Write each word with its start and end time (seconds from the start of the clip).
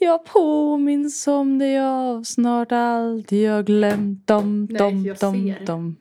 Jag 0.00 0.24
påminns 0.24 1.26
om 1.28 1.58
det 1.58 1.78
av 1.78 2.22
snart 2.22 2.72
allt 2.72 3.32
jag 3.32 3.66
glömt 3.66 4.26
dom, 4.26 4.64
Nej, 4.70 4.78
dom, 4.78 5.04
jag 5.06 5.16
dom, 5.16 5.54
dom. 5.66 5.96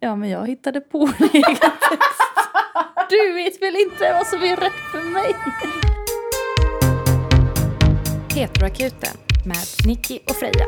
Ja, 0.00 0.16
men 0.16 0.28
jag 0.30 0.46
hittade 0.46 0.80
på 0.80 0.98
en 1.18 1.28
egen 1.32 1.56
text. 1.56 1.70
Du 3.10 3.32
vet 3.32 3.62
väl 3.62 3.76
inte 3.76 4.12
vad 4.12 4.26
som 4.26 4.38
är 4.42 4.56
rätt 4.56 4.72
för 4.92 5.12
mig? 5.12 5.34
Petroakuten 8.34 9.16
med 9.46 9.86
Nicky 9.86 10.18
och 10.28 10.36
Freja. 10.36 10.66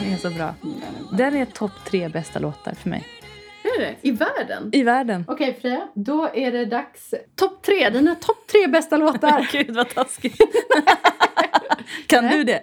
Den 0.00 0.12
är 0.12 0.16
så 0.16 0.30
bra. 0.30 0.54
Den 1.12 1.36
är 1.36 1.44
topp 1.44 1.72
tre 1.84 2.08
bästa 2.08 2.38
låtar 2.38 2.72
för 2.74 2.90
mig. 2.90 3.06
Är 3.62 3.80
det? 3.80 3.94
I 4.02 4.10
världen? 4.10 4.70
I 4.72 4.82
världen. 4.82 5.24
Okej 5.28 5.58
Freja, 5.60 5.88
då 5.94 6.30
är 6.34 6.52
det 6.52 6.64
dags. 6.64 7.14
Topp 7.34 7.62
tre, 7.62 7.90
dina 7.90 8.14
topp 8.14 8.46
tre 8.52 8.66
bästa 8.66 8.96
låtar. 9.06 9.48
Gud 9.52 9.70
vad 9.76 9.88
taskigt. 9.88 10.40
kan 12.06 12.24
du 12.28 12.44
det? 12.44 12.62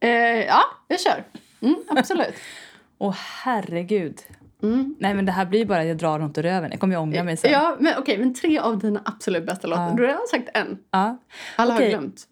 eh, 0.00 0.10
ja, 0.46 0.62
jag 0.88 1.00
kör. 1.00 1.24
Mm, 1.60 1.76
absolut. 1.88 2.34
Åh 2.98 3.14
herregud. 3.44 4.18
Mm. 4.62 4.96
Nej 4.98 5.14
men 5.14 5.26
det 5.26 5.32
här 5.32 5.46
blir 5.46 5.64
bara 5.66 5.80
att 5.80 5.86
jag 5.86 5.96
drar 5.96 6.18
runt 6.18 6.38
i 6.38 6.42
röven. 6.42 6.70
Jag 6.70 6.80
kommer 6.80 6.94
jag 6.94 7.02
ångra 7.02 7.24
mig 7.24 7.36
sen. 7.36 7.52
Ja, 7.52 7.76
men 7.80 7.94
okej, 7.98 8.18
men 8.18 8.34
tre 8.34 8.58
av 8.58 8.78
dina 8.78 9.02
absolut 9.04 9.46
bästa 9.46 9.68
låtar. 9.68 9.82
Ja. 9.88 9.94
Du 9.96 10.02
har 10.02 10.08
redan 10.08 10.26
sagt 10.30 10.48
en. 10.54 10.78
Ja. 10.90 11.18
Alla 11.56 11.74
Okej. 11.74 11.86
har 11.86 11.98
glömt. 11.98 12.24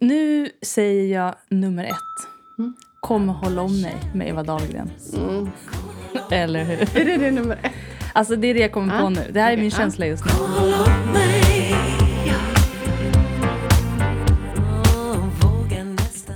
Nu 0.00 0.50
säger 0.62 1.14
jag 1.14 1.34
nummer 1.48 1.84
ett. 1.84 2.28
Mm. 2.58 2.74
Kom 3.00 3.28
och 3.28 3.34
håll 3.34 3.58
om 3.58 3.80
mig 3.80 3.96
med 4.14 4.28
Eva 4.28 4.42
Dahlgren. 4.42 4.90
Mm. 5.16 5.50
Eller 6.30 6.64
hur? 6.64 6.80
Är 7.00 7.04
det 7.04 7.16
det 7.16 7.30
nummer 7.30 7.58
ett? 7.62 7.72
Alltså 8.12 8.36
det 8.36 8.48
är 8.48 8.54
det 8.54 8.60
jag 8.60 8.72
kommer 8.72 8.94
Ja. 8.94 9.00
på 9.00 9.08
nu. 9.10 9.30
Det 9.32 9.40
här 9.40 9.52
är 9.52 9.56
min 9.56 9.64
ja. 9.68 9.76
känsla 9.76 10.06
just 10.06 10.24
nu. 10.24 10.30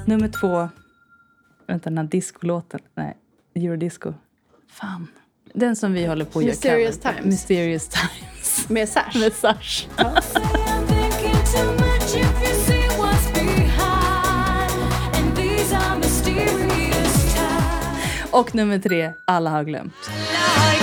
Nummer 0.07 0.29
två. 0.29 0.69
Vänta, 1.67 1.91
den 1.91 1.99
här 1.99 2.05
discolåten. 2.05 2.81
Nej, 2.95 3.17
eurodisco. 3.55 4.15
Fan. 4.71 5.07
Den 5.55 5.77
som 5.77 5.93
vi 5.93 6.07
håller 6.07 6.25
på 6.25 6.39
att 6.39 6.45
göra 6.45 6.53
Mysterious. 6.53 6.99
Times. 6.99 7.25
Mysterious 7.25 7.89
Times. 7.89 8.69
Med 8.69 8.89
Sash. 8.89 9.19
Med 9.21 9.33
Sash. 9.33 9.87
Och 18.33 18.55
nummer 18.55 18.79
tre, 18.79 19.13
Alla 19.25 19.51
har 19.51 19.65
glömt. 19.65 19.95
Alla 20.07 20.11
har 20.11 20.73
glömt 20.73 20.82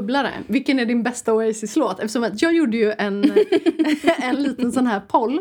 bubblare. 0.00 0.32
Vilken 0.46 0.78
är 0.78 0.86
din 0.86 1.02
bästa 1.02 1.34
Oasis-låt? 1.34 2.00
Eftersom 2.00 2.24
att 2.24 2.42
jag 2.42 2.54
gjorde 2.54 2.76
ju 2.76 2.92
en, 2.92 3.24
en 4.22 4.42
liten 4.42 4.72
sån 4.72 4.86
här 4.86 5.00
poll. 5.00 5.40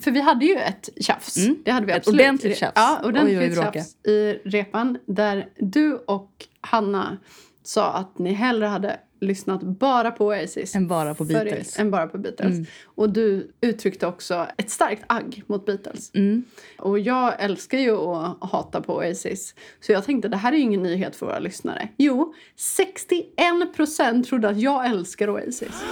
För 0.00 0.10
vi 0.10 0.20
hade 0.20 0.44
ju 0.44 0.54
ett 0.56 0.88
tjafs. 1.00 1.36
Mm. 1.36 1.56
Det 1.64 1.70
hade 1.70 1.86
vi 1.86 1.92
Ett 1.92 2.08
ordentligt 2.08 2.58
tjafs. 2.58 2.72
Ja, 2.74 2.98
Oj, 3.02 3.08
ordentligt 3.08 3.38
oj, 3.40 3.50
bråka. 3.50 3.72
tjafs 3.72 4.06
i 4.06 4.40
repan. 4.44 4.98
Där 5.06 5.48
du 5.58 5.94
och 5.94 6.30
Hanna 6.60 7.18
sa 7.62 7.92
att 7.92 8.18
ni 8.18 8.32
hellre 8.32 8.66
hade 8.66 8.96
lyssnat 9.24 9.62
bara 9.62 10.10
på 10.10 10.26
Oasis. 10.26 10.74
Än 10.74 10.88
bara 10.88 11.14
på 11.14 11.24
Beatles. 11.24 11.78
Än 11.78 11.90
bara 11.90 12.06
på 12.06 12.18
Beatles. 12.18 12.54
Mm. 12.54 12.66
Och 12.84 13.10
du 13.10 13.52
uttryckte 13.60 14.06
också 14.06 14.46
ett 14.56 14.70
starkt 14.70 15.04
agg 15.06 15.42
mot 15.46 15.66
Beatles. 15.66 16.10
Mm. 16.14 16.44
Och 16.78 16.98
jag 16.98 17.42
älskar 17.42 17.78
ju 17.78 17.96
att 17.96 18.36
hata 18.40 18.80
på 18.80 18.94
Oasis. 18.94 19.54
Så 19.80 19.92
jag 19.92 20.04
tänkte 20.04 20.28
det 20.28 20.36
här 20.36 20.52
är 20.52 20.56
ju 20.56 20.62
ingen 20.62 20.82
nyhet 20.82 21.16
för 21.16 21.26
våra 21.26 21.38
lyssnare. 21.38 21.88
Jo, 21.96 22.34
61% 22.78 24.24
trodde 24.24 24.48
att 24.48 24.60
jag 24.60 24.86
älskar 24.86 25.30
Oasis. 25.30 25.84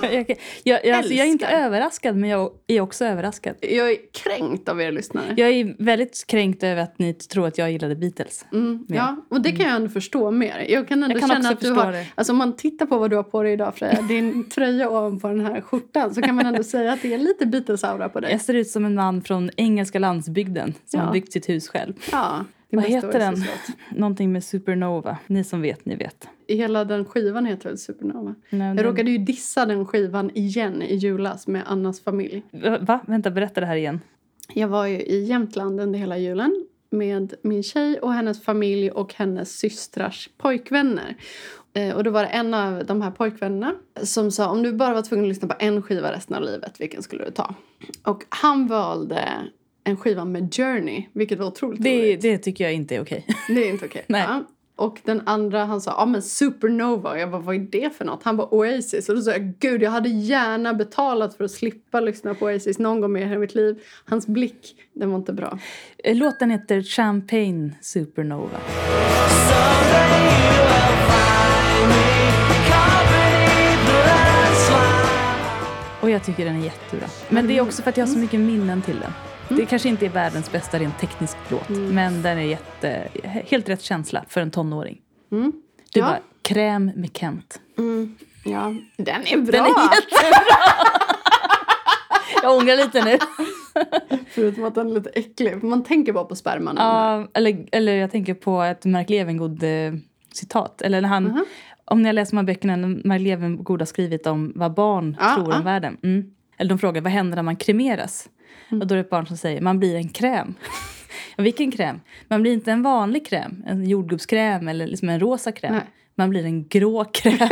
jag, 0.02 0.36
jag, 0.62 0.86
jag, 0.86 0.96
alltså, 0.96 1.12
jag 1.12 1.26
är 1.26 1.30
inte 1.30 1.46
överraskad, 1.46 2.16
men 2.16 2.30
jag 2.30 2.52
är 2.66 2.80
också 2.80 3.04
överraskad. 3.04 3.54
Jag 3.60 3.90
är 3.90 3.96
kränkt 4.12 4.68
av 4.68 4.80
er 4.80 4.92
lyssnare. 4.92 5.34
Jag 5.36 5.50
är 5.50 5.76
väldigt 5.78 6.26
kränkt 6.26 6.62
över 6.62 6.82
att 6.82 6.98
ni 6.98 7.14
tror 7.14 7.46
att 7.46 7.58
jag 7.58 7.72
gillade 7.72 7.96
Beatles. 7.96 8.44
Mm, 8.52 8.86
ja, 8.88 9.16
och 9.28 9.40
det 9.40 9.52
kan 9.52 9.66
jag 9.66 9.76
ändå 9.76 9.88
förstå 9.88 10.30
mer. 10.30 10.66
Jag 10.68 10.88
kan 10.88 11.02
ändå 11.02 11.14
Jag 11.14 11.20
kan 11.20 11.28
känna 11.28 11.48
att 11.48 11.60
du 11.60 11.70
har... 11.70 11.92
det. 11.92 12.06
Alltså 12.14 12.32
man 12.46 12.56
tittar 12.56 12.86
på 12.86 12.98
vad 12.98 13.10
du 13.10 13.16
har 13.16 13.22
på 13.22 13.42
dig 13.42 13.52
idag 13.52 13.74
Freja, 13.74 14.02
din 14.02 14.48
tröja 14.50 14.90
ovanpå 14.90 15.28
den 15.28 15.40
här 15.40 15.60
skjortan, 15.60 16.14
så 16.14 16.22
kan 16.22 16.34
man 16.34 16.46
ändå 16.46 16.62
säga 16.62 16.92
att 16.92 17.02
det 17.02 17.14
är 17.14 17.18
lite 17.18 17.44
Beatles-aura 17.44 18.08
på 18.08 18.20
dig. 18.20 18.32
Jag 18.32 18.40
ser 18.40 18.54
ut 18.54 18.68
som 18.70 18.84
en 18.84 18.94
man 18.94 19.22
från 19.22 19.50
engelska 19.56 19.98
landsbygden 19.98 20.74
som 20.84 21.00
Ja. 21.00 21.06
har 21.06 21.12
byggt 21.12 21.32
sitt 21.32 21.48
hus 21.48 21.68
själv. 21.68 21.92
Ja, 22.12 22.44
Vad 22.70 22.84
heter 22.84 23.18
den? 23.18 23.44
Någonting 23.96 24.32
med 24.32 24.44
Supernova. 24.44 25.18
Ni 25.26 25.44
som 25.44 25.62
vet, 25.62 25.84
ni 25.84 25.96
vet. 25.96 26.28
Hela 26.48 26.84
den 26.84 27.04
skivan 27.04 27.46
heter 27.46 27.68
väl 27.68 27.78
Supernova? 27.78 28.34
Nej, 28.50 28.66
Jag 28.68 28.76
den- 28.76 28.84
råkade 28.84 29.10
ju 29.10 29.18
dissa 29.18 29.66
den 29.66 29.86
skivan 29.86 30.30
igen 30.34 30.82
i 30.82 30.94
julas 30.96 31.46
med 31.46 31.62
Annas 31.66 32.00
familj. 32.00 32.42
Va? 32.80 33.00
Vänta, 33.06 33.30
berätta 33.30 33.60
det 33.60 33.66
här 33.66 33.76
igen. 33.76 34.00
Jag 34.54 34.68
var 34.68 34.86
ju 34.86 34.96
i 35.00 35.24
Jämtland 35.24 35.80
under 35.80 35.98
hela 35.98 36.18
julen 36.18 36.64
med 36.96 37.34
min 37.42 37.62
tjej 37.62 37.98
och 37.98 38.12
hennes 38.12 38.44
familj 38.44 38.90
och 38.90 39.14
hennes 39.14 39.58
systrars 39.58 40.28
pojkvänner. 40.38 41.16
Eh, 41.74 41.96
Och 41.96 42.04
då 42.04 42.10
var 42.10 42.22
det 42.22 42.28
en 42.28 42.54
av 42.54 42.86
de 42.86 43.02
här 43.02 43.10
pojkvännerna 43.10 43.74
som 44.02 44.30
sa 44.30 44.48
om 44.50 44.62
du 44.62 44.72
bara 44.72 44.94
var 44.94 45.02
tvungen 45.02 45.24
att 45.24 45.28
lyssna 45.28 45.48
på 45.48 45.54
en 45.58 45.82
skiva 45.82 46.12
resten 46.12 46.36
av 46.36 46.42
livet, 46.42 46.80
vilken 46.80 47.02
skulle 47.02 47.24
du 47.24 47.30
ta? 47.30 47.54
Och 48.02 48.22
han 48.28 48.66
valde 48.66 49.28
en 49.84 49.96
skiva 49.96 50.24
med 50.24 50.54
Journey, 50.54 51.04
vilket 51.12 51.38
var 51.38 51.46
otroligt 51.46 51.82
Det, 51.82 51.98
roligt. 52.02 52.20
det 52.22 52.38
tycker 52.38 52.64
jag 52.64 52.72
inte 52.74 52.96
är 52.96 53.02
okej. 53.02 53.26
Det 53.48 53.64
är 53.66 53.70
inte 53.70 53.84
okej. 53.86 54.04
Nej. 54.08 54.24
Ja. 54.28 54.44
Och 54.76 55.00
den 55.04 55.22
andra 55.26 55.64
han 55.64 55.80
sa, 55.80 55.90
ja 55.98 56.06
men 56.06 56.22
Supernova. 56.22 57.18
Jag 57.18 57.30
bara, 57.30 57.40
vad 57.40 57.54
är 57.54 57.60
det 57.60 57.96
för 57.96 58.04
något? 58.04 58.22
Han 58.22 58.36
var 58.36 58.54
Oasis. 58.54 59.08
Och 59.08 59.14
då 59.14 59.22
sa 59.22 59.30
jag, 59.30 59.52
gud 59.58 59.82
jag 59.82 59.90
hade 59.90 60.08
gärna 60.08 60.74
betalat 60.74 61.34
för 61.34 61.44
att 61.44 61.50
slippa 61.50 62.00
lyssna 62.00 62.34
på 62.34 62.44
Oasis 62.44 62.78
någon 62.78 63.00
gång 63.00 63.12
mer 63.12 63.32
i 63.32 63.38
mitt 63.38 63.54
liv. 63.54 63.82
Hans 64.04 64.26
blick, 64.26 64.76
den 64.92 65.10
var 65.10 65.18
inte 65.18 65.32
bra. 65.32 65.58
Eh, 66.04 66.16
Låten 66.16 66.50
heter 66.50 66.82
Champagne 66.82 67.70
Supernova. 67.80 68.58
Och 76.00 76.10
jag 76.10 76.24
tycker 76.24 76.44
den 76.44 76.56
är 76.56 76.64
jättebra. 76.64 77.06
Men 77.28 77.46
det 77.46 77.56
är 77.58 77.60
också 77.60 77.82
för 77.82 77.90
att 77.90 77.96
jag 77.96 78.06
har 78.06 78.12
så 78.12 78.18
mycket 78.18 78.40
minnen 78.40 78.82
till 78.82 79.00
den. 79.00 79.12
Det 79.48 79.66
kanske 79.66 79.88
inte 79.88 80.06
är 80.06 80.10
världens 80.10 80.52
bästa 80.52 80.78
rent 80.78 80.98
teknisk 80.98 81.36
låt. 81.48 81.68
Men 81.68 82.22
den 82.22 82.38
är 82.38 82.42
jätte, 82.42 83.08
helt 83.24 83.68
rätt 83.68 83.82
känsla 83.82 84.24
för 84.28 84.40
en 84.40 84.50
tonåring. 84.50 84.98
Mm. 85.32 85.52
Du 85.92 86.00
Ja. 86.00 86.06
bara, 86.06 86.18
kräm 86.42 86.90
med 86.96 87.10
Kent. 87.16 87.60
Mm. 87.78 88.16
Ja, 88.44 88.74
den 88.96 89.22
är 89.26 89.36
bra. 89.36 89.52
Den 89.52 89.64
är 89.66 89.72
Jag 92.42 92.56
ångrar 92.56 92.76
lite 92.76 93.04
nu. 93.04 93.18
Förutom 94.30 94.64
att 94.64 94.74
den 94.74 94.90
är 94.90 94.94
lite 94.94 95.10
äcklig. 95.10 95.64
Man 95.64 95.84
tänker 95.84 96.12
bara 96.12 96.24
på 96.24 96.36
sperman. 96.36 96.76
Ja, 96.78 97.28
eller, 97.34 97.66
eller 97.72 97.94
jag 97.94 98.10
tänker 98.10 98.34
på 98.34 98.62
ett 98.62 98.84
Mark 98.84 99.10
Levengood-citat. 99.10 100.82
Eller 100.82 101.00
när 101.00 101.08
han, 101.08 101.24
Mhm. 101.24 101.44
om 101.84 102.02
ni 102.02 102.08
har 102.08 102.12
läst 102.12 102.30
de 102.30 102.36
här 102.36 102.44
böckerna, 102.44 102.76
Mark 103.04 103.20
Levengood 103.20 103.80
har 103.80 103.86
skrivit 103.86 104.26
om 104.26 104.52
vad 104.54 104.74
barn 104.74 105.16
Ja, 105.20 105.34
tror 105.34 105.52
ja. 105.52 105.58
om 105.58 105.64
världen. 105.64 105.96
Mm. 106.02 106.30
Eller 106.58 106.68
de 106.68 106.78
frågar, 106.78 107.00
vad 107.02 107.12
händer 107.12 107.36
när 107.36 107.42
man 107.42 107.56
kremeras? 107.56 108.28
Mm. 108.68 108.80
Och 108.80 108.86
då 108.86 108.94
är 108.94 108.96
det 108.96 109.00
ett 109.00 109.10
barn 109.10 109.26
som 109.26 109.36
säger, 109.36 109.60
man 109.60 109.78
blir 109.78 109.94
en 109.94 110.08
kräm. 110.08 110.54
vilken 111.36 111.70
kräm? 111.70 112.00
Man 112.28 112.42
blir 112.42 112.52
inte 112.52 112.72
en 112.72 112.82
vanlig 112.82 113.26
kräm, 113.26 113.64
en 113.66 113.84
jordgubbskräm 113.88 114.68
eller 114.68 114.86
liksom 114.86 115.08
en 115.08 115.20
rosa 115.20 115.52
kräm. 115.52 115.72
Nej. 115.72 115.84
Man 116.14 116.30
blir 116.30 116.44
en 116.44 116.68
grå 116.68 117.04
kräm. 117.04 117.38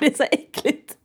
det 0.00 0.06
är 0.06 0.16
så 0.16 0.24
äckligt. 0.30 0.96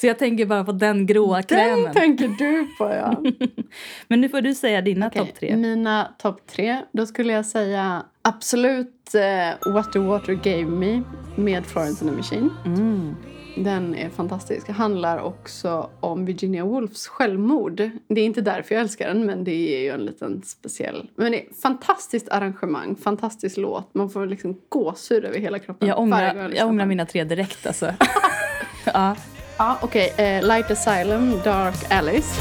Så 0.00 0.06
jag 0.06 0.18
tänker 0.18 0.46
bara 0.46 0.64
på 0.64 0.72
den 0.72 1.06
gråa 1.06 1.42
krämen. 1.42 1.82
Den 1.82 1.92
tänker 1.94 2.28
du 2.28 2.66
på 2.78 2.84
ja. 2.84 3.22
Men 4.08 4.20
nu 4.20 4.28
får 4.28 4.40
du 4.40 4.54
säga 4.54 4.80
dina 4.80 5.06
Okej, 5.06 5.26
topp 5.26 5.34
tre. 5.40 5.56
Mina 5.56 6.14
topp 6.18 6.46
tre. 6.46 6.80
Då 6.92 7.06
skulle 7.06 7.32
jag 7.32 7.46
säga 7.46 8.02
absolut 8.22 9.14
eh, 9.14 9.72
What 9.72 9.92
the 9.92 9.98
Water 9.98 10.32
Gave 10.32 10.66
Me 10.66 11.02
med 11.36 11.66
Florence 11.66 12.04
and 12.04 12.10
the 12.10 12.16
Machine. 12.16 12.50
Mm. 12.64 13.16
Den 13.56 13.94
är 13.94 14.10
fantastisk. 14.10 14.68
Handlar 14.68 15.18
också 15.18 15.90
om 16.00 16.24
Virginia 16.24 16.64
Woolfs 16.64 17.06
självmord. 17.06 17.90
Det 18.08 18.20
är 18.20 18.24
inte 18.24 18.40
därför 18.40 18.74
jag 18.74 18.82
älskar 18.82 19.08
den, 19.08 19.26
men 19.26 19.44
det 19.44 19.76
är 19.76 19.80
ju 19.80 19.90
en 19.90 20.04
liten 20.04 20.42
speciell... 20.42 21.10
Men 21.16 21.32
det 21.32 21.40
är 21.40 21.54
fantastiskt 21.62 22.28
arrangemang, 22.28 22.96
fantastisk 22.96 23.56
låt. 23.56 23.94
Man 23.94 24.10
får 24.10 24.26
liksom 24.26 24.60
gåshud 24.68 25.24
över 25.24 25.38
hela 25.38 25.58
kroppen. 25.58 25.88
Jag 25.88 25.98
ångrar, 25.98 26.52
jag 26.54 26.68
ångrar 26.68 26.86
mina 26.86 27.06
tre 27.06 27.24
direkt 27.24 27.66
alltså. 27.66 27.94
ja. 28.84 29.16
Ja, 29.58 29.78
okej. 29.82 30.14
Eh, 30.16 30.46
Light 30.46 30.70
Asylum, 30.70 31.40
Dark 31.44 31.92
Alice. 31.92 32.40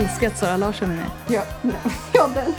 Älskar 0.00 0.26
att 0.26 0.38
Sara 0.38 0.56
Larsson 0.56 0.90
är 0.90 0.94
med. 0.96 1.06
Ja, 1.28 1.42
ja 2.14 2.28
den, 2.34 2.52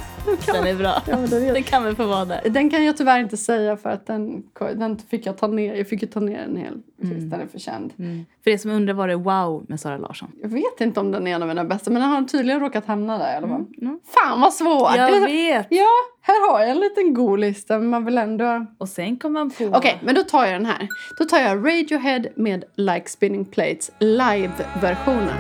Den 0.45 0.67
är 0.67 0.75
bra. 0.75 1.01
Ja, 1.07 1.15
den 1.15 1.43
är- 1.43 1.53
Den 1.53 1.63
kan 1.63 1.83
väl 1.83 1.95
få 1.95 2.05
vara 2.05 2.25
där. 2.25 2.41
den 2.49 2.69
kan 2.69 2.85
jag 2.85 2.97
tyvärr 2.97 3.19
inte 3.19 3.37
säga 3.37 3.77
för 3.77 3.89
att 3.89 4.07
den, 4.07 4.43
den 4.59 4.99
fick 5.09 5.25
jag 5.25 5.37
ta 5.37 5.47
ner. 5.47 5.75
Jag 5.75 5.87
fick 5.87 6.01
ju 6.01 6.07
ta 6.07 6.19
ner 6.19 6.39
en 6.39 6.57
hel. 6.57 6.81
Mm. 7.03 7.29
Den 7.29 7.41
är 7.41 7.45
för 7.47 7.59
känd. 7.59 7.93
För 8.43 8.51
er 8.51 8.57
som 8.57 8.71
undrar 8.71 8.93
var 8.93 9.07
det 9.07 9.15
wow 9.15 9.65
med 9.67 9.79
Sara 9.79 9.97
Larsson? 9.97 10.31
Jag 10.41 10.49
vet 10.49 10.81
inte 10.81 10.99
om 10.99 11.11
den 11.11 11.27
är 11.27 11.35
en 11.35 11.41
av 11.41 11.47
mina 11.47 11.63
bästa, 11.65 11.91
men 11.91 12.01
den 12.01 12.11
har 12.11 12.21
tydligen 12.23 12.59
råkat 12.61 12.85
hamna 12.85 13.17
där 13.17 13.33
i 13.33 13.37
alla 13.37 13.47
fall. 13.47 13.65
Mm. 13.81 13.99
Fan 14.13 14.41
vad 14.41 14.53
svårt! 14.53 14.95
Jag 14.95 15.11
Det 15.13 15.19
vet! 15.25 15.67
Ja, 15.69 15.87
här 16.21 16.51
har 16.51 16.59
jag 16.61 16.69
en 16.69 16.79
liten 16.79 17.13
god 17.13 17.39
lista, 17.39 17.79
men 17.79 17.87
man 17.89 18.05
vill 18.05 18.17
ändå... 18.17 18.65
Och 18.77 18.89
sen 18.89 19.17
kom 19.17 19.33
man 19.33 19.49
på... 19.51 19.63
Okej, 19.73 19.99
men 20.03 20.15
då 20.15 20.21
tar 20.23 20.45
jag 20.45 20.53
den 20.53 20.65
här. 20.65 20.87
Då 21.17 21.25
tar 21.25 21.37
jag 21.39 21.57
Radiohead 21.67 22.21
med 22.35 22.63
Like 22.75 23.09
Spinning 23.09 23.45
Plates 23.45 23.91
live-versionen. 23.99 25.37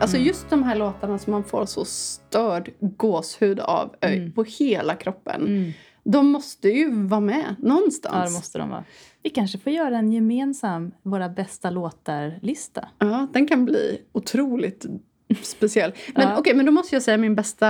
Alltså 0.00 0.16
just 0.16 0.50
de 0.50 0.62
här 0.62 0.76
låtarna 0.76 1.18
som 1.18 1.30
man 1.30 1.44
får 1.44 1.66
så 1.66 1.84
störd 1.84 2.70
gåshud 2.80 3.60
av 3.60 3.94
ö, 4.00 4.30
på 4.34 4.44
hela 4.44 4.94
kroppen. 4.94 5.46
Mm. 5.46 5.72
De 6.04 6.26
måste 6.26 6.68
ju 6.68 7.06
vara 7.06 7.20
med 7.20 7.56
någonstans. 7.58 8.14
Ja, 8.16 8.24
det 8.24 8.30
måste 8.30 8.58
de 8.58 8.70
vara. 8.70 8.84
Vi 9.22 9.30
kanske 9.30 9.58
får 9.58 9.72
göra 9.72 9.98
en 9.98 10.12
gemensam 10.12 10.92
våra 11.02 11.28
bästa 11.28 11.70
låtar-lista. 11.70 12.88
Ja, 12.98 13.26
den 13.32 13.46
kan 13.46 13.64
bli 13.64 14.00
otroligt 14.12 14.86
speciell. 15.42 15.92
Men 16.14 16.28
Ja. 16.28 16.38
okej, 16.38 16.54
men 16.54 16.66
då 16.66 16.72
måste 16.72 16.94
jag 16.96 17.02
säga 17.02 17.16
min 17.16 17.34
bästa 17.34 17.68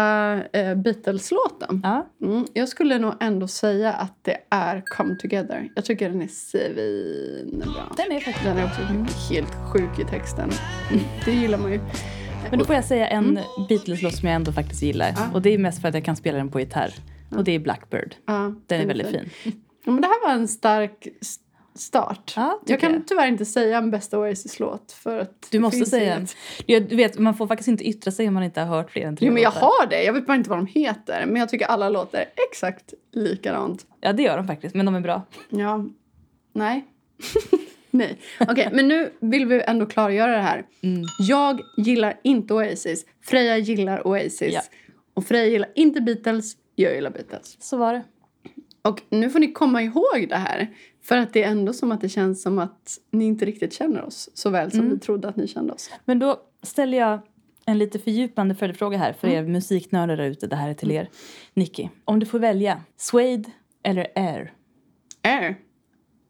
eh, 0.53 0.75
Beatles-låt 0.75 1.61
då. 1.61 1.81
Ja. 1.82 2.09
Mm, 2.23 2.47
jag 2.53 2.69
skulle 2.69 2.99
nog 2.99 3.14
ändå 3.20 3.49
säga 3.49 3.93
att 3.93 4.19
det 4.23 4.37
är 4.50 4.82
Come 4.87 5.17
Together. 5.17 5.69
Jag 5.75 5.85
tycker 5.85 6.09
den 6.11 6.23
är 6.23 6.29
svinbra. 6.29 7.82
Den 7.97 8.12
är 8.12 8.20
faktiskt 8.20 8.44
Den 8.44 8.59
är 8.59 8.64
också 8.64 8.81
helt 9.35 9.55
sjuk 9.73 9.99
i 9.99 10.05
texten. 10.11 10.50
Mm, 10.91 11.05
Det 11.25 11.32
gillar 11.32 11.59
man 11.59 11.73
ju. 11.73 11.81
Men 12.50 12.59
då 12.59 12.64
får 12.64 12.75
jag 12.75 12.85
säga 12.85 13.09
en 13.09 13.38
Beatles-låt 13.69 14.14
som 14.14 14.29
jag 14.29 14.37
ändå 14.37 14.53
faktiskt 14.53 14.82
gillar. 14.82 15.12
Ja. 15.17 15.29
Och 15.32 15.43
det 15.43 15.50
är 15.55 15.59
mest 15.59 15.81
för 15.81 15.88
att 15.88 15.94
jag 15.94 16.05
kan 16.05 16.17
spela 16.17 16.38
den 16.38 16.49
på 16.50 16.61
gitarr. 16.61 16.94
Och 17.31 17.44
det 17.44 17.53
är 17.53 17.59
Blackbird. 17.59 18.14
Ja, 18.26 18.55
Den 18.67 18.81
är 18.81 18.87
väldigt 18.87 19.06
fin. 19.09 19.31
Ja, 19.85 19.93
men 19.93 20.00
det 20.00 20.06
här 20.06 20.26
var 20.29 20.35
en 20.35 20.49
stark 20.49 21.09
start. 21.74 22.32
Ja, 22.36 22.60
jag 22.66 22.80
kan 22.80 22.92
jag. 22.92 23.06
tyvärr 23.06 23.26
inte 23.26 23.44
säga 23.44 23.78
en 23.78 23.90
bästa 23.90 24.19
Oasis-låt. 24.19 24.92
För 24.92 25.19
att 25.19 25.48
Du 25.50 25.58
måste 25.58 25.86
säga 25.86 26.14
en. 26.14 26.26
du 26.66 26.96
vet, 26.96 27.19
man 27.19 27.34
får 27.34 27.46
faktiskt 27.46 27.69
inte 27.69 27.84
yttra 27.88 28.10
sig 28.10 28.28
om 28.28 28.34
man 28.34 28.42
inte 28.42 28.60
har 28.60 28.76
hört 28.76 28.90
fler 28.90 29.02
än 29.06 29.16
tre 29.16 29.26
Jo, 29.26 29.32
men 29.32 29.42
jag 29.42 29.54
låtar. 29.54 29.66
har 29.66 29.86
det. 29.86 30.02
Jag 30.04 30.12
vet 30.12 30.26
bara 30.26 30.34
inte 30.36 30.50
vad 30.50 30.58
de 30.58 30.66
heter. 30.66 31.26
Men 31.26 31.36
jag 31.36 31.48
tycker 31.48 31.66
alla 31.66 31.88
låter 31.88 32.24
exakt 32.50 32.94
likadant. 33.12 33.86
Ja, 34.00 34.12
det 34.12 34.22
gör 34.22 34.36
de 34.36 34.46
faktiskt. 34.46 34.74
Men 34.74 34.86
de 34.86 34.94
är 34.94 35.00
bra. 35.00 35.22
Ja. 35.48 35.84
Nej. 36.52 36.84
Nej. 37.90 38.18
Okej, 38.40 38.68
men 38.72 38.88
nu 38.88 39.12
vill 39.20 39.46
vi 39.46 39.62
ändå 39.66 39.86
klargöra 39.86 40.32
det 40.36 40.42
här. 40.42 40.64
Mm. 40.82 41.02
Jag 41.18 41.60
gillar 41.76 42.20
inte 42.22 42.54
Oasis. 42.54 43.06
Freja 43.25 43.58
gillar 43.58 44.06
Oasis. 44.06 44.54
Ja. 44.54 44.60
Och 45.14 45.25
Freja 45.25 45.46
gillar 45.46 45.68
inte 45.75 46.00
Beatles. 46.00 46.56
Jag 46.75 46.94
gillar 46.94 47.10
Beatles. 47.10 47.56
Så 47.60 47.76
var 47.76 47.92
det. 47.92 48.02
Och 48.82 49.00
nu 49.10 49.30
får 49.30 49.38
ni 49.38 49.52
komma 49.52 49.82
ihåg 49.82 50.26
det 50.28 50.36
här. 50.36 50.70
För 51.02 51.16
att 51.16 51.32
det 51.32 51.43
är 51.43 51.50
ändå 51.50 51.72
som 51.72 51.93
att 51.93 52.00
det 52.00 52.08
känns 52.08 52.43
som 52.43 52.58
att 52.58 52.99
ni 53.10 53.25
inte 53.25 53.44
riktigt 53.44 53.72
känner 53.72 54.02
oss 54.04 54.31
så 54.34 54.50
väl 54.50 54.70
som 54.70 54.81
Mm. 54.81 54.93
vi 54.93 54.99
trodde 54.99 55.28
att 55.28 55.37
ni 55.37 55.46
kände 55.49 55.72
oss. 55.72 55.90
Men 56.04 56.19
då 56.19 56.40
ställer 56.62 56.99
jag 56.99 57.20
en 57.66 57.78
lite 57.78 57.99
fördjupande 57.99 58.54
följdfråga 58.54 58.99
här 58.99 59.12
för 59.12 59.28
er 59.28 59.43
musiknördar 59.43 60.16
där 60.16 60.25
ute. 60.25 60.46
Det 60.46 60.56
här 60.56 60.69
är 60.70 60.75
till 60.75 60.90
er. 60.90 61.08
Nicky, 61.54 61.88
om 62.04 62.19
du 62.20 62.26
får 62.26 62.38
välja 62.38 62.81
Suede 62.96 63.50
eller 63.82 64.06
Air? 64.14 64.52
Air. 65.22 65.56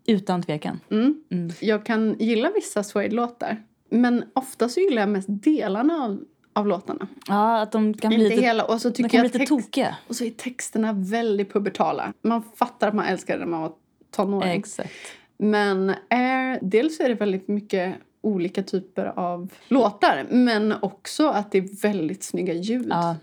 Utan 0.07 0.43
tvekan. 0.43 0.81
Mm. 0.91 1.25
Mm. 1.31 1.51
Jag 1.61 1.87
kan 1.87 2.17
gilla 2.19 2.51
vissa 2.55 2.83
Suede-låtar. 2.83 3.63
Men 3.91 4.25
ofta 4.35 4.69
så 4.69 4.81
gillar 4.81 5.03
jag 5.03 5.09
mest 5.09 5.29
delarna 5.29 5.95
av, 6.05 6.21
av 6.53 6.67
låtarna. 6.67 7.09
Ja, 7.29 7.61
att 7.61 7.73
de 7.73 7.95
kan 7.95 8.09
bli 8.09 8.19
Inte 8.25 8.35
lite, 8.35 8.47
hela. 8.47 8.65
Och 8.65 8.81
så 8.81 8.89
de 8.89 8.95
tycker 8.95 9.09
kan 9.09 9.19
jag 9.19 9.31
bli 9.31 9.39
lite 9.39 9.39
text, 9.53 9.67
tokiga. 9.67 9.97
Och 10.09 10.17
så 10.17 10.25
är 10.25 10.31
texterna 10.31 10.93
väldigt 10.93 11.53
pubertala. 11.53 12.13
Man 12.23 12.43
fattar 12.57 12.89
att 12.89 12.95
man 12.95 13.05
älskar 13.07 13.35
det 13.35 13.41
när 13.41 13.51
man 13.51 13.61
var 13.61 13.73
tonåring. 14.13 14.51
Exakt. 14.59 14.91
Men 15.37 15.95
Air, 16.11 16.59
dels 16.63 17.01
är 17.01 17.09
det 17.09 17.15
väldigt 17.15 17.49
mycket 17.49 17.95
olika 18.21 18.63
typer 18.63 19.05
av 19.19 19.53
låtar. 19.69 20.27
Men 20.31 20.73
också 20.83 21.29
att 21.29 21.53
det 21.53 21.59
är 21.59 21.83
väldigt 21.83 22.23
snygga 22.23 22.55
ljud. 22.55 22.87
Ja. 22.91 23.17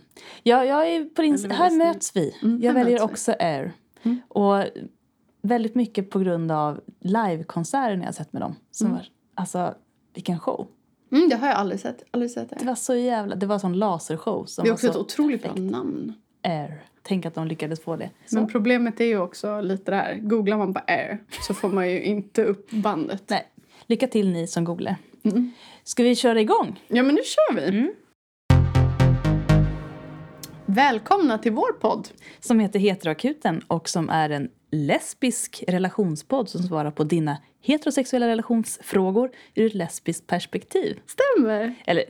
Ja, 0.44 0.66
jag 0.66 0.88
är 0.88 1.06
på 1.06 1.22
din... 1.22 1.52
Här 1.52 1.72
möts 1.78 2.16
vi. 2.16 2.36
Mm, 2.44 2.62
jag 2.62 2.74
väljer 2.74 2.92
möts 3.00 3.02
vi. 3.02 3.14
också 3.14 3.32
Air. 3.40 3.72
Mm. 4.04 4.18
Och 4.28 4.64
väldigt 5.42 5.76
mycket 5.76 6.10
på 6.10 6.20
grund 6.20 6.52
av 6.52 6.82
livekonserter 7.00 8.02
jag 8.06 8.16
sett 8.16 8.34
med 8.34 8.42
dem. 8.42 8.56
Som 8.72 8.88
Mm. 8.88 8.98
var, 8.98 9.06
alltså, 9.34 9.74
vilken 10.14 10.40
show. 10.40 10.68
Mm, 11.12 11.30
det 11.30 11.36
har 11.36 11.48
jag 11.48 11.56
aldrig 11.58 11.80
sett. 11.82 12.04
Aldrig 12.12 12.32
sett 12.32 12.50
Det 12.50 12.56
Air. 12.60 12.66
var 12.66 12.76
så 12.76 12.96
jävla... 12.96 13.36
Det 13.36 13.46
var 13.46 13.54
en 13.54 13.60
sån 13.60 13.74
lasershow 13.80 14.46
som 14.46 14.64
Det 14.64 14.70
är 14.70 14.74
också 14.74 14.88
ett 14.88 14.96
otroligt 14.96 15.42
bra 15.42 15.52
perfekt. 15.52 15.72
namn. 15.72 16.14
Air. 16.44 16.84
Tänk 17.02 17.26
att 17.26 17.36
de 17.36 17.48
lyckades 17.48 17.82
få 17.82 17.96
det. 17.96 18.10
Så. 18.26 18.36
Men 18.36 18.48
problemet 18.48 19.00
är 19.00 19.06
ju 19.06 19.18
också 19.18 19.62
lite 19.62 19.92
det 19.92 19.98
här. 19.98 20.16
Googlar 20.16 20.58
man 20.58 20.74
på 20.74 20.82
Air 20.88 21.20
så 21.48 21.54
får 21.54 21.70
man 21.70 21.90
ju 21.90 22.04
inte 22.04 22.44
upp 22.44 22.72
bandet. 22.72 23.24
Nej. 23.28 23.48
Lycka 23.86 24.08
till 24.08 24.32
ni 24.32 24.48
som 24.48 24.64
googlar. 24.64 24.96
Mm. 25.24 25.52
Ska 25.84 26.04
vi 26.04 26.16
köra 26.16 26.42
igång? 26.42 26.80
Ja, 26.88 27.04
men 27.04 27.16
nu 27.16 27.22
kör 27.24 27.56
vi. 27.56 27.78
Mm. 27.78 27.94
Välkomna 30.66 31.38
till 31.38 31.52
vår 31.52 31.74
podd. 31.74 32.08
Som 32.40 32.60
heter 32.60 32.80
Heteroakuten 32.80 33.62
och 33.68 33.90
som 33.90 34.10
är 34.10 34.30
en 34.30 34.50
lesbisk 34.72 35.64
relationspodd 35.68 36.50
som 36.50 36.64
svarar 36.64 36.92
på 36.92 37.04
dina 37.04 37.38
heterosexuella 37.62 38.28
relationsfrågor 38.28 39.32
ur 39.56 39.66
ett 39.66 39.74
lesbiskt 39.74 40.28
perspektiv. 40.28 41.00
Stämmer. 41.06 41.76
Eller 41.86 42.04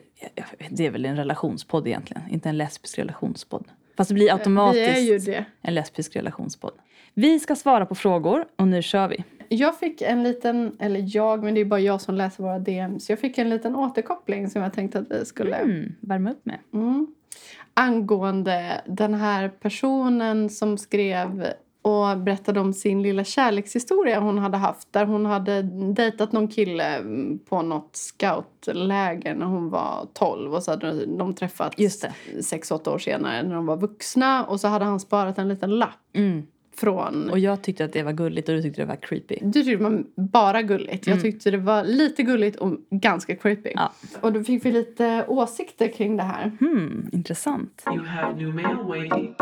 det 0.70 0.86
är 0.86 0.92
väl 0.92 1.06
en 1.06 1.16
relationspodd 1.16 1.88
egentligen, 1.88 2.24
inte 2.30 2.50
en 2.50 2.58
lesbisk 2.58 3.00
relationspodd. 3.00 3.66
Fast 4.00 4.08
det 4.10 4.14
blir 4.14 4.34
automatiskt 4.34 4.88
Vi 4.88 5.12
är 5.12 5.12
ju 5.14 5.18
det. 5.18 5.46
en 5.62 5.74
lesbisk 5.74 6.16
relationspodd. 6.16 6.74
Vi 7.14 7.40
ska 7.40 7.56
svara 7.56 7.86
på 7.86 7.96
frågor 7.96 8.46
och 8.56 8.68
nu 8.68 8.82
kör 8.82 9.08
vi. 9.08 9.24
Jag 9.50 9.80
fick 9.80 10.02
en 10.02 10.24
liten, 10.24 10.76
eller 10.80 11.16
jag, 11.16 11.44
men 11.44 11.54
det 11.54 11.62
är 11.62 11.66
bara 11.66 11.80
jag 11.80 12.02
som 12.02 12.16
läser 12.16 12.44
våra 12.44 12.60
DMs. 12.60 13.10
Jag 13.10 13.20
fick 13.20 13.38
en 13.38 13.50
liten 13.50 13.76
återkoppling 13.76 14.50
som 14.50 14.62
jag 14.62 14.74
tänkte 14.74 15.00
att 15.00 15.06
vi 15.10 15.26
skulle... 15.26 15.56
Mm, 15.56 15.96
värma 16.00 16.32
upp 16.32 16.46
med. 16.46 16.58
Mm. 16.74 17.08
Angående 17.74 18.82
den 18.86 19.14
här 19.14 19.50
personen 19.50 20.50
som 20.50 20.78
skrev 20.78 21.54
och 21.82 22.18
berättade 22.18 22.60
om 22.60 22.74
sin 22.74 23.02
lilla 23.02 23.24
kärlekshistoria 23.24 24.20
hon 24.20 24.38
hade 24.38 24.58
haft. 24.58 24.94
Där 24.94 25.06
hon 25.06 25.26
hade 25.26 25.62
dejtat 25.94 26.32
någon 26.32 26.48
kille 26.48 26.98
mm, 26.98 27.40
på 27.50 27.62
något 27.62 27.90
scoutläger 27.96 29.36
när 29.36 29.46
hon 29.46 29.70
var 29.70 30.08
12. 30.14 30.54
Och 30.54 30.64
så 30.64 30.72
hade 30.72 31.06
de 31.06 31.34
träffats 31.34 31.80
Just 31.80 32.02
det. 32.02 32.14
år 32.88 32.98
senare 32.98 33.44
när 33.44 33.56
de 33.56 33.66
var 33.66 33.78
vuxna. 33.78 34.46
Och 34.46 34.60
så 34.60 34.68
hade 34.68 34.86
han 34.86 35.00
sparat 35.00 35.38
en 35.38 35.48
liten 35.48 35.70
lapp 35.70 35.90
Mm. 36.14 36.44
från... 36.76 37.30
Och 37.30 37.40
jag 37.40 37.62
tyckte 37.62 37.86
att 37.86 37.94
det 37.94 38.04
var 38.04 38.12
gulligt 38.12 38.50
och 38.50 38.56
du 38.56 38.62
tyckte 38.62 38.82
det 38.82 38.86
var 38.86 38.96
creepy. 38.96 39.38
Du 39.42 39.64
tyckte 39.64 39.84
det 39.84 39.90
var 39.90 40.04
bara 40.16 40.62
gulligt. 40.62 41.08
Jag 41.08 41.22
tyckte 41.22 41.52
det 41.52 41.58
var 41.58 41.84
lite 41.84 42.24
gulligt 42.24 42.56
och 42.58 42.78
ganska 42.90 43.36
creepy. 43.36 43.72
Ja. 43.76 43.92
Och 44.22 44.34
då 44.34 44.44
fick 44.44 44.66
vi 44.66 44.72
lite 44.72 45.26
åsikter 45.28 45.88
kring 45.88 46.18
det 46.18 46.24
här. 46.24 46.52
Hmm, 46.60 47.10
intressant. 47.12 47.84
You 47.88 48.06
have 48.06 48.36
new 48.36 48.56
mail 48.56 48.78
waiting. 48.88 49.36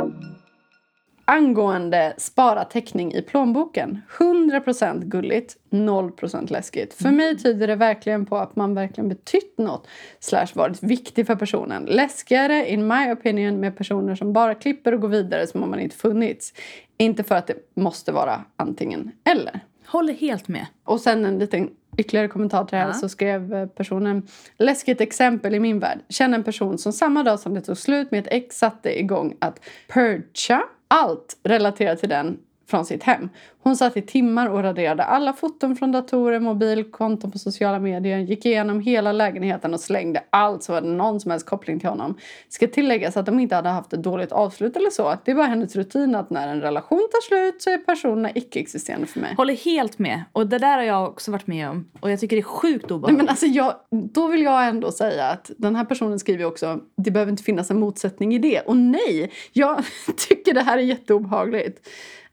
Angående 1.29 2.13
spara 2.17 2.63
täckning 2.63 3.13
i 3.13 3.21
plånboken. 3.21 4.01
100% 4.17 5.05
gulligt, 5.05 5.57
0% 5.69 6.51
läskigt. 6.51 6.93
För 6.93 7.11
mig 7.11 7.37
tyder 7.37 7.67
det 7.67 7.75
verkligen 7.75 8.25
på 8.25 8.37
att 8.37 8.55
man 8.55 8.73
verkligen 8.73 9.09
betytt 9.09 9.57
något 9.57 9.87
slash 10.19 10.47
varit 10.53 10.83
viktig 10.83 11.27
för 11.27 11.35
personen. 11.35 11.83
Läskigare, 11.85 12.69
in 12.69 12.87
my 12.87 13.11
opinion, 13.11 13.59
med 13.59 13.77
personer 13.77 14.15
som 14.15 14.33
bara 14.33 14.55
klipper 14.55 14.93
och 14.93 15.01
går 15.01 15.07
vidare 15.07 15.47
som 15.47 15.63
om 15.63 15.69
man 15.69 15.79
inte 15.79 15.95
funnits. 15.95 16.53
Inte 16.97 17.23
för 17.23 17.35
att 17.35 17.47
det 17.47 17.55
måste 17.75 18.11
vara 18.11 18.43
antingen 18.55 19.11
eller. 19.23 19.59
Håller 19.85 20.13
helt 20.13 20.47
med. 20.47 20.65
Och 20.83 20.99
sen 20.99 21.25
en 21.25 21.39
liten 21.39 21.69
ytterligare 21.97 22.27
kommentar 22.27 22.65
till 22.65 22.75
det 22.75 22.81
här 22.81 22.87
Ja. 22.87 22.93
så 22.93 23.09
skrev 23.09 23.53
eh, 23.53 23.65
personen 23.65 24.27
Läskigt 24.57 25.01
exempel 25.01 25.55
i 25.55 25.59
min 25.59 25.79
värld. 25.79 25.99
Känner 26.09 26.37
en 26.37 26.43
person 26.43 26.77
som 26.77 26.93
samma 26.93 27.23
dag 27.23 27.39
som 27.39 27.53
det 27.53 27.61
tog 27.61 27.77
slut 27.77 28.11
med 28.11 28.19
ett 28.19 28.33
ex 28.33 28.57
satte 28.57 28.99
igång 28.99 29.35
att 29.39 29.59
purcha 29.87 30.63
allt 30.87 31.37
relaterat 31.43 31.99
till 31.99 32.09
den 32.09 32.39
från 32.69 32.85
sitt 32.85 33.03
hem. 33.03 33.29
Hon 33.67 33.77
satt 33.77 33.97
i 33.97 34.01
timmar 34.01 34.49
och 34.49 34.63
raderade 34.63 35.03
alla 35.03 35.33
foton 35.33 35.75
från 35.75 35.91
datorer, 35.91 36.39
mobil, 36.39 36.91
konton 36.91 37.31
på 37.31 37.39
sociala 37.39 37.79
medier, 37.79 38.17
gick 38.17 38.45
igenom 38.45 38.79
hela 38.79 39.11
lägenheten 39.11 39.73
och 39.73 39.79
slängde 39.79 40.23
allt 40.29 40.63
som 40.63 40.75
hade 40.75 40.87
någon 40.87 41.19
som 41.19 41.31
helst 41.31 41.45
koppling 41.45 41.79
till 41.79 41.89
honom. 41.89 42.17
Ska 42.49 42.67
tilläggas 42.67 43.17
att 43.17 43.25
de 43.25 43.39
inte 43.39 43.55
hade 43.55 43.69
haft 43.69 43.93
ett 43.93 44.03
dåligt 44.03 44.31
avslut 44.31 44.75
eller 44.77 44.89
så. 44.89 45.17
Det 45.25 45.33
var 45.33 45.43
hennes 45.43 45.75
rutin 45.75 46.15
att 46.15 46.29
när 46.29 46.47
en 46.47 46.61
relation 46.61 46.99
tar 47.11 47.27
slut 47.27 47.61
så 47.61 47.69
är 47.69 47.77
personerna 47.77 48.31
icke-existerande 48.35 49.07
för 49.07 49.19
mig. 49.19 49.33
Håller 49.37 49.55
helt 49.55 49.99
med. 49.99 50.23
Och 50.31 50.47
det 50.47 50.57
där 50.57 50.77
har 50.77 50.83
jag 50.83 51.09
också 51.09 51.31
varit 51.31 51.47
med 51.47 51.69
om. 51.69 51.89
Och 51.99 52.11
jag 52.11 52.19
tycker 52.19 52.35
det 52.35 52.41
är 52.41 52.43
sjukt 52.43 52.85
Nej, 52.89 52.95
obehagligt. 52.95 53.17
men 53.17 53.29
alltså 53.29 53.45
jag, 53.45 53.73
då 53.89 54.27
vill 54.27 54.41
jag 54.41 54.67
ändå 54.67 54.91
säga 54.91 55.25
att 55.27 55.51
den 55.57 55.75
här 55.75 55.85
personen 55.85 56.19
skriver 56.19 56.45
också 56.45 56.79
det 56.97 57.11
behöver 57.11 57.31
inte 57.31 57.43
finnas 57.43 57.71
en 57.71 57.79
motsättning 57.79 58.35
i 58.35 58.39
det. 58.39 58.59
Och 58.59 58.77
nej, 58.77 59.31
jag 59.53 59.83
tycker 60.17 60.53
det 60.53 60.61
här 60.61 60.77
är 60.77 60.81
jätteobehagligt. 60.81 61.87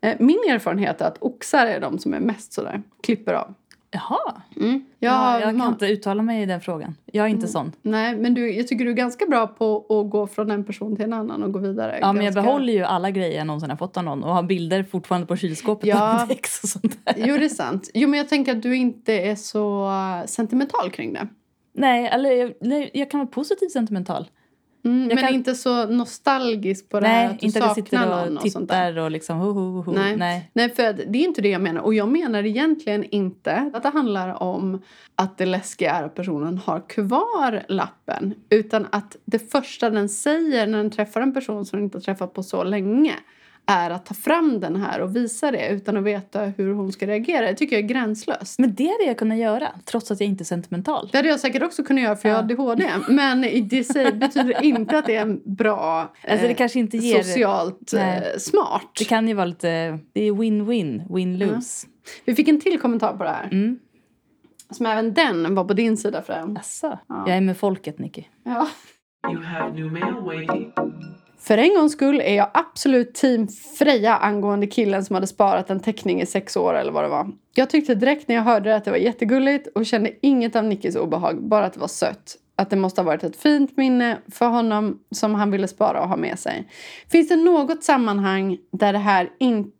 Eh, 0.05 0.17
Min 0.19 0.39
erfarenhet 0.49 1.01
är 1.01 1.07
att 1.07 1.19
oxar 1.25 1.67
är 1.67 1.81
de 1.81 1.99
som 1.99 2.15
är 2.15 2.21
mest 2.21 2.53
sådär, 2.53 2.83
klipper 3.03 3.35
av. 3.35 3.55
Jaha. 3.91 4.43
Mm. 4.57 4.85
Jag, 4.99 5.13
Ja, 5.13 5.35
jag 5.41 5.43
kan 5.49 5.63
ma- 5.63 5.69
inte 5.69 5.87
uttala 5.87 6.23
mig 6.23 6.43
i 6.43 6.47
den 6.47 6.61
frågan. 6.61 6.95
Jag 7.13 7.25
är 7.27 7.29
inte 7.31 7.49
sån. 7.49 7.73
Nej, 7.83 8.17
men 8.17 8.35
du, 8.35 8.53
jag 8.55 8.69
tycker 8.69 8.85
du 8.85 8.91
är 8.91 8.95
ganska 8.95 9.27
bra 9.27 9.47
på 9.47 9.77
att 9.89 10.11
gå 10.11 10.27
från 10.27 10.51
en 10.51 10.65
person 10.65 10.97
till 10.97 11.05
en 11.05 11.13
annan 11.13 11.43
och 11.43 11.53
gå 11.53 11.59
vidare. 11.59 11.99
Ja, 12.01 12.13
men 12.13 12.25
jag 12.25 12.35
Ganska- 12.35 12.51
behåller 12.51 12.73
ju 12.73 12.83
alla 12.83 13.11
grejer 13.11 13.39
jag 13.39 13.47
någonsin 13.47 13.71
har 13.71 13.77
fått 13.77 13.97
av 13.97 14.05
någon 14.05 14.25
och 14.25 14.35
har 14.35 14.43
bilder 14.43 14.83
fortfarande 14.83 15.27
på 15.27 15.37
kylskåpet 15.37 15.89
Ja. 15.89 16.25
och 16.31 16.47
sånt 16.69 16.99
där. 17.05 17.15
Jo, 17.17 17.37
det 17.37 17.45
är 17.45 17.49
sant. 17.49 17.91
Jo, 17.95 18.09
men 18.09 18.19
jag 18.19 18.29
tänker 18.29 18.53
att 18.57 18.63
du 18.63 18.77
inte 18.77 19.13
är 19.13 19.35
så 19.37 19.87
eh, 19.89 20.27
sentimental 20.27 20.91
kring 20.91 21.13
det. 21.13 21.29
Nej, 21.73 22.07
eller 22.13 22.31
jag, 22.31 22.53
nej, 22.61 22.91
jag 22.95 23.11
kan 23.11 23.21
vara 23.21 23.29
positivt 23.29 23.71
sentimental. 23.73 24.29
Mm, 24.85 25.07
men 25.09 25.17
kan- 25.17 25.35
inte 25.35 25.55
så 25.55 25.87
nostalgisk 25.87 26.89
på 26.89 27.01
det 27.01 27.07
här 27.07 27.25
Nej, 27.25 27.35
att 27.35 27.41
du 27.41 27.47
inte 27.47 27.59
saknar 27.59 27.75
sitter 27.75 27.99
någon 28.07 28.37
och 28.39 28.45
och 28.45 28.53
sånt 28.53 28.69
där. 28.71 28.99
och 28.99 29.11
liksom 29.11 29.39
ho, 29.39 29.53
ho, 29.53 29.83
ho. 29.83 29.93
Nej. 29.93 30.17
Nej. 30.17 30.51
Nej, 30.53 30.69
för 30.75 30.93
det 30.93 31.19
är 31.19 31.25
inte 31.25 31.43
det 31.43 31.49
jag 31.49 31.61
menar. 31.63 31.81
Och 31.81 31.95
jag 31.95 32.09
menar 32.09 32.45
egentligen 32.45 33.05
inte 33.05 33.71
att 33.75 33.83
det 33.83 33.89
handlar 33.89 34.43
om 34.43 34.83
att 35.17 35.39
det 35.39 35.47
läskiga 35.47 35.93
är 35.95 36.03
att 36.03 36.15
personen 36.15 36.59
har 36.59 36.89
kvar 36.89 37.63
lappen. 37.69 38.35
Utan 38.51 38.87
att 38.93 39.17
det 39.25 39.51
första 39.53 39.91
den 39.91 40.09
säger 40.09 40.67
när 40.67 40.79
den 40.79 40.91
träffar 40.91 41.21
en 41.21 41.35
person 41.35 41.65
som 41.67 41.77
den 41.79 41.85
inte 41.85 41.97
har 41.99 42.03
träffat 42.03 42.33
på 42.33 42.43
så 42.43 42.65
länge 42.65 43.13
är 43.67 43.91
att 43.91 44.07
ta 44.07 44.15
fram 44.15 44.61
den 44.61 44.77
här 44.77 45.01
och 45.01 45.17
visa 45.17 45.51
det 45.51 45.69
utan 45.69 45.97
att 45.97 46.05
veta 46.05 46.45
hur 46.45 46.73
hon 46.73 46.93
ska 46.93 47.07
reagera. 47.07 47.47
Det 47.47 47.55
tycker 47.55 47.77
jag 47.77 47.85
är 47.85 47.89
gränslöst. 47.89 48.59
Men 48.59 48.75
det 48.75 48.85
hade 48.87 49.05
jag 49.05 49.19
kunnat 49.19 49.39
göra, 49.39 49.69
trots 49.85 50.11
att 50.11 50.21
jag 50.21 50.29
inte 50.29 50.43
är 50.43 50.45
sentimental. 50.45 51.09
Det 51.13 51.19
hade 51.19 51.29
jag 51.29 51.41
säkert 51.41 51.63
också 51.63 51.85
kunnat 51.85 52.05
göra 52.05 52.17
för 52.17 52.29
jag 52.29 52.37
har 52.37 52.43
ADHD. 52.43 52.91
Men 53.09 53.69
det 53.69 53.85
säger, 53.85 54.13
betyder 54.13 54.63
inte 54.65 54.99
att 54.99 55.07
det 55.07 55.17
är 55.17 55.23
en 55.23 55.41
bra, 55.45 56.01
Alltså 56.01 56.47
det 56.47 56.53
eh, 56.53 56.57
kanske 56.57 56.79
inte 56.79 56.97
ger... 56.97 57.23
socialt 57.23 57.93
eh, 57.93 58.01
Nej. 58.01 58.41
smart. 58.41 58.91
Det 58.99 59.05
kan 59.05 59.29
ju 59.29 59.35
vara 59.35 59.47
lite... 59.47 59.99
Det 60.13 60.21
är 60.21 60.33
win-win, 60.33 61.09
win-lose. 61.09 61.87
Vi 62.25 62.35
fick 62.35 62.49
en 62.49 62.61
till 62.61 62.81
kommentar 62.81 63.17
på 63.17 63.25
det 63.25 63.31
här. 63.31 63.49
Mm. 63.53 63.79
Som 64.71 64.87
även 64.87 65.15
den 65.15 65.55
var 65.55 65.65
på 65.65 65.75
din 65.75 65.97
sida 65.97 66.23
främst. 66.23 66.61
Asså. 66.61 66.99
Jag 67.09 67.37
är 67.37 67.41
med 67.41 67.57
folket, 67.57 67.99
Nicky. 67.99 68.25
Ja. 68.45 68.69
You 69.33 69.43
have 69.43 69.73
new 69.73 69.93
mail 69.93 70.15
waiting. 70.25 70.73
För 71.47 71.59
en 71.59 71.75
gångs 71.75 71.93
skull 71.93 72.21
är 72.21 72.35
jag 72.35 72.51
absolut 72.55 73.15
team 73.15 73.49
Freja 73.79 74.17
angående 74.17 74.67
killen 74.67 75.05
som 75.05 75.15
hade 75.15 75.27
sparat 75.27 75.71
en 75.71 75.81
teckning 75.81 76.21
i 76.21 76.27
sex 76.27 76.57
år 76.57 76.75
eller 76.75 76.93
vad 76.93 77.05
det 77.05 77.09
var. 77.09 77.31
Jag 77.55 77.71
tyckte 77.71 77.95
direkt 77.95 78.29
när 78.29 78.35
jag 78.35 78.43
hörde 78.43 78.71
det 78.71 78.77
att 78.77 78.85
det 78.85 78.91
var 78.91 78.99
jättegulligt 78.99 79.69
och 79.75 79.87
kände 79.87 80.13
inget 80.23 80.57
av 80.57 80.65
Nickis 80.65 80.97
obehag, 80.97 81.43
bara 81.43 81.65
att 81.65 81.73
det 81.73 81.81
var 81.81 81.89
sött. 81.89 82.37
Att 82.57 82.71
det 82.71 82.77
måste 82.77 83.01
ha 83.01 83.07
varit 83.07 83.25
ett 83.25 83.37
fint 83.37 83.77
minne 83.77 84.19
för 84.33 84.47
honom 84.47 85.01
som 85.11 85.35
han 85.35 85.51
ville 85.51 85.69
spara 85.69 86.03
och 86.03 86.09
ha 86.09 86.17
med 86.17 86.39
sig. 86.39 86.69
Finns 87.11 87.29
det 87.29 87.37
något 87.37 87.85
sammanhang 87.85 88.59
där 88.73 88.93
det 88.93 88.99
här 88.99 89.31
inte 89.39 89.71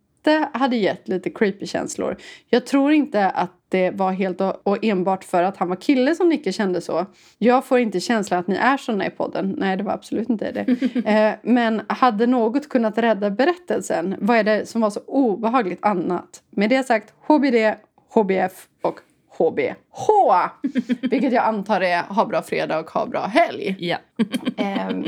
hade 0.53 0.75
gett 0.75 1.07
lite 1.07 1.29
creepy 1.29 1.65
känslor? 1.65 2.17
Jag 2.49 2.65
tror 2.65 2.91
inte 2.91 3.29
att 3.29 3.51
det 3.69 3.91
var 3.91 4.11
helt 4.11 4.41
och 4.41 4.85
enbart 4.85 5.23
för 5.23 5.43
att 5.43 5.57
han 5.57 5.69
var 5.69 5.75
kille 5.75 6.15
som 6.15 6.29
Nicke 6.29 6.51
kände 6.51 6.81
så. 6.81 7.05
Jag 7.37 7.65
får 7.65 7.79
inte 7.79 7.99
känslan 7.99 8.39
att 8.39 8.47
ni 8.47 8.55
är 8.55 8.77
såna 8.77 9.07
i 9.07 9.09
podden. 9.09 9.55
Nej, 9.57 9.77
det 9.77 9.83
var 9.83 9.93
absolut 9.93 10.29
inte 10.29 10.51
det. 10.51 10.65
eh, 11.05 11.33
men 11.43 11.81
hade 11.87 12.27
något 12.27 12.69
kunnat 12.69 12.97
rädda 12.97 13.29
berättelsen? 13.29 14.15
Vad 14.19 14.37
är 14.37 14.43
det 14.43 14.65
som 14.65 14.81
var 14.81 14.89
så 14.89 14.99
obehagligt 15.07 15.85
annat? 15.85 16.43
Med 16.49 16.69
det 16.69 16.83
sagt, 16.83 17.13
HBD, 17.27 17.75
HBF 18.13 18.67
och 18.81 18.99
HBH. 19.37 20.07
Vilket 21.01 21.33
jag 21.33 21.43
antar 21.43 21.81
är 21.81 22.01
ha 22.01 22.25
bra 22.25 22.41
fredag 22.41 22.79
och 22.79 22.89
ha 22.89 23.05
bra 23.05 23.25
helg. 23.25 23.75
Ja. 23.79 23.97
Ehm, 24.57 25.03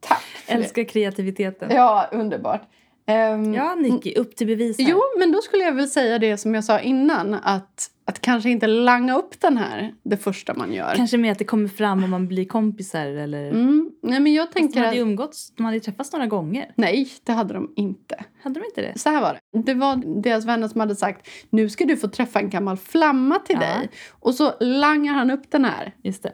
tack. 0.00 0.24
Älskar 0.46 0.84
kreativiteten. 0.84 1.70
Ja, 1.72 2.08
underbart. 2.12 2.62
Ehm, 3.08 3.54
Ja, 3.54 3.74
Nicky, 3.74 4.14
upp 4.14 4.36
till 4.36 4.46
bevis 4.46 4.78
här. 4.78 4.86
Jo, 4.90 5.00
men 5.18 5.32
då 5.32 5.42
skulle 5.42 5.62
jag 5.62 5.72
väl 5.72 5.88
säga 5.88 6.18
det 6.18 6.36
som 6.36 6.54
jag 6.54 6.64
sa 6.64 6.80
innan. 6.80 7.34
Att, 7.34 7.90
att 8.04 8.20
kanske 8.20 8.50
inte 8.50 8.66
langa 8.66 9.16
upp 9.18 9.40
den 9.40 9.56
här 9.56 9.94
det 10.02 10.16
första 10.16 10.54
man 10.54 10.72
gör. 10.72 10.94
Kanske 10.94 11.18
med 11.18 11.32
att 11.32 11.38
det 11.38 11.44
kommer 11.44 11.68
fram 11.68 12.04
om 12.04 12.10
man 12.10 12.28
blir 12.28 12.44
kompisar 12.44 13.06
eller... 13.06 13.50
Mm. 13.50 13.90
Nej, 14.02 14.20
men 14.20 14.34
jag 14.34 14.52
tänker 14.52 14.74
de 14.74 14.80
hade 14.80 14.90
att... 14.90 15.02
umgåtts, 15.02 15.52
de 15.56 15.64
hade 15.64 15.76
ju 15.76 15.80
träffats 15.80 16.12
några 16.12 16.26
gånger. 16.26 16.72
Nej, 16.76 17.08
det 17.24 17.32
hade 17.32 17.54
de 17.54 17.72
inte. 17.76 18.24
Hade 18.42 18.60
de 18.60 18.66
inte 18.66 18.80
det? 18.80 18.98
Så 18.98 19.08
här 19.10 19.20
var 19.20 19.38
det. 19.52 19.62
Det 19.62 19.74
var 19.74 20.22
deras 20.22 20.44
vänner 20.44 20.68
som 20.68 20.80
hade 20.80 20.96
sagt 20.96 21.28
nu 21.50 21.68
ska 21.68 21.84
du 21.84 21.96
få 21.96 22.08
träffa 22.08 22.40
en 22.40 22.50
gammal 22.50 22.76
flamma 22.76 23.38
till 23.38 23.58
Ja. 23.60 23.66
dig. 23.66 23.90
Och 24.20 24.34
så 24.34 24.52
langar 24.60 25.14
han 25.14 25.30
upp 25.30 25.50
den 25.50 25.64
här. 25.64 25.94
Just 26.02 26.22
det. 26.22 26.32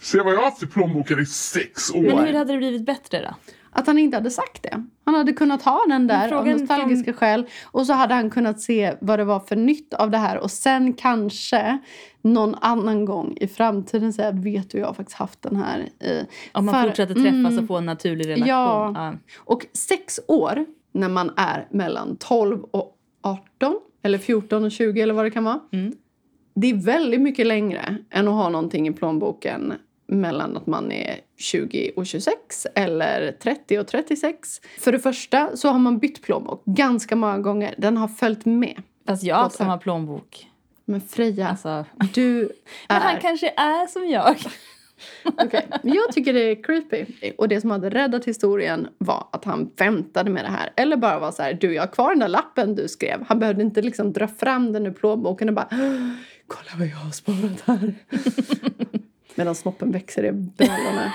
Se 0.00 0.18
vad 0.20 0.32
jag 0.32 0.38
har 0.38 0.44
haft 0.44 0.62
i 0.62 0.66
plånboken 0.66 1.18
i 1.20 1.26
sex 1.26 1.90
år. 1.94 2.00
Men 2.02 2.18
hur 2.18 2.34
hade 2.34 2.52
det 2.52 2.58
blivit 2.58 2.86
bättre 2.86 3.20
då? 3.22 3.34
Att 3.78 3.86
han 3.86 3.98
inte 3.98 4.16
hade 4.16 4.30
sagt 4.30 4.62
det. 4.62 4.84
Han 5.04 5.14
hade 5.14 5.32
kunnat 5.32 5.62
ha 5.62 5.80
den 5.88 6.06
där 6.06 6.32
av 6.32 6.46
nostalgiska 6.48 7.12
skäl. 7.12 7.46
Och 7.64 7.86
så 7.86 7.92
hade 7.92 8.14
han 8.14 8.30
kunnat 8.30 8.60
se 8.60 8.94
vad 9.00 9.18
det 9.18 9.24
var 9.24 9.40
för 9.40 9.56
nytt 9.56 9.94
av 9.94 10.10
det 10.10 10.18
här. 10.18 10.38
Och 10.38 10.50
sen 10.50 10.92
kanske 10.92 11.78
någon 12.22 12.54
annan 12.60 13.04
gång 13.04 13.36
i 13.40 13.48
framtiden 13.48 14.12
säga 14.12 14.28
att 14.28 14.34
vet 14.44 14.70
du 14.70 14.78
jag 14.78 14.86
har 14.86 14.94
faktiskt 14.94 15.18
haft 15.18 15.42
den 15.42 15.56
här. 15.56 15.78
I. 15.80 16.26
Om 16.52 16.64
man 16.64 16.74
För- 16.74 16.88
fortsätter 16.88 17.14
träffas 17.14 17.28
Mm. 17.30 17.58
och 17.58 17.66
få 17.66 17.76
en 17.76 17.86
naturlig 17.86 18.28
relation. 18.28 18.48
Ja. 18.48 19.14
Och 19.38 19.66
sex 19.72 20.20
år 20.28 20.66
när 20.92 21.08
man 21.08 21.30
är 21.36 21.66
mellan 21.70 22.16
12 22.16 22.62
och 22.62 22.96
18 23.22 23.74
eller 24.02 24.18
14 24.18 24.64
och 24.64 24.72
20 24.72 25.00
eller 25.00 25.14
vad 25.14 25.24
det 25.24 25.30
kan 25.30 25.44
vara. 25.44 25.60
Mm. 25.72 25.92
Det 26.54 26.70
är 26.70 26.74
väldigt 26.74 27.20
mycket 27.20 27.46
längre 27.46 27.96
än 28.10 28.28
att 28.28 28.34
ha 28.34 28.48
någonting 28.48 28.88
i 28.88 28.92
plånboken 28.92 29.72
mellan 30.08 30.56
att 30.56 30.66
man 30.66 30.92
är 30.92 31.14
20 31.36 31.90
och 31.96 32.06
26 32.06 32.66
eller 32.74 33.32
30 33.32 33.78
och 33.78 33.86
36. 33.86 34.60
För 34.78 34.92
det 34.92 34.98
första 34.98 35.56
så 35.56 35.68
har 35.68 35.78
man 35.78 35.98
bytt 35.98 36.22
plånbok 36.22 36.62
ganska 36.64 37.16
många 37.16 37.38
gånger. 37.38 37.74
Den 37.78 37.96
har 37.96 38.08
följt 38.08 38.44
med. 38.44 38.82
Fast 39.06 39.22
jag 39.22 39.36
har 39.36 39.42
haft 39.42 39.56
samma 39.56 39.78
plånbok. 39.78 40.46
Men 40.84 41.00
Freja, 41.00 41.48
Alltså. 41.48 41.84
du 42.14 42.38
Men 42.88 42.96
är... 42.96 43.00
han 43.00 43.20
kanske 43.20 43.48
är 43.48 43.86
som 43.86 44.08
jag. 44.08 44.36
Men 45.82 45.92
Jag 45.94 46.12
tycker 46.12 46.32
det 46.32 46.40
är 46.40 46.62
creepy. 46.62 47.04
Och 47.38 47.48
det 47.48 47.60
som 47.60 47.70
hade 47.70 47.90
räddat 47.90 48.24
historien 48.24 48.88
var 48.98 49.28
att 49.32 49.44
han 49.44 49.70
väntade 49.76 50.30
med 50.30 50.44
det 50.44 50.48
här. 50.50 50.70
Eller 50.76 50.96
bara 50.96 51.18
var 51.18 51.32
så 51.32 51.42
här, 51.42 51.52
du 51.54 51.74
jag 51.74 51.82
har 51.82 51.86
kvar 51.88 52.10
den 52.10 52.18
där 52.18 52.28
lappen 52.28 52.74
du 52.74 52.88
skrev. 52.88 53.24
Han 53.28 53.38
behövde 53.38 53.62
inte 53.62 53.82
liksom 53.82 54.12
dra 54.12 54.28
fram 54.28 54.72
den 54.72 54.86
ur 54.86 54.90
plånboken 54.90 55.48
och 55.48 55.54
bara, 55.54 55.68
kolla 56.46 56.70
vad 56.78 56.86
jag 56.86 56.96
har 56.96 57.10
sparat 57.10 57.60
här. 57.64 57.94
Medan 59.36 59.54
snoppen 59.54 59.92
växer 59.92 60.24
i 60.24 60.32
brallorna. 60.32 61.12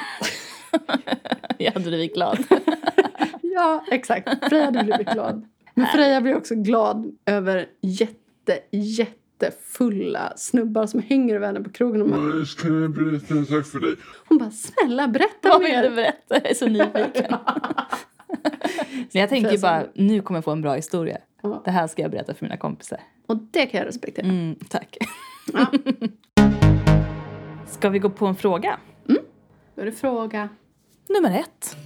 Jag 1.57 1.71
hade 1.71 1.85
blivit 1.85 2.13
glad. 2.13 2.37
Ja, 3.41 3.85
exakt. 3.91 4.49
Freja 4.49 4.65
hade 4.65 4.83
blivit 4.83 5.07
glad. 5.07 5.47
Men 5.73 5.85
Freja 5.87 6.21
blir 6.21 6.35
också 6.35 6.55
glad 6.55 7.17
över 7.25 7.65
jätte, 7.81 8.59
jättefulla 8.71 10.33
snubbar 10.35 10.85
som 10.87 11.01
hänger 11.01 11.35
över 11.35 11.47
henne 11.47 11.61
på 11.61 11.69
krogen. 11.69 12.01
Och 12.01 12.09
bara, 12.09 12.37
Jag 12.37 12.47
ska 12.47 12.67
berätta 12.69 13.33
en 13.33 13.45
sak 13.45 13.65
för 13.65 13.79
dig. 13.79 13.95
hon 14.27 14.37
bara, 14.37 14.51
snälla 14.51 15.07
berätta 15.07 15.49
Vad 15.49 15.61
vill 15.61 15.71
mer. 15.71 15.83
du 15.83 15.95
berätta? 15.95 16.35
Jag 16.35 16.45
är 16.49 16.53
så 16.55 16.67
nyfiken. 16.67 17.35
Men 19.11 19.21
jag 19.21 19.29
tänker 19.29 19.57
bara, 19.57 19.83
nu 19.93 20.21
kommer 20.21 20.37
jag 20.37 20.43
få 20.45 20.51
en 20.51 20.61
bra 20.61 20.73
historia. 20.73 21.17
Ja. 21.43 21.61
Det 21.65 21.71
här 21.71 21.87
ska 21.87 22.01
jag 22.01 22.11
berätta 22.11 22.33
för 22.33 22.45
mina 22.45 22.57
kompisar. 22.57 22.99
Och 23.27 23.37
det 23.51 23.65
kan 23.65 23.77
jag 23.79 23.87
respektera. 23.87 24.25
Mm, 24.25 24.55
tack. 24.69 24.97
Ja. 25.53 25.65
Ska 27.71 27.89
vi 27.89 27.99
gå 27.99 28.09
på 28.09 28.25
en 28.25 28.35
fråga? 28.35 28.79
Då 29.75 29.81
är 29.81 29.85
det 29.85 29.91
fråga. 29.91 30.49
Nummer 31.09 31.39
ett. 31.39 31.77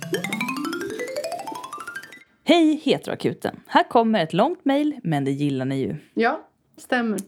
Hej 2.43 2.81
Heteroakuten! 2.83 3.59
Här 3.67 3.83
kommer 3.83 4.23
ett 4.23 4.33
långt 4.33 4.65
mejl, 4.65 4.99
men 5.03 5.25
det 5.25 5.31
gillar 5.31 5.65
ni 5.65 5.79
ju. 5.79 5.95
Ja, 6.13 6.41
stämmer. 6.77 7.19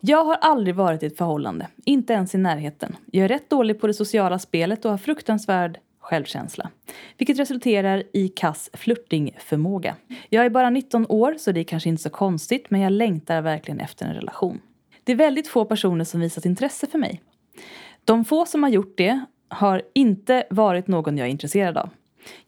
Jag 0.00 0.24
har 0.24 0.34
aldrig 0.34 0.74
varit 0.74 1.02
i 1.02 1.06
ett 1.06 1.16
förhållande, 1.16 1.68
inte 1.84 2.12
ens 2.12 2.34
i 2.34 2.38
närheten. 2.38 2.96
Jag 3.12 3.24
är 3.24 3.28
rätt 3.28 3.50
dålig 3.50 3.80
på 3.80 3.86
det 3.86 3.94
sociala 3.94 4.38
spelet 4.38 4.84
och 4.84 4.90
har 4.90 4.98
fruktansvärd 4.98 5.78
självkänsla. 6.00 6.70
Vilket 7.18 7.38
resulterar 7.38 8.02
i 8.12 8.28
kass 8.28 8.70
flörtingförmåga. 8.72 9.96
Jag 10.28 10.44
är 10.44 10.50
bara 10.50 10.70
19 10.70 11.06
år 11.08 11.34
så 11.38 11.52
det 11.52 11.60
är 11.60 11.64
kanske 11.64 11.88
inte 11.88 12.02
så 12.02 12.10
konstigt 12.10 12.70
men 12.70 12.80
jag 12.80 12.92
längtar 12.92 13.42
verkligen 13.42 13.80
efter 13.80 14.06
en 14.06 14.14
relation. 14.14 14.60
Det 15.04 15.12
är 15.12 15.16
väldigt 15.16 15.48
få 15.48 15.64
personer 15.64 16.04
som 16.04 16.20
visat 16.20 16.44
intresse 16.44 16.86
för 16.86 16.98
mig. 16.98 17.22
De 18.04 18.24
få 18.24 18.46
som 18.46 18.62
har 18.62 18.70
gjort 18.70 18.96
det 18.96 19.20
har 19.48 19.82
inte 19.94 20.44
varit 20.50 20.88
någon 20.88 21.18
jag 21.18 21.26
är 21.26 21.30
intresserad 21.30 21.78
av. 21.78 21.90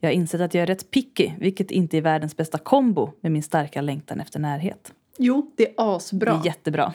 Jag 0.01 0.09
har 0.09 0.15
insett 0.15 0.41
att 0.41 0.55
jag 0.55 0.63
är 0.63 0.67
rätt 0.67 0.91
picky, 0.91 1.33
vilket 1.39 1.71
inte 1.71 1.97
är 1.97 2.01
världens 2.01 2.37
bästa 2.37 2.59
kombo 2.59 3.13
med 3.21 3.33
min 3.33 3.43
starka 3.43 3.81
längtan 3.81 4.21
efter 4.21 4.41
närhet. 4.41 4.93
Jo, 5.19 5.51
det 5.57 5.69
är 5.69 5.75
asbra. 5.77 6.33
Det 6.33 6.41
är 6.41 6.47
jättebra. 6.47 6.93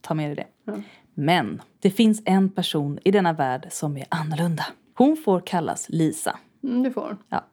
Ta 0.00 0.14
med 0.14 0.28
dig 0.28 0.36
det. 0.36 0.72
Ja. 0.72 0.78
Men 1.14 1.62
det 1.80 1.90
finns 1.90 2.22
en 2.24 2.50
person 2.50 2.98
i 3.04 3.10
denna 3.10 3.32
värld 3.32 3.66
som 3.70 3.96
är 3.96 4.06
annorlunda. 4.08 4.66
Hon 4.94 5.16
får 5.16 5.40
kallas 5.40 5.88
Lisa. 5.88 6.38
Mm, 6.62 6.82
du 6.82 6.90
får. 6.90 7.16
Ja. 7.28 7.44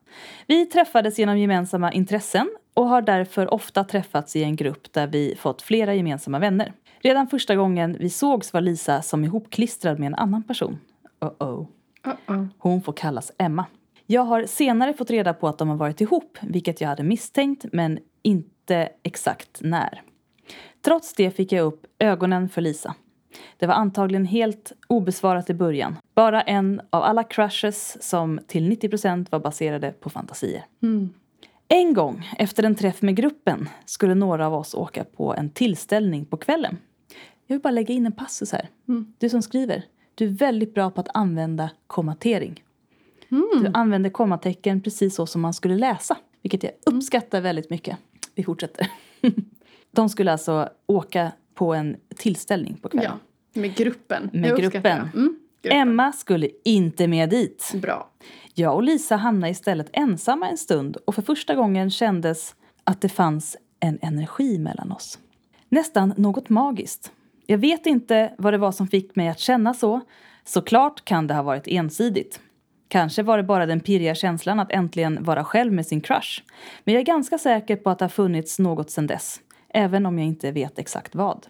Vi 0.47 0.65
träffades 0.65 1.19
genom 1.19 1.39
gemensamma 1.39 1.91
intressen 1.91 2.49
och 2.73 2.87
har 2.87 3.01
därför 3.01 3.53
ofta 3.53 3.83
träffats 3.83 4.35
i 4.35 4.43
en 4.43 4.55
grupp 4.55 4.93
där 4.93 5.07
vi 5.07 5.35
fått 5.39 5.61
flera 5.61 5.93
gemensamma 5.93 6.39
vänner. 6.39 6.73
Redan 6.99 7.27
första 7.27 7.55
gången 7.55 7.97
vi 7.99 8.09
sågs 8.09 8.53
var 8.53 8.61
Lisa 8.61 9.01
som 9.01 9.23
ihopklistrad 9.23 9.99
med 9.99 10.07
en 10.07 10.15
annan 10.15 10.43
person. 10.43 10.79
Uh-oh. 11.19 11.67
Uh-oh. 12.03 12.47
Hon 12.57 12.81
får 12.81 12.93
kallas 12.93 13.31
Emma. 13.37 13.65
Jag 14.05 14.21
har 14.21 14.43
senare 14.45 14.93
fått 14.93 15.09
reda 15.09 15.33
på 15.33 15.47
att 15.47 15.57
de 15.57 15.69
har 15.69 15.75
varit 15.75 16.01
ihop, 16.01 16.37
vilket 16.41 16.81
jag 16.81 16.89
hade 16.89 17.03
misstänkt, 17.03 17.65
men 17.71 17.99
inte 18.21 18.89
exakt 19.03 19.57
när. 19.61 20.01
Trots 20.81 21.13
det 21.13 21.31
fick 21.31 21.51
jag 21.51 21.65
upp 21.65 21.85
ögonen 21.99 22.49
för 22.49 22.61
Lisa. 22.61 22.95
Det 23.57 23.67
var 23.67 23.73
antagligen 23.73 24.25
helt 24.25 24.71
obesvarat 24.87 25.49
i 25.49 25.53
början. 25.53 25.95
Bara 26.15 26.41
en 26.41 26.81
av 26.89 27.03
alla 27.03 27.23
crushes 27.23 28.03
som 28.09 28.39
till 28.47 28.71
90% 28.71 29.27
var 29.29 29.39
baserade 29.39 29.91
på 29.91 30.09
fantasier. 30.09 30.65
En 31.67 31.93
gång 31.93 32.29
efter 32.37 32.63
en 32.63 32.75
träff 32.75 33.01
med 33.01 33.15
gruppen 33.15 33.69
skulle 33.85 34.15
några 34.15 34.47
av 34.47 34.53
oss 34.53 34.75
åka 34.75 35.03
på 35.03 35.35
en 35.35 35.49
tillställning 35.49 36.25
på 36.25 36.37
kvällen. 36.37 36.77
Jag 37.47 37.55
vill 37.55 37.61
bara 37.61 37.71
lägga 37.71 37.93
in 37.93 38.05
en 38.05 38.11
passus 38.11 38.51
här. 38.51 38.69
Du 39.17 39.29
som 39.29 39.41
skriver, 39.41 39.83
du 40.15 40.25
är 40.25 40.29
väldigt 40.29 40.73
bra 40.73 40.91
på 40.91 41.01
att 41.01 41.09
använda 41.13 41.69
kommatering. 41.87 42.63
Du 43.29 43.71
använder 43.73 44.09
kommatecken 44.09 44.81
precis 44.81 45.15
så 45.15 45.25
som 45.25 45.41
man 45.41 45.53
skulle 45.53 45.75
läsa. 45.75 46.17
Vilket 46.41 46.63
jag 46.63 46.71
uppskattar 46.85 47.41
väldigt 47.41 47.69
mycket. 47.69 47.97
Vi 48.35 48.43
fortsätter. 48.43 48.91
De 49.91 50.09
skulle 50.09 50.31
alltså 50.31 50.69
åka 50.85 51.31
på 51.53 51.73
en 51.73 51.97
tillställning 52.15 52.77
på 52.81 52.89
kvällen. 52.89 53.11
Ja, 53.53 53.61
med 53.61 53.75
gruppen. 53.75 54.29
Med 54.33 54.49
Jag 54.49 54.59
gruppen. 54.59 55.09
Mm, 55.13 55.39
gruppen. 55.61 55.79
Emma 55.79 56.11
skulle 56.11 56.49
inte 56.63 57.07
med 57.07 57.29
dit. 57.29 57.71
Bra. 57.75 58.09
Jag 58.53 58.75
och 58.75 58.83
Lisa 58.83 59.15
hamnade 59.15 59.51
istället 59.51 59.89
ensamma 59.93 60.49
en 60.49 60.57
stund 60.57 60.97
och 61.05 61.15
för 61.15 61.21
första 61.21 61.55
gången 61.55 61.91
kändes 61.91 62.55
att 62.83 63.01
det 63.01 63.09
fanns 63.09 63.57
en 63.79 63.99
energi 64.01 64.59
mellan 64.59 64.91
oss. 64.91 65.19
Nästan 65.69 66.13
något 66.17 66.49
magiskt. 66.49 67.11
Jag 67.49 67.57
vet 67.57 67.85
inte 67.85 68.33
vad 68.37 68.53
det 68.53 68.57
var 68.57 68.71
som 68.71 68.87
fick 68.87 69.15
mig 69.15 69.27
att 69.27 69.39
känna 69.39 69.73
så. 69.73 70.01
Såklart 70.43 71.05
kan 71.05 71.27
det 71.27 71.33
ha 71.33 71.41
varit 71.41 71.67
ensidigt. 71.67 72.39
Kanske 72.87 73.23
var 73.23 73.37
det 73.37 73.43
bara 73.43 73.65
den 73.65 73.79
pirriga 73.79 74.15
känslan 74.15 74.59
att 74.59 74.71
äntligen 74.71 75.23
vara 75.23 75.43
själv 75.43 75.73
med 75.73 75.85
sin 75.85 76.01
crush. 76.01 76.41
Men 76.83 76.93
jag 76.93 77.01
är 77.01 77.05
ganska 77.05 77.37
säker 77.37 77.75
på 77.75 77.89
att 77.89 77.99
det 77.99 78.05
har 78.05 78.09
funnits 78.09 78.59
något 78.59 78.89
sedan 78.91 79.07
dess. 79.07 79.39
Även 79.73 80.05
om 80.05 80.19
jag 80.19 80.27
inte 80.27 80.51
vet 80.51 80.79
exakt 80.79 81.15
vad. 81.15 81.47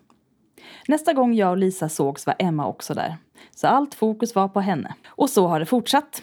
Nästa 0.88 1.14
gång 1.14 1.34
jag 1.34 1.50
och 1.50 1.58
Lisa 1.58 1.90
sågs 1.90 2.26
var 2.26 2.36
Emma 2.40 2.68
också 2.68 2.94
där. 2.94 3.18
Så 3.56 3.68
allt 3.68 3.96
fokus 3.96 4.36
var 4.36 4.48
på 4.48 4.62
henne. 4.62 4.94
Och 5.08 5.30
så 5.30 5.48
har 5.48 5.60
det 5.60 5.66
fortsatt. 5.66 6.22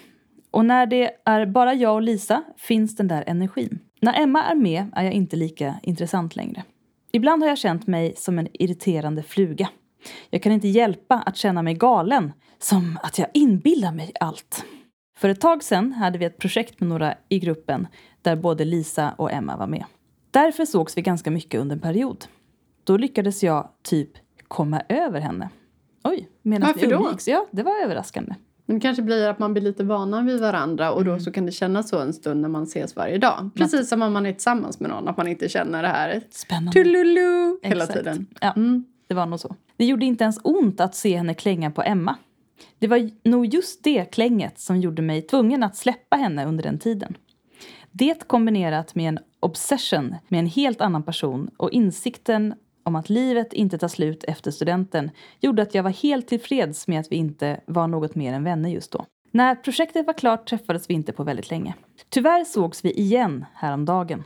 Och 0.50 0.64
när 0.64 0.86
det 0.86 1.10
är 1.24 1.46
bara 1.46 1.74
jag 1.74 1.94
och 1.94 2.02
Lisa 2.02 2.42
finns 2.56 2.96
den 2.96 3.08
där 3.08 3.24
energin. 3.26 3.78
När 4.00 4.20
Emma 4.22 4.44
är 4.44 4.54
med 4.54 4.90
är 4.96 5.02
jag 5.02 5.12
inte 5.12 5.36
lika 5.36 5.74
intressant 5.82 6.36
längre. 6.36 6.62
Ibland 7.14 7.42
har 7.42 7.48
jag 7.48 7.58
känt 7.58 7.86
mig 7.86 8.14
som 8.16 8.38
en 8.38 8.48
irriterande 8.52 9.22
fluga. 9.22 9.68
Jag 10.30 10.42
kan 10.42 10.52
inte 10.52 10.68
hjälpa 10.68 11.14
att 11.14 11.36
känna 11.36 11.62
mig 11.62 11.74
galen, 11.74 12.32
som 12.58 12.98
att 13.02 13.18
jag 13.18 13.28
inbillar 13.34 13.92
mig 13.92 14.12
allt. 14.20 14.64
För 15.18 15.28
ett 15.28 15.40
tag 15.40 15.62
sedan 15.62 15.92
hade 15.92 16.18
vi 16.18 16.24
ett 16.24 16.38
projekt 16.38 16.80
med 16.80 16.88
några 16.88 17.14
i 17.28 17.38
gruppen 17.38 17.86
där 18.22 18.36
både 18.36 18.64
Lisa 18.64 19.12
och 19.18 19.32
Emma 19.32 19.56
var 19.56 19.66
med. 19.66 19.84
Därför 20.30 20.64
sågs 20.64 20.96
vi 20.96 21.02
ganska 21.02 21.30
mycket 21.30 21.60
under 21.60 21.76
en 21.76 21.80
period. 21.82 22.24
Då 22.84 22.96
lyckades 22.96 23.42
jag 23.42 23.68
typ 23.82 24.10
komma 24.48 24.82
över 24.88 25.20
henne. 25.20 25.48
Oj, 26.04 26.28
medan 26.42 26.66
Varför 26.66 26.86
vi 26.86 26.92
då? 26.92 27.16
Ja, 27.26 27.46
det 27.50 27.62
var 27.62 27.82
överraskande. 27.84 28.34
Men 28.66 28.76
det 28.76 28.80
kanske 28.80 29.02
blir 29.02 29.28
att 29.28 29.38
man 29.38 29.52
blir 29.52 29.62
lite 29.62 29.84
vana 29.84 30.22
vid 30.22 30.40
varandra 30.40 30.92
och 30.92 31.00
Mm. 31.00 31.12
då 31.14 31.20
så 31.20 31.32
kan 31.32 31.46
det 31.46 31.52
kännas 31.52 31.88
så 31.88 31.98
en 32.00 32.12
stund 32.12 32.40
när 32.40 32.48
man 32.48 32.62
ses 32.62 32.96
varje 32.96 33.18
dag. 33.18 33.50
Precis 33.54 33.88
som 33.88 34.02
om 34.02 34.12
man 34.12 34.26
är 34.26 34.32
tillsammans 34.32 34.80
med 34.80 34.90
någon, 34.90 35.08
att 35.08 35.16
man 35.16 35.28
inte 35.28 35.48
känner 35.48 35.82
det 35.82 35.88
här 35.88 36.20
Spännande. 36.30 36.72
tululu 36.72 37.56
hela 37.62 37.84
Exakt. 37.84 37.92
tiden. 37.98 38.26
Ja, 38.40 38.52
Mm. 38.56 38.84
det 39.06 39.14
var 39.14 39.26
nog 39.26 39.40
så. 39.40 39.56
Det 39.76 39.84
gjorde 39.84 40.06
inte 40.06 40.24
ens 40.24 40.40
ont 40.44 40.80
att 40.80 40.94
se 40.94 41.16
henne 41.16 41.34
klänga 41.34 41.70
på 41.70 41.82
Emma. 41.82 42.16
Det 42.78 42.86
var 42.88 43.10
nog 43.28 43.46
just 43.46 43.84
det 43.84 44.04
klänget 44.04 44.58
som 44.58 44.80
gjorde 44.80 45.02
mig 45.02 45.22
tvungen 45.22 45.62
att 45.62 45.76
släppa 45.76 46.16
henne 46.16 46.46
under 46.46 46.62
den 46.62 46.78
tiden. 46.78 47.16
Det 47.92 48.28
kombinerat 48.28 48.94
med 48.94 49.08
en 49.08 49.18
obsession 49.40 50.14
med 50.28 50.40
en 50.40 50.46
helt 50.46 50.80
annan 50.80 51.02
person 51.02 51.50
och 51.56 51.70
insikten 51.70 52.54
om 52.84 52.96
att 52.96 53.08
livet 53.10 53.52
inte 53.52 53.78
tar 53.78 53.88
slut 53.88 54.24
efter 54.24 54.50
studenten 54.50 55.10
gjorde 55.40 55.62
att 55.62 55.74
jag 55.74 55.82
var 55.82 55.90
helt 55.90 56.28
tillfreds 56.28 56.88
med 56.88 57.00
att 57.00 57.12
vi 57.12 57.16
inte 57.16 57.60
var 57.66 57.88
något 57.88 58.14
mer 58.14 58.32
än 58.32 58.44
vänner 58.44 58.70
just 58.70 58.92
då. 58.92 59.04
När 59.30 59.54
projektet 59.54 60.06
var 60.06 60.12
klart 60.14 60.46
träffades 60.48 60.90
vi 60.90 60.94
inte 60.94 61.12
på 61.12 61.24
väldigt 61.24 61.50
länge. 61.50 61.74
Tyvärr 62.08 62.44
sågs 62.44 62.84
vi 62.84 62.92
igen 62.92 63.46
häromdagen. 63.54 64.22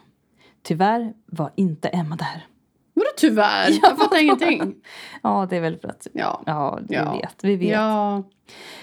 Tyvärr 0.62 1.12
var 1.26 1.50
inte 1.56 1.88
Emma 1.88 2.16
där. 2.16 2.46
Vadå 2.94 3.08
tyvärr? 3.16 3.70
Jag 3.82 3.98
fattar 3.98 4.22
ingenting. 4.22 4.74
Ja, 5.22 5.46
det 5.50 5.56
är 5.56 5.60
väl 5.60 5.76
för 5.78 5.88
att... 5.88 6.06
Ja. 6.12 6.42
Ja, 6.46 6.78
vi 6.88 6.94
Ja. 6.94 7.12
vet. 7.12 7.44
Vi 7.44 7.56
vet. 7.56 7.68
Ja. 7.72 8.22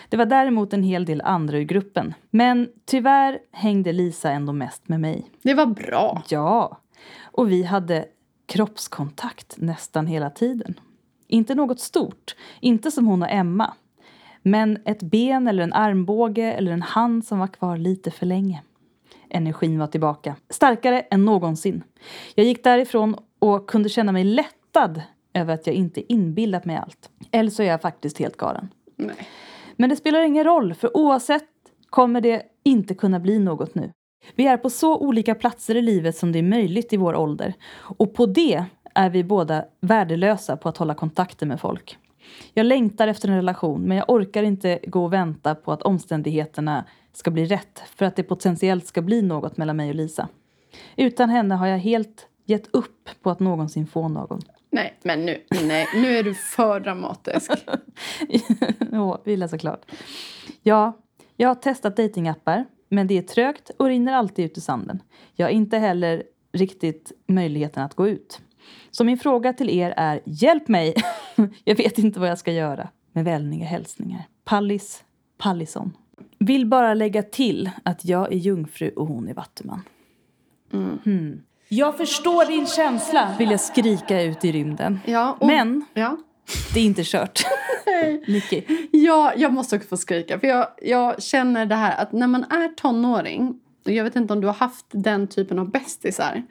Det 0.09 0.17
var 0.17 0.25
däremot 0.25 0.73
en 0.73 0.83
hel 0.83 1.05
del 1.05 1.21
andra 1.21 1.57
ur 1.57 1.63
gruppen. 1.63 2.13
Men 2.29 2.69
tyvärr 2.85 3.39
hängde 3.51 3.93
Lisa 3.93 4.31
ändå 4.31 4.53
mest 4.53 4.87
med 4.87 4.99
mig. 4.99 5.25
Det 5.41 5.53
var 5.53 5.65
bra. 5.65 6.23
Ja. 6.29 6.77
Och 7.23 7.51
vi 7.51 7.63
hade 7.63 8.05
kroppskontakt 8.45 9.55
nästan 9.57 10.07
hela 10.07 10.29
tiden. 10.29 10.79
Inte 11.27 11.55
något 11.55 11.79
stort. 11.79 12.35
Inte 12.59 12.91
som 12.91 13.07
hon 13.07 13.23
och 13.23 13.31
Emma. 13.31 13.73
Men 14.41 14.77
ett 14.85 15.03
ben 15.03 15.47
eller 15.47 15.63
en 15.63 15.73
armbåge 15.73 16.53
eller 16.53 16.71
en 16.71 16.81
hand 16.81 17.25
som 17.25 17.39
var 17.39 17.47
kvar 17.47 17.77
lite 17.77 18.11
för 18.11 18.25
länge. 18.25 18.61
Energin 19.29 19.79
var 19.79 19.87
tillbaka. 19.87 20.35
Starkare 20.49 20.99
än 21.01 21.25
någonsin. 21.25 21.83
Jag 22.35 22.45
gick 22.45 22.63
därifrån 22.63 23.15
och 23.39 23.69
kunde 23.69 23.89
känna 23.89 24.11
mig 24.11 24.23
lättad 24.23 25.01
över 25.33 25.53
att 25.53 25.67
jag 25.67 25.75
inte 25.75 26.13
inbillat 26.13 26.65
mig 26.65 26.77
allt. 26.77 27.09
Eller 27.31 27.49
så 27.49 27.63
är 27.63 27.67
jag 27.67 27.81
faktiskt 27.81 28.17
helt 28.19 28.37
galen. 28.37 28.69
Nej. 28.95 29.15
Men 29.75 29.89
det 29.89 29.95
spelar 29.95 30.21
ingen 30.21 30.43
roll, 30.43 30.73
för 30.73 30.97
oavsett 30.97 31.49
kommer 31.89 32.21
det 32.21 32.43
inte 32.63 32.95
kunna 32.95 33.19
bli 33.19 33.39
något 33.39 33.75
nu. 33.75 33.91
Vi 34.35 34.47
är 34.47 34.57
på 34.57 34.69
så 34.69 34.97
olika 34.97 35.35
platser 35.35 35.75
i 35.75 35.81
livet 35.81 36.17
som 36.17 36.31
det 36.31 36.39
är 36.39 36.43
möjligt 36.43 36.93
i 36.93 36.97
vår 36.97 37.15
ålder. 37.15 37.53
Och 37.77 38.13
på 38.13 38.25
det 38.25 38.65
är 38.93 39.09
vi 39.09 39.23
båda 39.23 39.65
värdelösa 39.79 40.57
på 40.57 40.69
att 40.69 40.77
hålla 40.77 40.93
kontakter 40.93 41.45
med 41.45 41.59
folk. 41.59 41.97
Jag 42.53 42.65
längtar 42.65 43.07
efter 43.07 43.29
en 43.29 43.35
relation, 43.35 43.81
men 43.81 43.97
jag 43.97 44.09
orkar 44.09 44.43
inte 44.43 44.79
gå 44.87 45.03
och 45.03 45.13
vänta 45.13 45.55
på 45.55 45.71
att 45.71 45.81
omständigheterna 45.81 46.85
ska 47.13 47.31
bli 47.31 47.45
rätt 47.45 47.83
för 47.95 48.05
att 48.05 48.15
det 48.15 48.23
potentiellt 48.23 48.87
ska 48.87 49.01
bli 49.01 49.21
något 49.21 49.57
mellan 49.57 49.75
mig 49.77 49.89
och 49.89 49.95
Lisa. 49.95 50.27
Utan 50.95 51.29
henne 51.29 51.55
har 51.55 51.67
jag 51.67 51.77
helt 51.77 52.27
gett 52.45 52.75
upp 52.75 53.09
på 53.21 53.29
att 53.29 53.39
någonsin 53.39 53.87
få 53.87 54.07
någon. 54.07 54.41
Nej, 54.69 54.99
men 55.03 55.25
nu, 55.25 55.43
nej, 55.63 55.87
nu 55.95 56.17
är 56.17 56.23
du 56.23 56.33
för 56.33 56.79
dramatisk. 56.79 57.51
Åh, 58.91 59.17
vi 59.23 59.37
läser 59.37 59.57
klart. 59.57 59.91
Ja, 60.63 60.93
jag 61.35 61.47
har 61.47 61.55
testat 61.55 61.97
datingappar, 61.97 62.65
men 62.89 63.07
det 63.07 63.17
är 63.17 63.21
trögt 63.21 63.71
och 63.77 63.85
rinner 63.85 64.13
alltid 64.13 64.45
ut 64.45 64.57
i 64.57 64.61
sanden. 64.61 65.01
Jag 65.33 65.45
har 65.45 65.51
inte 65.51 65.77
heller 65.77 66.23
riktigt 66.53 67.11
möjligheten 67.27 67.83
att 67.83 67.95
gå 67.95 68.07
ut. 68.07 68.41
Så 68.91 69.03
min 69.03 69.17
fråga 69.17 69.53
till 69.53 69.69
er 69.69 69.93
är, 69.97 70.21
hjälp 70.25 70.67
mig! 70.67 70.93
jag 71.63 71.75
vet 71.75 71.97
inte 71.97 72.19
vad 72.19 72.29
jag 72.29 72.39
ska 72.39 72.51
göra. 72.51 72.89
Med 73.11 73.25
vänliga 73.25 73.65
hälsningar. 73.65 74.27
Pallis 74.43 75.03
Pallison. 75.37 75.97
Vill 76.39 76.65
bara 76.65 76.93
lägga 76.93 77.23
till 77.23 77.69
att 77.83 78.05
jag 78.05 78.33
är 78.33 78.37
jungfru 78.37 78.89
och 78.89 79.07
hon 79.07 79.27
är 79.27 79.33
vattuman. 79.33 79.81
Hmm. 80.71 81.41
Jag 81.67 81.97
förstår 81.97 82.45
din 82.45 82.65
känsla! 82.65 83.35
Vill 83.39 83.51
jag 83.51 83.59
skrika 83.59 84.21
ut 84.21 84.45
i 84.45 84.51
rymden. 84.51 84.99
Ja, 85.05 85.37
och, 85.39 85.47
Men 85.47 85.85
Ja. 85.93 86.17
Det 86.73 86.79
är 86.79 86.83
inte 86.83 87.03
kört. 87.05 87.43
Nicky. 88.27 88.63
Ja, 88.91 89.33
jag 89.37 89.53
måste 89.53 89.75
också 89.75 89.87
få 89.87 89.97
skrika. 89.97 90.39
För 90.39 90.47
jag, 90.47 90.67
jag 90.81 91.23
känner 91.23 91.65
det 91.65 91.75
här 91.75 92.01
att 92.01 92.11
när 92.11 92.27
man 92.27 92.43
är 92.43 92.67
tonåring 92.75 93.59
Jag 93.83 94.03
vet 94.03 94.15
inte 94.15 94.33
om 94.33 94.41
du 94.41 94.47
har 94.47 94.53
haft 94.53 94.85
den 94.89 95.27
typen 95.27 95.59
av 95.59 95.71
bästisar. 95.71 96.43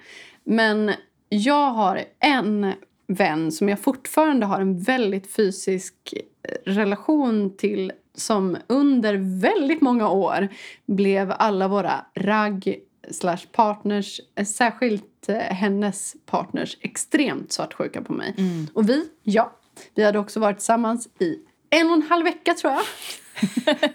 Men 0.44 0.92
jag 1.28 1.70
har 1.70 2.04
en 2.20 2.72
vän 3.06 3.52
som 3.52 3.68
jag 3.68 3.80
fortfarande 3.80 4.46
har 4.46 4.60
en 4.60 4.78
väldigt 4.78 5.34
fysisk 5.34 5.94
eh, 6.42 6.72
relation 6.72 7.56
till 7.56 7.92
som 8.14 8.56
under 8.66 9.40
väldigt 9.40 9.80
många 9.80 10.08
år 10.08 10.48
blev 10.86 11.32
alla 11.38 11.68
våra 11.68 12.06
ragg 12.14 12.78
slash 13.10 13.38
partners, 13.52 14.20
eh, 14.34 14.44
särskilt 14.44 15.28
eh, 15.28 15.36
hennes 15.36 16.16
partners, 16.26 16.76
extremt 16.80 17.52
svartsjuka 17.52 18.02
på 18.02 18.12
mig. 18.12 18.34
Och 18.74 18.88
vi, 18.88 19.08
ja, 19.22 19.52
vi 19.94 20.04
hade 20.04 20.18
också 20.18 20.40
varit 20.40 20.56
tillsammans 20.56 21.08
i 21.20 21.36
en 21.70 21.86
och 21.86 21.94
en 21.94 22.02
halv 22.02 22.24
vecka 22.24 22.54
tror 22.54 22.72
jag. 22.72 22.82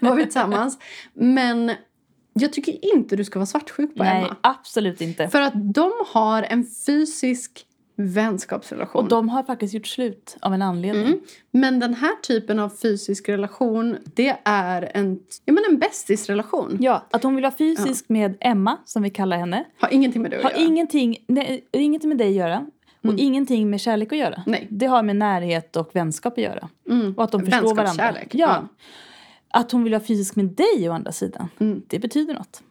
var 0.00 0.16
vi 0.16 0.22
tillsammans. 0.22 0.78
Men 1.14 1.72
jag 2.32 2.52
tycker 2.52 2.94
inte 2.94 3.16
du 3.16 3.24
ska 3.24 3.38
vara 3.38 3.46
svartsjuk 3.46 3.96
på 3.96 4.02
Nej, 4.04 4.22
Emma. 4.24 4.36
absolut 4.40 5.00
inte. 5.00 5.28
För 5.28 5.40
att 5.40 5.52
de 5.74 5.92
har 6.06 6.42
en 6.42 6.66
fysisk 6.86 7.66
vänskapsrelation. 7.96 9.02
Och 9.02 9.08
de 9.08 9.28
har 9.28 9.42
faktiskt 9.42 9.74
gjort 9.74 9.86
slut 9.86 10.36
av 10.40 10.54
en 10.54 10.62
anledning. 10.62 11.06
Mm. 11.06 11.20
Men 11.50 11.80
den 11.80 11.94
här 11.94 12.16
typen 12.22 12.58
av 12.58 12.68
fysisk 12.68 13.28
relation, 13.28 13.96
det 14.14 14.36
är 14.44 14.90
en, 14.94 15.20
ja, 15.44 15.52
men 15.52 15.64
en 15.70 15.78
bästisrelation. 15.78 16.76
Ja, 16.80 17.06
att 17.10 17.22
hon 17.22 17.34
vill 17.34 17.42
vara 17.42 17.54
fysisk 17.56 18.08
med 18.08 18.36
Emma, 18.40 18.76
som 18.84 19.02
vi 19.02 19.10
kallar 19.10 19.36
henne, 19.36 19.64
Har 19.80 19.92
ingenting 19.92 20.22
med 20.22 20.30
det 20.30 20.36
att 20.36 20.42
har 20.42 20.50
göra. 20.50 20.60
ingenting, 20.60 21.16
nej, 21.26 21.68
ingenting 21.72 22.08
med 22.08 22.18
dig 22.18 22.28
att 22.28 22.34
göra. 22.34 22.66
Och 23.02 23.14
ingenting 23.18 23.70
med 23.70 23.80
kärlek 23.80 24.12
att 24.12 24.18
göra. 24.18 24.34
Mm. 24.34 24.44
Nej. 24.46 24.66
Det 24.70 24.86
har 24.86 25.02
med 25.02 25.16
närhet 25.16 25.76
och 25.76 25.90
vänskap 25.92 26.32
att 26.32 26.44
göra. 26.44 26.68
Mm. 26.88 27.14
Och 27.16 27.24
att 27.24 27.32
de 27.32 27.46
förstår 27.46 27.74
varandra. 27.74 28.14
Ja. 28.14 28.26
ja. 28.30 28.68
Att 29.52 29.72
hon 29.72 29.84
vill 29.84 29.92
vara 29.92 30.04
fysisk 30.04 30.36
med 30.36 30.46
dig 30.46 30.88
å 30.88 30.92
andra 30.92 31.12
sidan, 31.12 31.48
Mm. 31.58 31.82
det 31.86 31.98
betyder 31.98 32.34
något. 32.34 32.62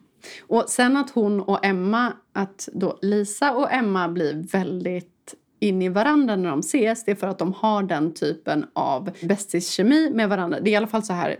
Och 0.46 0.64
sen 0.68 0.96
att 0.96 1.10
hon 1.10 1.40
och 1.40 1.64
Emma, 1.64 2.12
att 2.32 2.68
då 2.72 2.98
Lisa 3.02 3.52
och 3.52 3.72
Emma 3.72 4.08
blir 4.08 4.34
väldigt 4.52 5.34
in 5.60 5.82
i 5.82 5.88
varandra 5.88 6.36
när 6.36 6.50
de 6.50 6.60
ses. 6.60 7.04
Det 7.04 7.10
är 7.10 7.14
för 7.14 7.26
att 7.26 7.38
de 7.38 7.52
har 7.52 7.82
den 7.82 8.14
typen 8.14 8.66
av 8.72 9.10
bästiskemi 9.22 10.10
med 10.14 10.28
varandra. 10.28 10.60
Det 10.60 10.70
är 10.70 10.72
i 10.72 10.76
alla 10.76 10.86
fall 10.86 11.02
så 11.02 11.12
här 11.12 11.36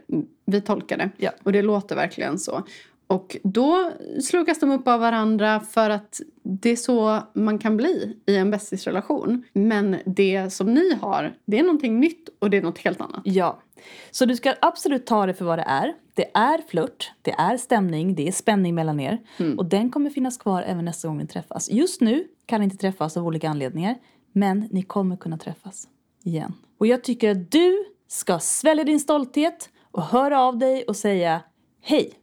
vi 0.46 0.60
tolkar 0.60 0.96
det. 0.98 1.10
Ja. 1.16 1.30
Och 1.42 1.52
det 1.52 1.62
låter 1.62 1.96
verkligen 1.96 2.38
så. 2.38 2.62
Och 3.10 3.36
då 3.42 3.92
slukas 4.22 4.60
de 4.60 4.70
upp 4.70 4.88
av 4.88 5.00
varandra 5.00 5.60
för 5.60 5.90
att 5.90 6.20
det 6.42 6.70
är 6.70 6.76
så 6.76 7.22
man 7.32 7.58
kan 7.58 7.76
bli 7.76 8.16
i 8.26 8.36
en 8.36 8.50
bästisrelation. 8.50 9.44
Men 9.52 9.96
det 10.06 10.52
som 10.52 10.74
ni 10.74 10.94
har, 10.94 11.34
det 11.44 11.58
är 11.58 11.62
någonting 11.62 12.00
nytt 12.00 12.28
och 12.38 12.50
det 12.50 12.56
är 12.56 12.62
något 12.62 12.78
helt 12.78 13.00
annat. 13.00 13.20
Ja. 13.24 13.62
Så 14.10 14.24
du 14.24 14.36
ska 14.36 14.54
absolut 14.60 15.06
ta 15.06 15.26
det 15.26 15.34
för 15.34 15.44
vad 15.44 15.58
det 15.58 15.62
är. 15.62 15.94
Det 16.14 16.30
är 16.34 16.58
flört, 16.68 17.12
det 17.22 17.30
är 17.30 17.56
stämning, 17.56 18.14
det 18.14 18.28
är 18.28 18.32
spänning 18.32 18.74
mellan 18.74 19.00
er. 19.00 19.18
Mm. 19.36 19.58
Och 19.58 19.66
den 19.66 19.90
kommer 19.90 20.10
finnas 20.10 20.38
kvar 20.38 20.62
även 20.62 20.84
nästa 20.84 21.08
gång 21.08 21.18
ni 21.18 21.26
träffas. 21.26 21.70
Just 21.70 22.00
nu 22.00 22.24
kan 22.46 22.60
ni 22.60 22.64
inte 22.64 22.76
träffas 22.76 23.16
av 23.16 23.26
olika 23.26 23.48
anledningar. 23.48 23.96
Men 24.32 24.68
ni 24.70 24.82
kommer 24.82 25.16
kunna 25.16 25.38
träffas 25.38 25.88
igen. 26.24 26.54
Och 26.78 26.86
jag 26.86 27.04
tycker 27.04 27.30
att 27.30 27.50
du 27.50 27.84
ska 28.08 28.38
svälja 28.38 28.84
din 28.84 29.00
stolthet 29.00 29.68
och 29.90 30.02
höra 30.02 30.40
av 30.40 30.58
dig 30.58 30.84
och 30.84 30.96
säga 30.96 31.40
Hej! 31.82 32.19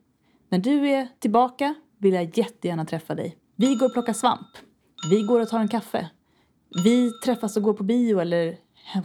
När 0.50 0.60
du 0.60 0.90
är 0.90 1.08
tillbaka 1.20 1.76
vill 1.98 2.14
jag 2.14 2.38
jättegärna 2.38 2.86
träffa 2.86 3.16
dig. 3.16 3.38
Vi 3.56 3.76
går 3.76 3.86
och 3.86 3.94
plockar 3.94 4.14
svamp. 4.14 4.48
Vi 5.10 5.22
går 5.22 5.40
och 5.40 5.50
tar 5.50 5.60
en 5.60 5.68
kaffe. 5.68 6.10
Vi 6.84 7.12
träffas 7.26 7.58
och 7.58 7.64
går 7.64 7.74
på 7.74 7.84
bio 7.84 8.20
eller 8.20 8.58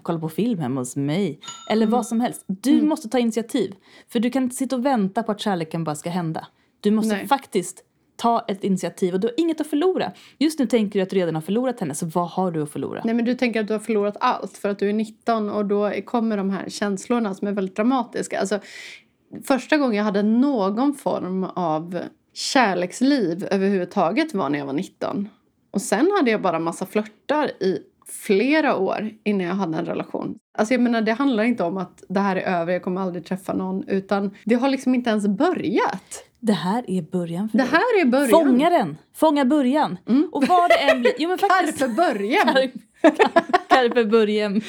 kollar 0.02 0.20
på 0.20 0.28
film 0.28 0.58
hemma 0.58 0.80
hos 0.80 0.96
mig. 0.96 1.40
Eller 1.70 1.86
vad 1.86 2.06
som 2.06 2.20
helst. 2.20 2.44
Du 2.46 2.82
måste 2.82 3.08
ta 3.08 3.18
initiativ. 3.18 3.74
För 4.08 4.20
du 4.20 4.30
kan 4.30 4.42
inte 4.42 4.56
sitta 4.56 4.76
och 4.76 4.86
vänta 4.86 5.22
på 5.22 5.32
att 5.32 5.40
kärleken 5.40 5.84
bara 5.84 5.96
ska 5.96 6.10
hända. 6.10 6.46
Du 6.80 6.90
måste 6.90 7.14
Nej. 7.14 7.28
faktiskt 7.28 7.84
ta 8.16 8.44
ett 8.48 8.64
initiativ 8.64 9.14
och 9.14 9.20
du 9.20 9.26
har 9.26 9.34
inget 9.36 9.60
att 9.60 9.66
förlora. 9.66 10.12
Just 10.38 10.58
nu 10.58 10.66
tänker 10.66 10.98
du 10.98 11.02
att 11.02 11.10
du 11.10 11.16
redan 11.16 11.34
har 11.34 11.42
förlorat 11.42 11.80
henne, 11.80 11.94
så 11.94 12.06
vad 12.06 12.28
har 12.28 12.50
du 12.50 12.62
att 12.62 12.70
förlora? 12.70 13.02
Nej 13.04 13.14
men 13.14 13.24
du 13.24 13.34
tänker 13.34 13.60
att 13.60 13.66
du 13.66 13.72
har 13.72 13.80
förlorat 13.80 14.16
allt 14.20 14.58
för 14.58 14.68
att 14.68 14.78
du 14.78 14.88
är 14.88 14.92
19 14.92 15.50
och 15.50 15.66
då 15.66 15.92
kommer 16.04 16.36
de 16.36 16.50
här 16.50 16.68
känslorna 16.68 17.34
som 17.34 17.48
är 17.48 17.52
väldigt 17.52 17.76
dramatiska. 17.76 18.40
Alltså, 18.40 18.60
första 19.44 19.76
gången 19.76 19.96
jag 19.96 20.04
hade 20.04 20.22
någon 20.22 20.94
form 20.94 21.44
av 21.44 21.98
kärleksliv 22.34 23.46
överhuvudtaget 23.50 24.34
var 24.34 24.48
när 24.50 24.58
jag 24.58 24.66
var 24.66 24.72
19. 24.72 25.28
Och 25.70 25.82
sen 25.82 26.10
hade 26.16 26.30
jag 26.30 26.42
bara 26.42 26.58
massa 26.58 26.86
flörtar 26.86 27.46
i 27.62 27.78
flera 28.26 28.76
år 28.76 29.10
innan 29.24 29.46
jag 29.46 29.54
hade 29.54 29.78
en 29.78 29.84
relation. 29.86 30.38
Alltså 30.58 30.74
jag 30.74 30.80
menar 30.80 31.00
det 31.02 31.12
handlar 31.12 31.44
inte 31.44 31.62
om 31.64 31.76
att 31.76 32.04
det 32.08 32.20
här 32.20 32.36
är 32.36 32.60
över, 32.60 32.72
jag 32.72 32.82
kommer 32.82 33.00
aldrig 33.00 33.24
träffa 33.26 33.52
någon. 33.52 33.88
Utan 33.88 34.30
det 34.44 34.54
har 34.54 34.68
liksom 34.68 34.94
inte 34.94 35.10
ens 35.10 35.26
börjat. 35.28 36.24
Det 36.40 36.52
här 36.52 36.84
är 36.90 37.02
början 37.02 37.48
för 37.48 37.58
Det 37.58 37.64
dig. 37.64 37.70
här 37.72 38.00
är 38.00 38.04
början. 38.04 38.40
Mm. 38.42 38.46
Fånga 38.48 38.70
den! 38.70 38.96
Fånga 39.14 39.44
början! 39.44 39.98
Och 40.32 40.44
vad 40.46 40.70
det 40.70 40.90
än 40.90 41.00
blir... 41.00 41.12
Jo 41.18 41.28
men 41.28 41.38
faktiskt... 41.38 41.78
Carpe 41.78 41.94
början. 41.94 42.70
Carpe 43.68 44.04
början. 44.04 44.60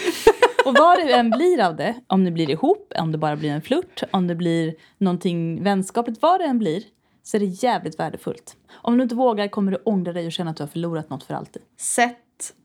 Och 0.66 0.74
vad 0.78 0.98
det 0.98 1.14
än 1.14 1.30
blir 1.30 1.62
av 1.62 1.76
det, 1.76 1.96
om 2.08 2.24
det 2.24 2.32
blir 2.32 2.50
ihop, 2.50 2.94
om 3.00 3.12
det 3.12 3.18
bara 3.18 3.36
blir 3.36 3.50
en 3.50 3.62
flört, 3.62 4.04
om 4.12 4.28
det 4.28 4.36
blir 4.36 4.76
någonting 4.98 5.64
vänskapligt, 5.64 6.22
vad 6.22 6.40
det 6.40 6.46
än 6.46 6.60
blir, 6.60 6.84
så 7.24 7.38
är 7.38 7.40
det 7.40 7.46
jävligt 7.46 8.00
värdefullt. 8.00 8.56
Om 8.74 8.98
du 8.98 9.04
inte 9.04 9.16
vågar 9.16 9.48
kommer 9.48 9.72
du 9.72 9.78
ångra 9.86 10.14
dig 10.14 10.26
och 10.26 10.32
känna 10.32 10.52
att 10.52 10.58
du 10.58 10.64
har 10.64 10.68
förlorat 10.68 11.10
något 11.10 11.24
för 11.24 11.34
alltid. 11.34 11.62
Sätt 11.78 12.18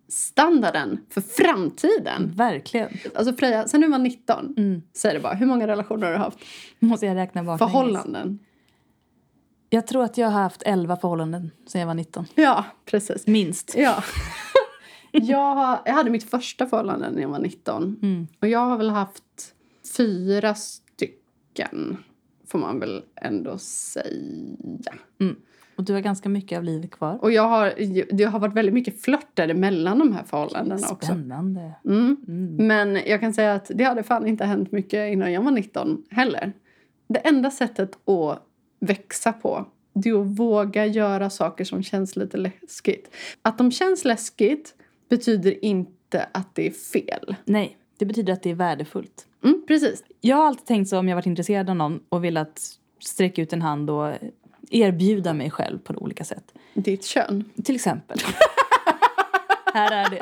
standarden 0.09 1.01
för 1.11 1.21
framtiden. 1.21 2.33
Verkligen. 2.37 2.89
Alltså 3.15 3.35
Freja, 3.35 3.69
sen 3.69 3.81
du 3.81 3.89
var 3.89 3.99
19, 3.99 4.55
Mm. 4.57 4.83
säg 4.97 5.15
det 5.15 5.21
bara. 5.21 5.35
Hur 5.35 5.47
många 5.47 5.67
relationer 5.67 6.07
har 6.07 6.13
du 6.13 6.19
haft? 6.19 6.39
Måste 6.79 7.07
jag 7.07 7.15
räkna 7.17 7.43
baklänges. 7.45 7.73
Förhållanden? 7.73 8.39
Jag 9.71 9.87
tror 9.87 10.05
att 10.05 10.19
jag 10.19 10.29
har 10.31 10.43
haft 10.43 10.63
11 10.63 10.97
förhållanden 10.97 11.51
sedan 11.67 11.81
jag 11.81 11.87
var 11.87 11.95
19. 11.95 12.27
Ja, 12.35 12.65
precis. 12.85 13.27
Minst. 13.27 13.75
Ja. 13.77 14.03
Jag, 15.25 15.79
jag 15.85 15.93
hade 15.93 16.11
mitt 16.11 16.31
första 16.31 16.67
förhållande 16.67 17.11
när 17.11 17.23
jag 17.23 17.29
var 17.29 17.39
19. 17.39 17.99
Mm. 18.03 18.27
Och 18.41 18.49
jag 18.49 18.59
har 18.59 18.79
väl 18.79 18.91
haft 18.91 19.55
fyra 19.97 20.55
stycken, 20.55 21.97
får 22.47 22.59
man 22.59 22.81
väl 22.81 23.03
ändå 23.17 23.59
säga. 23.59 24.95
Och 25.77 25.85
du 25.85 25.93
har 25.93 26.01
ganska 26.01 26.29
mycket 26.29 26.59
av 26.59 26.65
livet 26.65 26.91
kvar. 26.91 27.19
Och 27.23 27.33
jag 27.33 27.49
har, 27.49 27.75
det 28.17 28.25
har 28.25 28.39
varit 28.39 28.55
väldigt 28.55 28.75
mycket 28.75 29.03
flörter 29.03 29.55
mellan 29.55 29.99
de 29.99 30.13
här 30.13 30.25
förhållandena 30.25 30.89
också. 30.91 31.07
Spännande. 31.07 31.73
Mm. 31.85 32.17
Mm. 32.29 32.67
Men 32.67 32.95
jag 33.07 33.21
kan 33.21 33.35
säga 33.35 33.55
att 33.55 33.71
det 33.75 33.85
hade 33.85 34.03
fan 34.03 34.27
inte 34.27 34.45
hänt 34.45 34.73
mycket 34.73 35.13
innan 35.13 35.33
jag 35.33 35.43
var 35.43 35.51
19 35.51 36.05
heller. 36.11 36.53
Det 37.09 37.19
enda 37.19 37.51
sättet 37.51 38.09
att 38.09 38.43
växa 38.81 39.33
på 39.33 39.67
det 40.03 40.09
är 40.09 40.21
att 40.21 40.27
våga 40.27 40.87
göra 40.87 41.31
saker 41.31 41.65
som 41.65 41.83
känns 41.83 42.17
lite 42.17 42.37
läskigt. 42.37 43.15
Att 43.43 43.59
de 43.59 43.73
känns 43.73 44.05
läskigt 44.05 44.75
betyder 45.09 45.65
inte 45.65 46.29
att 46.33 46.55
det 46.55 46.67
är 46.67 46.71
fel. 46.71 47.37
Nej, 47.45 47.77
det 47.99 48.07
betyder 48.07 48.33
att 48.33 48.43
det 48.43 48.51
är 48.51 48.55
värdefullt. 48.55 49.27
Mm, 49.45 49.65
precis. 49.69 50.05
Jag 50.21 50.37
har 50.37 50.47
alltid 50.47 50.67
tänkt 50.67 50.89
så 50.89 50.99
om 50.99 51.09
jag 51.09 51.17
varit 51.17 51.27
intresserad 51.27 51.71
av 51.71 51.77
någon 51.77 52.01
och 52.09 52.25
velat 52.25 52.61
sträcka 53.01 53.43
ut 53.43 53.53
en 53.53 53.63
hand 53.63 53.91
och 53.91 54.15
erbjuda 54.71 55.35
mig 55.35 55.51
själv 55.51 55.79
på 55.79 55.95
olika 55.95 56.25
sätt. 56.25 56.53
Ditt 56.75 57.05
kön. 57.05 57.45
Till 57.65 57.75
exempel. 57.75 58.19
Här 59.75 59.93
är 59.93 60.11
det. 60.11 60.21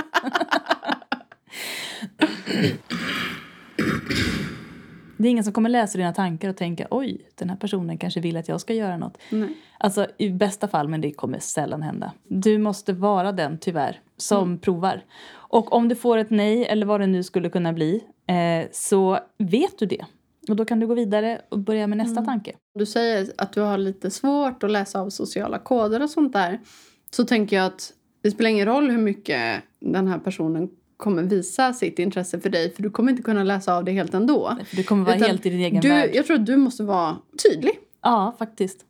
Det 5.16 5.29
är 5.29 5.31
ingen 5.31 5.44
som 5.44 5.53
kommer 5.53 5.70
läsa 5.70 5.99
dina 5.99 6.12
tankar 6.12 6.49
och 6.49 6.57
tänka 6.57 6.87
oj, 6.90 7.20
den 7.35 7.51
här 7.51 7.57
personen 7.57 7.99
kanske 7.99 8.20
vill 8.20 8.37
att 8.37 8.49
jag 8.49 8.61
ska 8.61 8.75
göra 8.75 8.96
något. 8.96 9.18
Nej. 9.31 9.57
Alltså 9.79 10.07
i 10.18 10.31
bästa 10.31 10.68
fall, 10.68 10.88
men 10.88 11.01
det 11.01 11.12
kommer 11.12 11.38
sällan 11.38 11.83
hända. 11.83 12.12
Du 12.29 12.59
måste 12.59 12.92
vara 12.92 13.33
den, 13.33 13.59
tyvärr, 13.59 14.01
som 14.16 14.59
provar. 14.59 15.05
Och 15.33 15.72
om 15.72 15.88
du 15.88 15.94
får 15.94 16.18
ett 16.18 16.31
nej, 16.31 16.64
eller 16.64 16.87
vad 16.87 17.00
det 17.00 17.07
nu 17.07 17.22
skulle 17.22 17.50
kunna 17.50 17.72
bli, 17.72 18.05
eh, 18.26 18.68
så 18.72 19.18
vet 19.38 19.79
du 19.79 19.87
det. 19.87 20.05
Och 20.48 20.57
då 20.57 20.64
kan 20.64 20.81
du 20.81 20.87
gå 20.87 20.94
vidare 20.94 21.40
och 21.48 21.59
börja 21.59 21.87
med 21.87 21.98
nästa 21.98 22.24
tanke. 22.24 22.52
Du 22.74 22.87
säger 22.87 23.33
att 23.38 23.52
du 23.52 23.61
har 23.61 23.79
lite 23.79 24.11
svårt 24.11 24.62
att 24.62 24.70
läsa 24.70 25.00
av 25.00 25.11
sociala 25.11 25.59
koder 25.59 26.02
och 26.02 26.11
sånt 26.11 26.33
där. 26.33 26.61
Så 27.11 27.24
tänker 27.24 27.57
jag 27.57 27.66
att 27.66 27.92
det 28.22 28.31
spelar 28.31 28.50
ingen 28.50 28.66
roll 28.66 28.90
hur 28.90 28.98
mycket 28.98 29.62
den 29.81 30.07
här 30.07 30.18
personen 30.18 30.68
kommer 30.96 31.22
visa 31.22 31.72
sitt 31.72 31.98
intresse 31.98 32.40
för 32.40 32.50
dig. 32.50 32.74
För 32.74 32.83
du 32.83 32.90
kommer 32.90 33.11
inte 33.11 33.22
kunna 33.22 33.44
läsa 33.44 33.76
av 33.76 33.85
det 33.85 33.92
helt 33.92 34.14
ändå. 34.14 34.59
Du 34.72 34.83
kommer 34.83 35.05
vara 35.05 35.16
Utan 35.16 35.29
helt 35.29 35.46
i 35.46 35.50
din 35.50 35.61
egen 35.61 35.81
du, 35.81 35.88
värld. 35.88 36.11
Jag 36.14 36.26
tror 36.26 36.37
att 36.37 36.46
du 36.46 36.57
måste 36.57 36.83
vara 36.83 37.16
tydlig. 37.42 37.72
Ja, 38.02 38.37
faktiskt. 38.38 38.85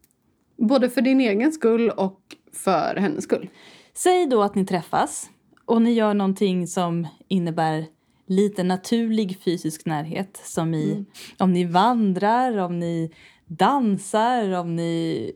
Både 0.56 0.90
för 0.90 1.00
din 1.00 1.20
egen 1.20 1.52
skull 1.52 1.90
och 1.90 2.20
för 2.52 2.96
hennes 2.96 3.24
skull. 3.24 3.48
Säg 3.96 4.26
då 4.26 4.42
att 4.42 4.54
ni 4.54 4.66
träffas 4.66 5.30
och 5.64 5.82
ni 5.82 5.92
gör 5.92 6.14
någonting 6.14 6.66
som 6.66 7.06
innebär 7.28 7.86
lite 8.26 8.62
naturlig 8.62 9.38
fysisk 9.44 9.86
närhet. 9.86 10.40
Som 10.44 10.74
i 10.74 11.04
om 11.38 11.52
ni 11.52 11.64
vandrar, 11.64 12.56
om 12.56 12.78
ni 12.78 13.12
dansar, 13.46 14.50
om 14.52 14.76
ni 14.76 15.32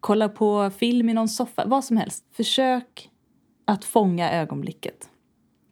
kollar 0.00 0.28
på 0.28 0.70
film 0.78 1.08
i 1.08 1.14
någon 1.14 1.28
soffa. 1.28 1.64
Vad 1.66 1.84
som 1.84 1.96
helst. 1.96 2.24
Försök 2.32 3.10
att 3.64 3.84
fånga 3.84 4.32
ögonblicket. 4.32 5.08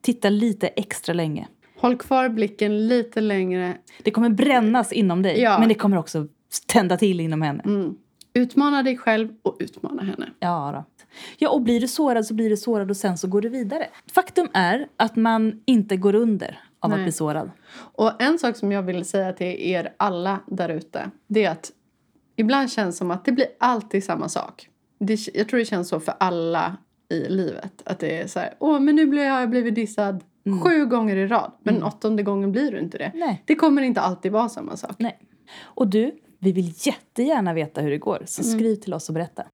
Titta 0.03 0.29
lite 0.29 0.67
extra 0.69 1.13
länge. 1.15 1.49
Håll 1.81 1.97
kvar 1.97 2.29
blicken 2.29 2.89
lite 2.89 3.21
längre. 3.21 3.77
Det 4.03 4.11
kommer 4.11 4.29
brännas 4.31 4.93
inom 4.93 5.23
dig, 5.23 5.41
Ja. 5.41 5.59
men 5.59 5.69
det 5.69 5.75
kommer 5.75 5.97
också 5.97 6.27
tända 6.67 6.97
till 6.97 7.21
inom 7.21 7.43
henne. 7.43 7.63
Mm. 7.65 7.97
Utmana 8.37 8.83
dig 8.83 8.97
själv 8.97 9.29
och 9.43 9.57
utmana 9.59 10.03
henne. 10.03 10.31
Ja, 10.39 10.71
då. 10.75 11.07
ja, 11.39 11.51
och 11.51 11.63
blir 11.63 11.81
du 11.81 11.89
sårad 11.89 12.27
så 12.27 12.35
blir 12.35 12.51
du 12.51 12.57
sårad 12.57 12.91
och 12.91 12.97
sen 12.97 13.19
så 13.19 13.29
går 13.29 13.41
du 13.41 13.49
vidare. 13.49 13.87
Faktum 14.13 14.49
är 14.53 14.89
att 14.97 15.17
man 15.17 15.61
inte 15.65 15.97
går 15.97 16.15
under 16.15 16.61
av 16.81 16.93
att 16.93 16.99
Nej. 16.99 17.05
bli 17.05 17.13
sårad. 17.13 17.51
Och 17.77 18.23
en 18.23 18.39
sak 18.39 18.57
som 18.57 18.73
jag 18.73 18.83
vill 18.83 19.05
säga 19.05 19.33
till 19.33 19.47
er 19.47 19.95
alla 19.97 20.41
där 20.47 20.69
ute, 20.69 21.11
det 21.27 21.45
är 21.45 21.51
att 21.51 21.73
ibland 22.37 22.73
känns 22.73 22.95
det 22.95 22.99
som 22.99 23.11
att 23.11 23.25
det 23.25 23.33
blir 23.33 23.47
alltid 23.61 24.05
samma 24.05 24.29
sak. 24.29 24.69
Det, 24.99 25.35
jag 25.35 25.49
tror 25.49 25.59
det 25.59 25.65
känns 25.65 25.89
så 25.89 26.01
för 26.01 26.15
alla 26.21 26.77
i 27.09 27.29
livet. 27.29 27.83
Att 27.85 27.99
det 27.99 28.21
är 28.21 28.27
så 28.27 28.39
här, 28.39 28.55
åh 28.59 28.81
men 28.81 28.97
nu 28.97 29.19
har 29.19 29.41
jag 29.41 29.51
blivit 29.51 29.75
dissad 29.75 30.25
sju 30.63 30.87
gånger 30.87 31.17
i 31.17 31.27
rad. 31.27 31.53
Men 31.63 31.83
åttonde 31.83 32.23
gången 32.23 32.53
blir 32.53 32.73
du 32.73 32.79
inte 32.79 32.99
det. 32.99 33.13
Nej. 33.15 33.43
Det 33.45 33.55
kommer 33.55 33.83
inte 33.83 34.01
alltid 34.01 34.33
vara 34.33 34.49
samma 34.49 34.77
sak. 34.77 34.95
Nej. 34.99 35.19
Och 35.63 35.89
du, 35.89 36.13
vi 36.39 36.53
vill 36.53 36.73
jättegärna 36.77 37.55
veta 37.55 37.81
hur 37.81 37.91
det 37.91 37.99
går, 37.99 38.23
så 38.27 38.43
skriv 38.43 38.77
till 38.77 38.95
oss 38.95 39.09
och 39.09 39.15
berätta. 39.15 39.45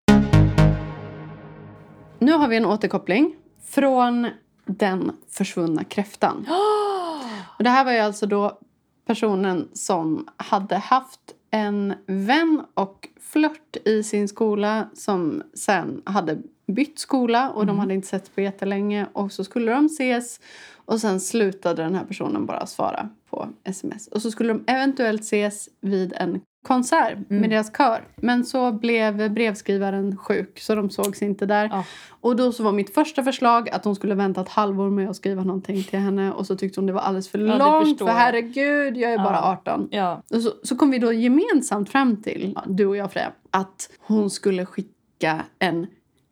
Nu 2.19 2.33
har 2.33 2.49
vi 2.49 2.57
en 2.57 2.67
återkoppling 2.67 3.37
från 3.65 4.29
den 4.67 5.13
försvunna 5.29 5.85
kräftan. 5.85 6.47
Och 7.59 7.65
det 7.65 7.71
här 7.71 7.85
var 7.85 7.93
ju 7.93 7.99
alltså 7.99 8.27
då 8.27 8.59
personen 9.07 9.69
som 9.73 10.29
hade 10.37 10.77
haft 10.77 11.21
en 11.51 11.95
vän 12.07 12.65
och 12.75 13.09
flört 13.21 13.77
i 13.85 14.03
sin 14.03 14.29
skola 14.29 14.91
som 14.95 15.43
sen 15.55 16.03
hade 16.05 16.39
bytt 16.67 16.99
skola 16.99 17.51
och 17.51 17.67
de 17.67 17.79
hade 17.79 17.95
inte 17.95 18.09
sett 18.09 18.35
på 18.35 18.41
jättelänge 18.41 19.07
och 19.13 19.33
så 19.33 19.45
skulle 19.45 19.73
de 19.73 19.87
ses 19.87 20.41
och 20.75 21.01
sen 21.01 21.21
slutade 21.21 21.83
den 21.83 21.95
här 21.95 22.05
personen 22.05 22.47
bara 22.47 22.67
svara 22.67 23.09
på 23.31 23.49
sms. 23.65 24.09
Och 24.09 24.23
så 24.23 24.31
skulle 24.31 24.53
de 24.53 24.65
eventuellt 24.67 25.23
ses 25.23 25.69
vid 25.81 26.13
en 26.17 26.41
konsert 26.63 27.19
med 27.29 27.51
deras 27.51 27.77
kör. 27.77 28.05
Men 28.17 28.45
så 28.45 28.73
blev 28.73 29.31
brevskrivaren 29.31 30.17
sjuk 30.17 30.61
så 30.61 30.75
de 30.75 30.91
sågs 30.91 31.23
inte 31.23 31.47
där. 31.47 31.69
Ja. 31.73 31.85
Och 32.21 32.37
då 32.37 32.53
så 32.53 32.63
var 32.63 32.73
mitt 32.73 32.95
första 32.95 33.23
förslag 33.23 33.71
att 33.71 33.85
hon 33.85 33.97
skulle 33.97 34.15
vänta 34.15 34.41
ett 34.41 34.49
halvår 34.49 34.91
med 34.91 35.11
att 35.11 35.17
skriva 35.17 35.45
någonting 35.45 35.83
till 35.83 35.99
henne 35.99 36.33
och 36.33 36.47
så 36.47 36.57
tyckte 36.57 36.81
hon 36.81 36.87
det 36.87 36.93
var 36.93 37.01
alldeles 37.01 37.29
för 37.29 37.39
det 37.39 37.59
långt 37.59 37.99
för 37.99 38.07
herregud 38.07 38.97
jag 38.97 39.13
är 39.13 39.19
bara 39.19 39.43
18. 39.43 39.89
Ja. 39.91 40.23
Och 40.31 40.43
så, 40.43 40.51
så 40.63 40.77
kom 40.77 40.91
vi 40.91 40.99
då 40.99 41.13
gemensamt 41.13 41.91
fram 41.91 42.23
till, 42.23 42.53
ja, 42.55 42.63
du 42.67 42.87
och 42.87 42.97
jag 42.97 43.13
Freja, 43.13 43.33
att 43.51 43.91
hon 44.01 44.31
skulle 44.31 44.67
skicka 44.67 45.43
en 45.59 45.87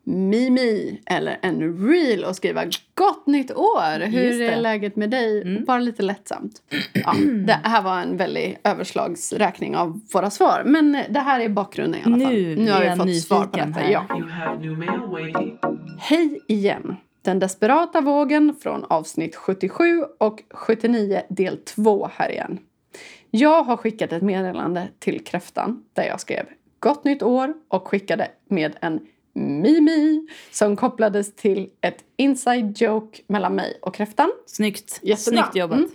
Mimi 0.04 1.00
eller 1.06 1.38
en 1.42 1.88
reel 1.88 2.24
och 2.24 2.36
skriva 2.36 2.64
Gott 2.94 3.26
nytt 3.26 3.52
år! 3.52 4.06
Hur. 4.06 4.32
Mm. 4.32 4.52
är 4.52 4.60
läget 4.60 4.96
med 4.96 5.10
dig? 5.10 5.60
Bara 5.66 5.78
lite 5.78 6.02
lättsamt. 6.02 6.62
Ja, 6.92 7.14
det 7.46 7.60
här 7.62 7.82
var 7.82 8.00
en 8.00 8.16
väldig 8.16 8.58
överslagsräkning 8.64 9.76
av 9.76 10.00
våra 10.12 10.30
svar. 10.30 10.62
Men 10.66 10.92
det 11.08 11.20
här 11.20 11.40
är 11.40 11.48
bakgrunden 11.48 12.00
i 12.00 12.04
alla 12.04 12.24
fall. 12.24 12.34
Nu 12.34 12.56
nu 12.56 12.70
har 12.70 12.80
vi 12.80 12.86
jag 12.86 12.98
fått 12.98 13.22
svar 13.22 13.46
på 13.46 13.56
detta. 13.56 13.80
här. 13.80 13.90
Ja. 13.90 14.06
Hej 15.98 16.40
igen! 16.48 16.96
Den 17.22 17.38
desperata 17.38 18.00
vågen 18.00 18.56
från 18.62 18.84
avsnitt 18.84 19.36
77 19.36 20.04
och 20.18 20.42
79 20.50 21.22
del 21.28 21.56
2 21.56 22.10
här 22.12 22.30
igen. 22.30 22.58
Jag 23.30 23.62
har 23.62 23.76
skickat 23.76 24.12
ett 24.12 24.22
meddelande 24.22 24.88
till 24.98 25.24
kräftan 25.24 25.84
där 25.92 26.04
jag 26.04 26.20
skrev 26.20 26.44
Gott 26.80 27.04
nytt 27.04 27.22
år 27.22 27.54
och 27.68 27.88
skickade 27.88 28.28
med 28.48 28.76
en 28.80 29.00
Mimi 29.32 30.26
som 30.50 30.76
kopplades 30.76 31.34
till 31.34 31.70
ett 31.80 32.04
inside 32.16 32.82
joke 32.82 33.22
mellan 33.26 33.54
mig 33.54 33.78
och 33.82 33.94
kräftan. 33.94 34.30
Snyggt. 34.46 35.00
Jättebra. 35.02 35.42
Snyggt 35.42 35.56
jobbat. 35.56 35.78
Mm. 35.78 35.90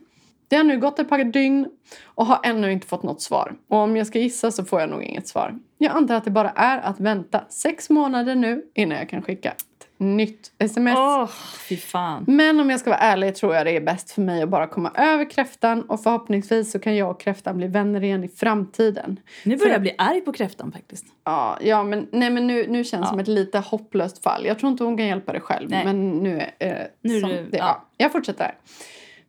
Det 0.48 0.56
har 0.56 0.63
nu 0.63 0.80
gått 0.80 1.00
ett 1.00 1.10
par 1.10 1.24
dygn 1.24 1.67
och 2.06 2.26
har 2.26 2.39
ännu 2.43 2.71
inte 2.71 2.88
fått 2.88 3.04
något 3.04 3.21
svar. 3.21 3.56
Och 3.67 3.78
om 3.78 3.98
jag 3.98 4.08
ska 4.08 4.19
gissa 4.19 4.52
så 4.52 4.65
får 4.65 4.82
jag 4.82 4.89
nog 4.89 5.04
inget 5.04 5.28
svar. 5.28 5.60
Jag 5.78 5.95
antar 5.95 6.15
att 6.15 6.24
det 6.24 6.32
bara 6.32 6.50
är 6.50 6.80
att 6.80 7.00
vänta 7.00 7.45
sex 7.50 7.89
månader 7.89 8.36
nu 8.36 8.63
innan 8.74 8.98
jag 8.98 9.10
kan 9.10 9.21
skicka 9.21 9.54
nytt 9.98 10.52
sms. 10.60 10.98
Åh, 10.98 11.28
fy 11.70 11.78
fan. 11.78 12.24
Men 12.28 12.60
om 12.60 12.70
jag 12.70 12.80
ska 12.80 12.90
vara 12.90 13.00
ärlig 13.00 13.36
tror 13.36 13.56
jag 13.56 13.66
det 13.66 13.76
är 13.76 13.82
bäst 13.82 14.12
för 14.12 14.22
mig 14.22 14.42
att 14.44 14.50
bara 14.50 14.68
komma 14.68 14.92
över 14.96 15.30
kräftan 15.30 15.82
och 15.82 16.04
förhoppningsvis 16.04 16.72
så 16.72 16.80
kan 16.80 16.96
jag 16.96 17.10
och 17.12 17.20
kräftan 17.20 17.58
bli 17.58 17.68
vänner 17.68 18.04
igen 18.04 18.24
i 18.24 18.28
framtiden. 18.28 19.20
Nu 19.44 19.58
börjar 19.58 19.72
jag 19.72 19.82
bli 19.82 19.96
arg 19.98 20.22
på 20.22 20.32
kräftan 20.34 20.72
faktiskt. 20.72 21.06
Ja, 21.24 21.58
ja 21.62 21.84
men, 21.84 22.08
nej, 22.12 22.30
men 22.30 22.48
nu, 22.48 22.68
nu 22.68 22.84
känns 22.84 23.04
det 23.06 23.10
som 23.10 23.20
ett 23.20 23.28
lite 23.28 23.60
hopplöst 23.60 24.24
fall. 24.24 24.46
Jag 24.46 24.60
tror 24.60 24.72
inte 24.72 24.84
hon 24.84 24.98
kan 24.98 25.06
hjälpa 25.08 25.32
dig 25.32 25.42
själv. 25.42 25.70
Nej. 25.70 25.86
Men 25.86 26.10
nu 26.12 26.44
eh, 26.60 26.74
Nu 27.02 27.20
som 27.20 27.30
det- 27.30 27.36
det, 27.36 27.58
ja. 27.58 27.66
ja. 27.66 27.86
Jag 27.98 28.12
fortsätter. 28.12 28.56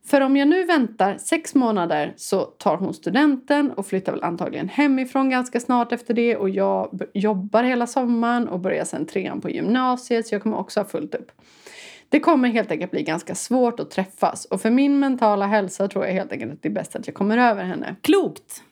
För 0.07 0.21
om 0.21 0.37
jag 0.37 0.47
nu 0.47 0.63
väntar 0.63 1.17
sex 1.17 1.55
månader 1.55 2.13
så 2.17 2.41
tar 2.41 2.77
hon 2.77 2.93
studenten 2.93 3.71
och 3.71 3.87
flyttar 3.87 4.11
väl 4.11 4.23
antagligen 4.23 4.69
hemifrån 4.69 5.29
ganska 5.29 5.59
snart 5.59 5.91
efter 5.91 6.13
det. 6.13 6.35
Och 6.35 6.49
jag 6.49 7.01
jobbar 7.13 7.63
hela 7.63 7.87
sommaren 7.87 8.47
och 8.47 8.59
börjar 8.59 8.85
sen 8.85 9.05
trean 9.05 9.41
på 9.41 9.49
gymnasiet 9.49 10.27
så 10.27 10.35
jag 10.35 10.43
kommer 10.43 10.57
också 10.57 10.79
ha 10.79 10.85
fullt 10.85 11.15
upp. 11.15 11.31
Det 12.09 12.19
kommer 12.19 12.49
helt 12.49 12.71
enkelt 12.71 12.91
bli 12.91 13.03
ganska 13.03 13.35
svårt 13.35 13.79
att 13.79 13.91
träffas 13.91 14.45
och 14.45 14.61
för 14.61 14.69
min 14.69 14.99
mentala 14.99 15.45
hälsa 15.45 15.87
tror 15.87 16.05
jag 16.05 16.13
helt 16.13 16.31
enkelt 16.31 16.53
att 16.53 16.61
det 16.61 16.69
är 16.69 16.73
bäst 16.73 16.95
att 16.95 17.07
jag 17.07 17.15
kommer 17.15 17.37
över 17.37 17.63
henne. 17.63 17.95
Klokt. 18.01 18.63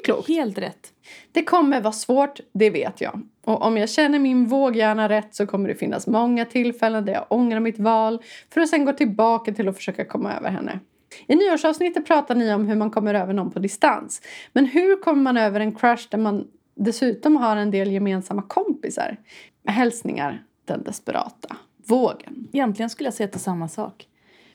Mycket 0.00 0.14
klokt! 0.14 0.28
Helt 0.28 0.58
rätt. 0.58 0.92
Det 1.32 1.44
kommer 1.44 1.80
vara 1.80 1.92
svårt, 1.92 2.40
det 2.52 2.70
vet 2.70 3.00
jag. 3.00 3.20
Och 3.44 3.62
om 3.62 3.76
jag 3.76 3.90
känner 3.90 4.18
min 4.18 4.46
våghjärna 4.46 5.08
rätt 5.08 5.34
så 5.34 5.46
kommer 5.46 5.68
det 5.68 5.74
finnas 5.74 6.06
många 6.06 6.44
tillfällen 6.44 7.04
där 7.04 7.12
jag 7.12 7.26
ångrar 7.28 7.60
mitt 7.60 7.78
val 7.78 8.22
för 8.50 8.60
att 8.60 8.68
sen 8.68 8.84
gå 8.84 8.92
tillbaka 8.92 9.52
till 9.52 9.68
att 9.68 9.76
försöka 9.76 10.04
komma 10.04 10.32
över 10.32 10.50
henne. 10.50 10.80
I 11.26 11.36
nyårsavsnittet 11.36 12.06
pratar 12.06 12.34
ni 12.34 12.54
om 12.54 12.66
hur 12.66 12.76
man 12.76 12.90
kommer 12.90 13.14
över 13.14 13.32
någon 13.34 13.50
på 13.50 13.58
distans. 13.58 14.22
Men 14.52 14.66
hur 14.66 15.02
kommer 15.02 15.22
man 15.22 15.36
över 15.36 15.60
en 15.60 15.74
crush 15.74 16.08
där 16.10 16.18
man 16.18 16.48
dessutom 16.74 17.36
har 17.36 17.56
en 17.56 17.70
del 17.70 17.92
gemensamma 17.92 18.42
kompisar? 18.42 19.16
Hälsningar, 19.66 20.44
den 20.64 20.82
desperata 20.82 21.56
vågen. 21.88 22.48
Egentligen 22.52 22.90
skulle 22.90 23.06
jag 23.06 23.14
säga 23.14 23.24
att 23.24 23.32
det 23.32 23.36
är 23.36 23.40
samma 23.40 23.68
sak. 23.68 24.06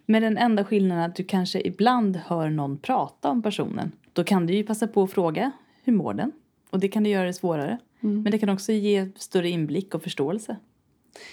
Med 0.05 0.21
den 0.21 0.37
enda 0.37 0.65
skillnaden 0.65 1.03
att 1.03 1.15
du 1.15 1.23
kanske 1.23 1.61
ibland 1.61 2.15
hör 2.15 2.49
någon 2.49 2.77
prata 2.77 3.29
om 3.29 3.41
personen. 3.41 3.91
Då 4.15 4.23
kan 4.23 4.45
du 4.45 4.55
ju 4.55 4.63
passa 4.63 4.87
på 4.87 5.03
att 5.03 5.11
fråga 5.11 5.51
hur 5.83 5.93
mår 5.93 6.13
den? 6.13 6.31
Och 6.69 6.79
det 6.79 6.87
kan 6.87 7.03
du 7.03 7.09
göra 7.09 7.25
det 7.25 7.33
svårare. 7.33 7.77
Men 7.99 8.31
det 8.31 8.39
kan 8.39 8.49
också 8.49 8.71
ge 8.71 9.09
större 9.15 9.49
inblick 9.49 9.95
och 9.95 10.03
förståelse. 10.03 10.57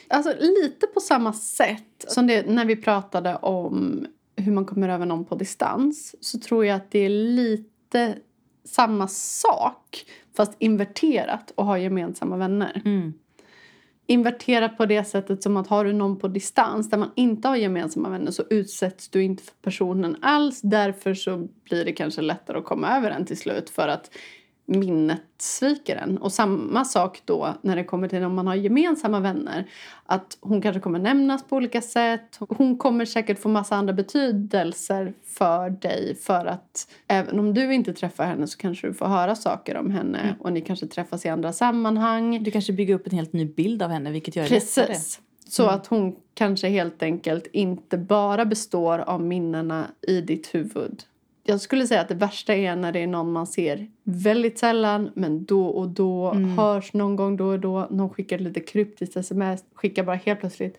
Alltså 0.08 0.34
lite 0.40 0.86
på 0.86 1.00
samma 1.00 1.32
sätt 1.32 2.04
som 2.08 2.26
det 2.26 2.48
när 2.48 2.64
vi 2.64 2.76
pratade 2.76 3.36
om 3.36 4.06
hur 4.36 4.52
man 4.52 4.64
kommer 4.64 4.88
över 4.88 5.06
någon 5.06 5.24
på 5.24 5.34
distans 5.34 6.14
så 6.20 6.38
tror 6.38 6.66
jag 6.66 6.76
att 6.76 6.90
det 6.90 6.98
är 6.98 7.08
lite 7.08 8.18
samma 8.64 9.08
sak 9.08 10.04
fast 10.36 10.56
inverterat 10.58 11.52
och 11.54 11.66
ha 11.66 11.78
gemensamma 11.78 12.36
vänner. 12.36 12.82
Mm. 12.84 13.12
Inverterat 14.12 14.76
på 14.76 14.86
det 14.86 15.04
sättet 15.04 15.42
som 15.42 15.56
att 15.56 15.66
har 15.66 15.84
du 15.84 15.92
någon 15.92 16.18
på 16.18 16.28
distans 16.28 16.90
där 16.90 16.98
man 16.98 17.10
inte 17.16 17.48
har 17.48 17.56
gemensamma 17.56 18.08
vänner 18.08 18.30
så 18.30 18.42
utsätts 18.50 19.08
du 19.08 19.22
inte 19.22 19.42
för 19.42 19.54
personen 19.62 20.16
alls. 20.22 20.60
Därför 20.60 21.14
så 21.14 21.48
blir 21.64 21.84
det 21.84 21.92
kanske 21.92 22.22
lättare 22.22 22.58
att 22.58 22.64
komma 22.64 22.96
över 22.96 23.10
den 23.10 23.26
till 23.26 23.38
slut 23.38 23.70
för 23.70 23.88
att 23.88 24.10
minnet 24.72 25.20
sviker 25.38 25.96
en. 25.96 26.18
Och 26.18 26.32
samma 26.32 26.84
sak 26.84 27.22
då 27.24 27.54
när 27.62 27.76
det 27.76 27.84
kommer 27.84 28.08
till 28.08 28.24
om 28.24 28.34
man 28.34 28.46
har 28.46 28.54
gemensamma 28.54 29.20
vänner. 29.20 29.66
Att 30.06 30.38
hon 30.40 30.62
kanske 30.62 30.80
kommer 30.80 30.98
nämnas 30.98 31.48
på 31.48 31.56
olika 31.56 31.80
sätt. 31.80 32.38
Hon 32.38 32.78
kommer 32.78 33.04
säkert 33.04 33.38
få 33.38 33.48
massa 33.48 33.76
andra 33.76 33.92
betydelser 33.92 35.12
för 35.24 35.70
dig. 35.70 36.16
För 36.20 36.46
att 36.46 36.90
även 37.08 37.38
om 37.38 37.54
du 37.54 37.74
inte 37.74 37.92
träffar 37.92 38.24
henne 38.24 38.46
så 38.46 38.58
kanske 38.58 38.86
du 38.86 38.94
får 38.94 39.06
höra 39.06 39.34
saker 39.34 39.76
om 39.76 39.90
henne. 39.90 40.36
Och 40.40 40.52
ni 40.52 40.60
kanske 40.60 40.86
träffas 40.86 41.26
i 41.26 41.28
andra 41.28 41.52
sammanhang. 41.52 42.42
Du 42.42 42.50
kanske 42.50 42.72
bygger 42.72 42.94
upp 42.94 43.06
en 43.06 43.12
helt 43.12 43.32
ny 43.32 43.44
bild 43.44 43.82
av 43.82 43.90
henne 43.90 44.10
vilket 44.10 44.36
gör 44.36 44.44
det 44.44 44.50
lättare. 44.50 44.86
Precis. 44.86 45.20
Så 45.48 45.66
att 45.66 45.86
hon 45.86 46.16
kanske 46.34 46.68
helt 46.68 47.02
enkelt 47.02 47.46
inte 47.52 47.98
bara 47.98 48.44
består 48.44 48.98
av 48.98 49.22
minnena 49.22 49.86
i 50.08 50.20
ditt 50.20 50.54
huvud. 50.54 51.02
Jag 51.44 51.60
skulle 51.60 51.86
säga 51.86 52.00
att 52.00 52.08
det 52.08 52.14
värsta 52.14 52.54
är 52.54 52.76
när 52.76 52.92
det 52.92 52.98
är 52.98 53.06
någon 53.06 53.32
man 53.32 53.46
ser 53.46 53.86
väldigt 54.04 54.58
sällan 54.58 55.10
men 55.14 55.44
då 55.44 55.66
och 55.66 55.88
då, 55.88 56.32
hörs 56.34 56.92
någon 56.92 57.16
gång 57.16 57.36
då 57.36 57.46
och 57.46 57.60
då. 57.60 57.86
Någon 57.90 58.10
skickar 58.10 58.38
lite 58.38 58.60
kryptiskt 58.60 59.16
sms, 59.16 59.64
skickar 59.74 60.04
bara 60.04 60.16
helt 60.16 60.40
plötsligt 60.40 60.78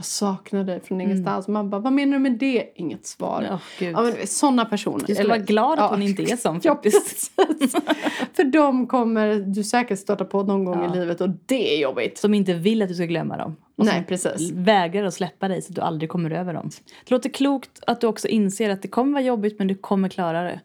jag 0.00 0.04
saknar 0.04 0.64
dig 0.64 0.80
från 0.80 1.00
ingenstans. 1.00 1.48
Man 1.48 1.70
bara, 1.70 1.80
vad 1.80 1.92
menar 1.92 2.12
du 2.12 2.18
med 2.18 2.32
det? 2.32 2.72
Inget 2.74 3.06
svar. 3.06 3.58
Gud. 3.78 3.92
Ja, 3.92 4.02
men 4.02 4.26
sådana 4.26 4.64
personer. 4.64 5.04
Du 5.06 5.14
ska 5.14 5.22
Eller- 5.22 5.30
vara 5.30 5.38
glad 5.38 5.72
att 5.72 5.78
ja. 5.78 5.88
hon 5.88 6.02
inte 6.02 6.22
är 6.22 6.36
sån 6.36 6.60
faktiskt. 6.60 7.32
För 8.36 8.44
de 8.44 8.86
kommer 8.86 9.34
du 9.36 9.64
säkert 9.64 9.98
stöta 9.98 10.24
på 10.24 10.42
någon 10.42 10.64
gång 10.64 10.82
Ja. 10.84 10.94
i 10.94 10.98
livet 10.98 11.20
och 11.20 11.28
det 11.46 11.74
är 11.76 11.80
jobbigt. 11.82 12.18
Som 12.18 12.34
inte 12.34 12.52
vill 12.54 12.82
att 12.82 12.88
du 12.88 12.94
ska 12.94 13.04
glömma 13.04 13.36
dem. 13.36 13.56
Och 13.76 13.84
Nej, 13.84 14.04
precis. 14.08 14.50
vägrar 14.50 15.04
att 15.04 15.14
släppa 15.14 15.48
dig 15.48 15.62
så 15.62 15.70
att 15.70 15.74
du 15.74 15.80
aldrig 15.80 16.10
kommer 16.10 16.30
över 16.30 16.54
dem. 16.54 16.70
Det 17.04 17.10
låter 17.14 17.28
klokt 17.30 17.80
att 17.86 18.00
du 18.00 18.06
också 18.06 18.28
inser 18.28 18.70
att 18.70 18.82
det 18.82 18.88
kommer 18.88 19.12
vara 19.12 19.22
jobbigt 19.22 19.58
men 19.58 19.68
du 19.68 19.74
kommer 19.74 20.08
klara 20.08 20.42
det. 20.42 20.60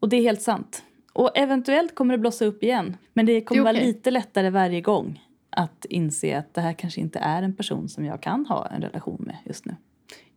Och 0.00 0.08
det 0.08 0.16
är 0.16 0.22
helt 0.22 0.42
sant. 0.42 0.82
Och 1.12 1.30
eventuellt 1.34 1.94
kommer 1.94 2.14
det 2.14 2.18
blossa 2.18 2.44
upp 2.44 2.62
igen. 2.62 2.96
Men 3.12 3.26
det 3.26 3.40
kommer 3.40 3.60
Det 3.60 3.64
vara 3.72 3.84
lite 3.84 4.10
lättare 4.10 4.50
varje 4.50 4.80
gång 4.80 5.20
att 5.50 5.84
inse 5.84 6.38
att 6.38 6.54
det 6.54 6.60
här 6.60 6.72
kanske 6.72 7.00
inte 7.00 7.18
är 7.18 7.42
en 7.42 7.54
person 7.54 7.88
som 7.88 8.04
jag 8.04 8.22
kan 8.22 8.46
ha 8.46 8.66
en 8.66 8.82
relation 8.82 9.22
med 9.26 9.36
just 9.44 9.64
nu. 9.64 9.76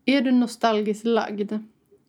Är 0.05 0.21
du 0.21 0.31
nostalgiskt 0.31 1.05
lagd? 1.05 1.53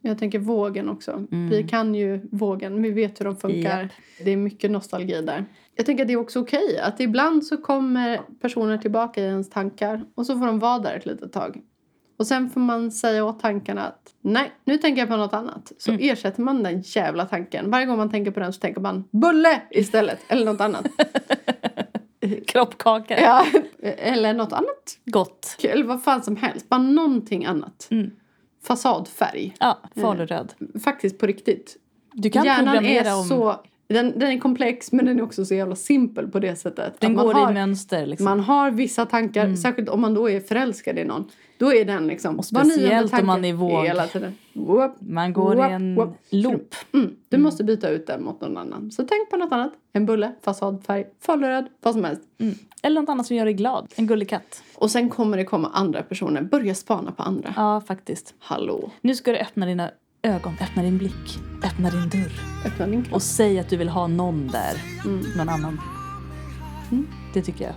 Jag 0.01 0.19
tänker 0.19 0.39
vågen 0.39 0.89
också. 0.89 1.27
Vi 1.31 1.67
kan 1.69 1.95
ju 1.95 2.21
vågen, 2.31 2.83
vi 2.83 2.91
vet 2.91 3.21
hur 3.21 3.25
de 3.25 3.37
funkar. 3.37 3.83
Japp. 3.83 3.93
Det 4.25 4.31
är 4.31 4.37
mycket 4.37 4.71
nostalgi 4.71 5.23
där. 5.23 5.45
Jag 5.75 5.87
tänker 5.87 6.05
att 6.05 6.09
det 6.09 6.13
är 6.13 6.21
också 6.21 6.41
okej. 6.41 6.79
Att 6.79 7.01
ibland 7.01 7.45
så 7.47 7.57
kommer 7.57 8.21
personer 8.41 8.79
tillbaka 8.79 9.21
i 9.21 9.25
ens 9.25 9.51
tankar 9.51 10.05
och 10.15 10.27
så 10.27 10.39
får 10.39 10.47
de 10.47 10.59
vara 10.59 10.79
där 10.79 10.97
ett 10.97 11.07
litet 11.07 11.33
tag. 11.33 11.61
Och 12.17 12.27
sen 12.27 12.51
får 12.51 12.61
man 12.61 12.91
säga 12.91 13.25
åt 13.25 13.41
tankarna 13.41 13.83
att 13.83 14.15
nej, 14.21 14.53
nu 14.65 14.79
tänker 14.79 15.03
jag 15.03 15.09
på 15.09 15.17
något 15.17 15.35
annat. 15.35 15.73
Så 15.79 15.93
ersätter 15.93 16.43
man 16.43 16.63
den 16.63 16.81
jävla 16.81 17.27
tanken. 17.27 17.71
Varje 17.71 17.87
gång 17.87 17.97
man 17.97 18.11
tänker 18.11 18.31
på 18.31 18.41
den 18.41 18.53
så 18.53 18.61
tänker 18.61 18.81
man 18.81 19.05
bulle 19.11 19.63
istället. 19.71 20.19
Eller 20.29 20.45
något 20.45 20.61
annat. 20.61 20.87
Kroppkaka. 22.47 23.21
ja, 23.21 23.47
eller 23.83 24.35
något 24.35 24.53
annat. 24.53 24.99
Gott. 25.05 25.57
Eller 25.63 25.85
vad 25.85 26.03
fan 26.03 26.23
som 26.23 26.37
helst. 26.37 26.69
Bara 26.69 26.83
någonting 26.83 27.45
annat. 27.45 27.89
Mm. 27.91 28.11
Fasadfärg. 28.65 29.55
Ja, 29.61 29.79
faluröd. 29.97 30.53
Faktiskt 30.85 31.19
på 31.19 31.27
riktigt. 31.27 31.77
Du 32.13 32.31
kan 32.31 32.45
Hjärnan 32.45 32.65
programmera 32.65 33.09
är 33.09 33.19
om... 33.19 33.25
så... 33.25 33.61
Den, 33.93 34.19
den 34.19 34.33
är 34.33 34.39
komplex 34.39 34.93
men 34.93 35.07
den 35.07 35.19
är 35.19 35.23
också 35.23 35.45
så 35.45 35.55
jävla 35.55 35.77
simpel 35.77 36.29
på 36.29 36.39
det 36.39 36.57
sättet. 36.57 36.95
Den 37.01 37.15
går 37.15 37.35
har, 37.35 37.51
i 37.51 37.55
mönster 37.55 38.07
liksom. 38.07 38.25
Man 38.25 38.41
har 38.41 38.71
vissa 38.71 39.07
tankar, 39.07 39.55
särskilt 39.55 39.89
om 39.89 40.01
man 40.01 40.15
då 40.15 40.31
är 40.31 40.41
förälskad 40.41 40.99
i 40.99 41.05
någon. 41.05 41.31
Då 41.59 41.73
är 41.75 41.85
den 41.85 42.07
liksom... 42.07 42.39
Och 42.39 42.45
speciellt 42.45 43.19
om 43.21 43.27
man 43.27 43.45
är 43.45 43.53
våg. 43.53 43.85
Hela 43.85 44.07
tiden. 44.07 44.35
Whoop, 44.53 44.95
Man 44.99 45.33
går 45.33 45.55
whoop, 45.57 45.71
i 45.71 45.73
en 45.73 45.95
whoop. 45.95 46.17
loop. 46.31 46.75
Mm, 46.93 47.17
du 47.29 47.39
måste 47.39 47.65
byta 47.65 47.89
ut 47.89 48.07
den 48.07 48.25
mot 48.25 48.41
någon 48.41 48.57
annan. 48.57 48.91
Så 48.91 49.03
tänk 49.03 49.31
på 49.31 49.37
något 49.37 49.53
annat. 49.53 49.73
En 49.93 50.07
bulle, 50.07 50.33
fasadfärg, 50.45 51.05
faluröd, 51.21 51.67
vad 51.83 51.95
som 51.95 52.05
helst. 52.05 52.23
Mm. 52.39 52.55
Eller 52.83 53.01
något 53.01 53.09
annat 53.09 53.27
som 53.27 53.37
gör 53.37 53.45
dig 53.45 53.55
glad. 53.55 53.93
En 53.97 54.07
gullig 54.07 54.29
katt. 54.29 54.63
Och 54.75 54.91
sen 54.91 55.09
kommer 55.09 55.37
det 55.37 55.45
komma 55.45 55.71
andra 55.75 56.03
personer. 56.03 56.43
Börja 56.43 56.75
spana 56.75 57.13
på 57.13 57.23
andra. 57.23 57.55
Ja, 57.57 57.81
faktiskt. 57.81 58.35
Hallå, 58.39 58.91
Nu 59.01 59.15
ska 59.15 59.33
du 59.33 59.39
öppna 59.39 59.67
dina 59.67 59.91
ögon, 60.23 60.57
öppna 60.61 60.83
din 60.83 60.99
blick, 60.99 61.39
öppna 61.65 61.91
din 61.91 62.09
dörr. 62.09 62.33
öppna 62.67 62.87
din 62.87 63.03
kropp. 63.03 63.15
Och 63.15 63.23
säg 63.23 63.59
att 63.59 63.69
du 63.69 63.77
vill 63.77 63.89
ha 63.89 64.07
någon 64.07 64.49
där. 64.49 64.75
Någon 65.37 65.49
annan. 65.49 65.81
Det 67.35 67.43
tycker 67.43 67.65
jag. 67.65 67.75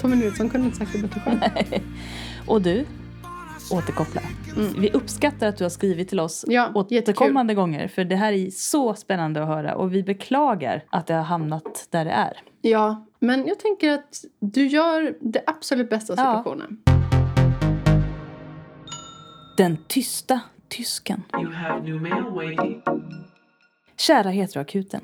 Tommy 0.00 0.16
Nilsson 0.16 0.48
kunde 0.50 0.66
inte 0.66 0.78
sagt 0.78 0.92
det 0.92 0.98
bättre 0.98 1.20
själv. 1.20 1.82
Och 2.46 2.62
du, 2.62 2.84
återkoppla. 3.72 4.20
Vi 4.78 4.90
uppskattar 4.90 5.46
att 5.48 5.56
du 5.56 5.64
har 5.64 5.68
skrivit 5.70 6.08
till 6.08 6.20
oss 6.20 6.44
Ja, 6.48 6.70
återkommande 6.74 7.54
gånger. 7.54 7.88
För 7.88 8.04
det 8.04 8.16
här 8.16 8.32
är 8.32 8.50
så 8.50 8.94
spännande 8.94 9.42
att 9.42 9.48
höra. 9.48 9.74
Och 9.74 9.94
vi 9.94 10.02
beklagar 10.02 10.84
att 10.90 11.06
det 11.06 11.14
har 11.14 11.22
hamnat 11.22 11.86
där 11.90 12.04
det 12.04 12.10
är. 12.10 12.38
Ja, 12.60 13.06
men 13.20 13.46
jag 13.46 13.58
tänker 13.58 13.90
att 13.92 14.24
du 14.40 14.66
gör 14.66 15.14
det 15.20 15.42
absolut 15.46 15.90
bästa 15.90 16.12
av 16.12 16.18
Ja. 16.18 16.24
situationen. 16.38 16.78
Den 19.56 19.76
tysta 19.88 20.40
tysken. 20.68 21.22
You 21.32 21.52
have 21.52 21.82
new 21.82 22.00
mail 22.02 22.24
waiting. 22.34 22.82
Kära 23.96 24.28
heteroakuten. 24.30 25.00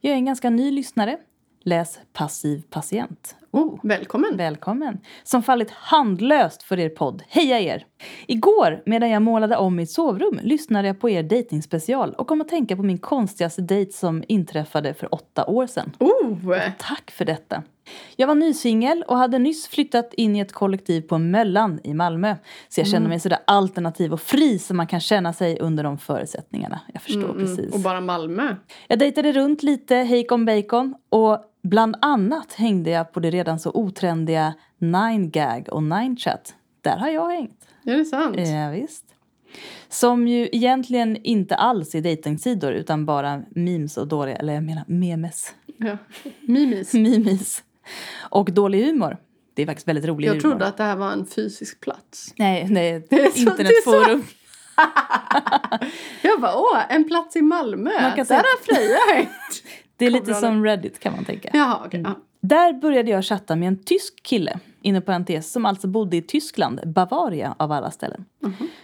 Jag 0.00 0.12
är 0.12 0.16
en 0.16 0.24
ganska 0.24 0.50
ny 0.50 0.70
lyssnare. 0.70 1.18
Läs 1.62 1.98
passiv 2.12 2.62
patient. 2.70 3.36
Oh, 3.50 3.80
Välkommen! 3.82 4.36
Välkommen! 4.36 5.00
Som 5.22 5.42
fallit 5.42 5.70
handlöst 5.70 6.62
för 6.62 6.78
er 6.78 6.88
podd. 6.88 7.22
Heja 7.28 7.60
er! 7.60 7.86
Igår, 8.26 8.82
medan 8.86 9.10
jag 9.10 9.22
målade 9.22 9.56
om 9.56 9.76
mitt 9.76 9.90
sovrum, 9.90 10.40
lyssnade 10.42 10.88
jag 10.88 11.00
på 11.00 11.10
er 11.10 11.22
datingspecial 11.22 12.14
och 12.14 12.26
kom 12.26 12.40
att 12.40 12.48
tänka 12.48 12.76
på 12.76 12.82
min 12.82 12.98
konstigaste 12.98 13.62
dejt 13.62 13.92
som 13.92 14.24
inträffade 14.28 14.94
för 14.94 15.14
åtta 15.14 15.46
år 15.46 15.66
sedan. 15.66 15.96
Oh! 16.00 16.58
Tack 16.78 17.10
för 17.10 17.24
detta! 17.24 17.62
Jag 18.16 18.26
var 18.26 18.34
nysingel 18.34 19.04
och 19.08 19.16
hade 19.18 19.38
nyss 19.38 19.68
flyttat 19.68 20.14
in 20.14 20.36
i 20.36 20.40
ett 20.40 20.52
kollektiv 20.52 21.00
på 21.00 21.18
Möllan 21.18 21.80
i 21.84 21.94
Malmö. 21.94 22.36
Så 22.68 22.80
jag 22.80 22.88
kände 22.88 23.08
mig 23.08 23.20
sådär 23.20 23.38
alternativ 23.46 24.12
och 24.12 24.20
fri 24.20 24.58
som 24.58 24.76
man 24.76 24.86
kan 24.86 25.00
känna 25.00 25.32
sig 25.32 25.58
under 25.60 25.84
de 25.84 25.98
förutsättningarna. 25.98 26.80
Jag 26.92 27.02
förstår 27.02 27.32
precis. 27.32 27.58
Mm, 27.58 27.72
Och 27.72 27.80
bara 27.80 28.00
Malmö. 28.00 28.56
Jag 28.88 28.98
dejtade 28.98 29.32
runt 29.32 29.62
lite 29.62 29.96
hejkon 29.96 30.44
bacon 30.44 30.94
och 31.08 31.38
bland 31.62 31.96
annat 32.00 32.52
hängde 32.52 32.90
jag 32.90 33.12
på 33.12 33.20
det 33.20 33.30
redan 33.30 33.58
så 33.58 33.70
otrendiga 33.74 34.54
9gag 34.78 35.68
och 35.68 35.80
9chat. 35.82 36.52
Där 36.80 36.96
har 36.96 37.08
jag 37.08 37.30
hängt. 37.30 37.68
Är 37.84 37.96
det 37.96 38.04
sant? 38.04 38.36
Ja, 38.38 38.70
visst. 38.70 39.04
Som 39.88 40.28
ju 40.28 40.48
egentligen 40.52 41.16
inte 41.16 41.54
alls 41.56 41.94
är 41.94 42.00
dejtingsidor 42.00 42.72
utan 42.72 43.06
bara 43.06 43.42
memes 43.50 43.96
och 43.96 44.08
dåliga, 44.08 44.36
eller 44.36 44.54
jag 44.54 44.62
menar 44.62 44.84
memes. 44.86 45.54
Ja. 45.76 45.96
Mimis. 46.40 46.92
Mimis. 46.94 47.63
Och 48.30 48.52
dålig 48.52 48.84
humor. 48.84 49.16
Det 49.54 49.62
är 49.62 49.66
faktiskt 49.66 49.88
väldigt 49.88 50.04
rolig 50.04 50.28
Jag 50.28 50.32
humor. 50.32 50.40
trodde 50.40 50.66
att 50.66 50.76
det 50.76 50.84
här 50.84 50.96
var 50.96 51.12
en 51.12 51.26
fysisk 51.26 51.80
plats. 51.80 52.34
Nej, 52.36 52.66
nej, 52.70 52.90
är 52.90 53.00
så- 53.00 53.06
det 53.10 53.22
är 53.22 53.30
så- 53.30 53.40
internetforum. 53.50 54.24
Jag 56.22 56.40
bara, 56.40 56.56
åh, 56.56 56.92
en 56.92 57.04
plats 57.08 57.36
i 57.36 57.42
Malmö. 57.42 57.90
Man 58.02 58.12
kan 58.16 58.26
Där 58.26 58.36
har 58.36 58.64
Freja 58.64 58.98
hängt. 59.16 59.62
Det 59.96 60.06
är 60.06 60.10
lite 60.10 60.34
som 60.34 60.64
Reddit 60.64 60.98
kan 61.00 61.12
man 61.16 61.24
tänka. 61.24 61.50
Jaha, 61.52 61.82
okej. 61.86 62.00
ja. 62.04 62.18
Där 62.40 62.72
började 62.72 63.10
jag 63.10 63.24
chatta 63.24 63.56
med 63.56 63.68
en 63.68 63.84
tysk 63.84 64.22
kille, 64.22 64.58
inom 64.82 65.02
parentes, 65.02 65.52
som 65.52 65.66
alltså 65.66 65.86
bodde 65.88 66.16
i 66.16 66.22
Tyskland, 66.22 66.80
Bavaria 66.86 67.54
av 67.58 67.72
alla 67.72 67.90
ställen. 67.90 68.24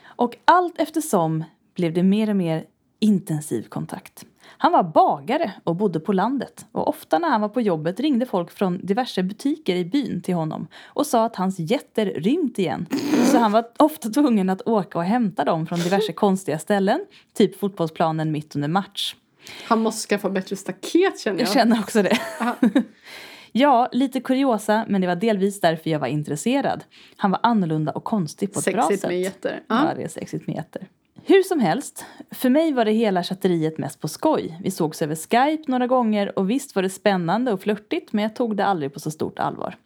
Och 0.07 0.37
allt 0.45 0.75
eftersom 0.79 1.45
blev 1.77 1.93
det 1.93 2.03
mer 2.03 2.31
och 2.31 2.37
mer 2.37 2.65
intensiv 3.01 3.63
kontakt. 3.63 4.25
Han 4.63 4.73
var 4.73 4.83
bagare 4.83 5.53
och 5.65 5.77
bodde 5.77 6.01
på 6.01 6.13
landet. 6.13 6.67
Och 6.73 6.89
ofta 6.89 7.19
när 7.19 7.29
han 7.29 7.41
var 7.41 7.49
på 7.49 7.61
jobbet 7.61 8.01
ringde 8.01 8.27
folk 8.27 8.51
från 8.51 8.87
diverse 8.87 9.23
butiker 9.23 9.75
i 9.77 9.85
byn 9.85 10.23
till 10.23 10.35
honom 10.35 10.67
och 10.87 11.07
sa 11.07 11.25
att 11.25 11.37
hans 11.37 11.59
getter 11.59 12.07
rymt 12.07 12.59
igen. 12.59 12.87
Så 13.33 13.39
han 13.39 13.53
var 13.53 13.65
ofta 13.77 14.09
tvungen 14.09 14.51
att 14.51 14.63
åka 14.67 14.99
och 14.99 15.05
hämta 15.05 15.45
dem 15.45 15.67
från 15.67 15.79
diverse 15.79 16.13
konstiga 16.13 16.59
ställen, 16.59 17.01
typ 17.35 17.59
fotbollsplanen 17.59 18.33
mitt 18.33 18.55
under 18.57 18.69
match. 18.69 19.15
Han 19.69 19.83
måste 19.83 20.09
skaffa 20.09 20.31
bättre 20.31 20.57
staket 20.57 21.21
känner 21.21 21.39
jag. 21.39 21.47
Jag 21.49 21.53
känner 21.55 21.79
också 21.81 22.03
det. 22.03 22.19
Aha. 22.41 22.57
Ja, 23.53 23.89
lite 23.93 24.21
kuriosa, 24.21 24.85
men 24.89 25.01
det 25.01 25.07
var 25.07 25.17
delvis 25.17 25.61
därför 25.61 25.91
jag 25.91 25.99
var 25.99 26.07
intresserad. 26.07 26.85
Han 27.17 27.31
var 27.31 27.41
annorlunda 27.43 27.93
och 27.93 28.05
konstig 28.05 28.53
på 28.53 28.59
ett 28.59 28.65
bra 28.73 28.83
Sexigt 28.83 29.01
sätt. 29.01 29.11
med 29.11 29.21
getter. 29.21 29.61
Ja, 29.69 29.87
Ja. 29.89 29.95
det 29.97 30.03
är 30.03 30.09
sexigt 30.09 30.47
med 30.47 30.57
getter. 30.57 30.89
Hur 31.25 31.43
som 31.43 31.61
helst, 31.61 32.05
för 32.31 32.51
mig 32.51 32.73
var 32.73 32.85
det 32.85 32.93
hela 32.93 33.23
chatteriet 33.23 33.79
mest 33.79 34.01
på 34.01 34.09
skoj. 34.09 34.59
Vi 34.63 34.71
sågs 34.71 35.03
över 35.03 35.15
Skype 35.15 35.71
några 35.71 35.87
gånger 35.87 36.39
och 36.39 36.51
visst 36.51 36.75
var 36.75 36.83
det 36.83 36.91
spännande 36.91 37.53
och 37.53 37.61
flörtigt 37.61 38.13
men 38.13 38.23
jag 38.23 38.37
tog 38.37 38.57
det 38.57 38.65
aldrig 38.65 38.95
på 38.95 39.01
så 39.01 39.11
stort 39.11 39.39
allvar. 39.39 39.77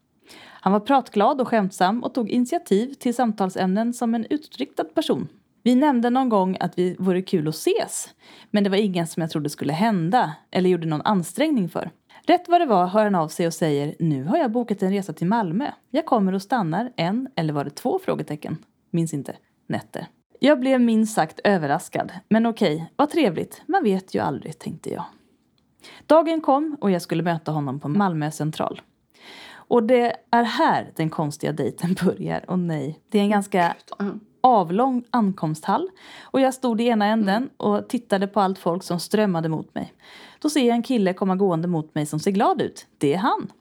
Han 0.61 0.73
var 0.73 0.81
pratglad 0.81 1.40
och 1.40 1.49
skämtsam 1.49 2.05
och 2.05 2.14
tog 2.14 2.31
initiativ 2.31 2.94
till 2.94 3.14
samtalsämnen 3.14 3.94
som 3.94 4.14
en 4.14 4.27
utåtriktad 4.31 4.85
person. 4.85 5.29
Vi 5.62 5.75
nämnde 5.75 6.11
någon 6.11 6.29
gång 6.29 6.57
att 6.61 6.79
vi 6.79 6.97
vore 6.99 7.23
kul 7.23 7.49
att 7.49 7.55
ses, 7.55 8.09
men 8.51 8.64
det 8.64 8.70
var 8.70 8.77
ingen 8.77 9.07
som 9.07 9.20
jag 9.20 9.31
trodde 9.31 9.51
skulle 9.51 9.73
hända 9.73 10.33
eller 10.51 10.70
gjorde 10.70 10.87
någon 10.87 11.03
ansträngning 11.03 11.68
för. 11.68 11.90
Rätt 12.27 12.49
vad 12.49 12.61
det 12.61 12.66
var 12.66 12.87
hör 12.87 13.05
han 13.05 13.14
av 13.14 13.29
sig 13.29 13.47
och 13.47 13.55
säger 13.55 13.94
nu 13.99 14.25
har 14.25 14.37
jag 14.37 14.53
bokat 14.53 14.83
en 14.83 14.92
resa 14.92 15.12
till 15.12 15.27
Malmö. 15.27 15.70
Jag 15.90 16.07
kommer 16.07 16.33
och 16.33 16.42
stannar 16.42 16.92
en, 16.97 17.29
eller 17.37 17.53
var 17.53 17.64
det 17.64 17.70
två 17.70 17.99
frågetecken? 18.05 18.59
Minns 18.90 19.14
inte. 19.14 19.37
Nätter. 19.66 20.09
Jag 20.45 20.61
blev 20.61 20.81
minst 20.81 21.15
sagt 21.15 21.41
överraskad. 21.45 22.13
Men 22.29 22.47
okej, 22.47 22.93
vad 22.97 23.11
trevligt. 23.11 23.63
Man 23.67 23.85
vet 23.85 24.15
ju 24.15 24.19
aldrig, 24.21 24.59
tänkte 24.59 24.91
jag. 24.91 25.05
Dagen 26.07 26.41
kom 26.41 26.77
och 26.81 26.91
jag 26.91 27.03
skulle 27.03 27.23
möta 27.23 27.53
honom 27.53 27.81
på 27.81 27.89
Malmö 27.89 28.31
central. 28.31 28.81
Och 29.53 29.83
det 29.83 30.17
är 30.31 30.43
här 30.43 30.93
den 30.97 31.11
konstiga 31.11 31.53
dejten 31.53 31.95
börjar. 32.05 32.51
Och 32.51 32.59
nej, 32.59 33.01
det 33.09 33.19
är 33.19 33.23
en 33.23 33.31
ganska 33.31 33.75
Ja. 33.99 34.05
avlång 34.41 35.05
ankomsthall 35.11 35.91
och 36.23 36.41
jag 36.41 36.55
stod 36.55 36.81
i 36.81 36.85
ena 36.85 37.07
änden 37.07 37.51
och 37.57 37.89
tittade 37.89 38.27
på 38.27 38.41
allt 38.41 38.59
folk 38.59 38.83
som 38.83 39.01
strömmade 39.01 39.49
mot 39.49 39.75
mig. 39.75 39.93
Då 40.39 40.51
ser 40.51 40.67
jag 40.67 40.75
en 40.75 40.83
kille 40.83 41.13
komma 41.15 41.37
gående 41.37 41.69
mot 41.69 41.95
mig 41.95 42.07
som 42.07 42.21
ser 42.21 42.31
glad 42.31 42.63
ut. 42.63 42.87
Det 42.99 43.15
är 43.15 43.19
han. 43.19 43.53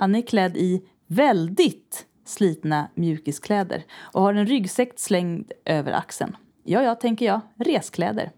Han 0.00 0.14
är 0.14 0.22
klädd 0.22 0.56
i 0.56 0.82
väldigt 1.06 2.06
slitna 2.24 2.88
mjukiskläder 2.94 3.84
och 3.94 4.22
har 4.22 4.34
en 4.34 4.46
ryggsäck 4.46 4.92
slängd 4.96 5.52
över 5.64 5.92
axeln. 5.92 6.36
Ja, 6.64 6.82
ja, 6.82 6.94
tänker 6.94 7.26
jag. 7.26 7.40
Reskläder. 7.56 8.30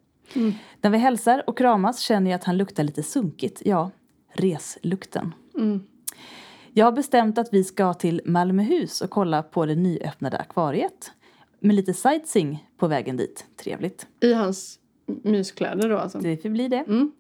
När 0.81 0.91
vi 0.91 0.99
hälsar 0.99 1.45
och 1.47 1.59
kramas 1.59 1.99
känner 2.01 2.31
jag 2.31 2.39
att 2.39 2.45
han 2.45 2.57
luktar 2.57 2.85
lite 2.85 3.03
sunkigt. 3.03 3.63
Ja, 3.65 3.91
reslukten. 4.33 5.35
Jag 6.73 6.85
har 6.85 6.93
bestämt 6.93 7.39
att 7.39 7.49
vi 7.53 7.65
ska 7.65 7.95
till 7.95 8.21
Malmöhus 8.25 9.01
och 9.01 9.11
kolla 9.11 9.43
på 9.43 9.67
det 9.67 9.75
nyöppnade 9.75 10.39
akvariet. 10.39 11.13
Med 11.61 11.77
lite 11.77 11.95
sightseeing 11.95 12.69
på 12.79 12.87
vägen 12.87 13.17
dit. 13.17 13.45
Trevligt. 13.63 14.07
I 14.21 14.33
hans 14.33 14.79
myskläder 15.23 15.89
då 15.89 15.99
alltså. 15.99 16.19
Det 16.19 16.37
får 16.37 16.49
bli 16.49 16.69
det. 16.69 16.79
Mm. 16.79 17.13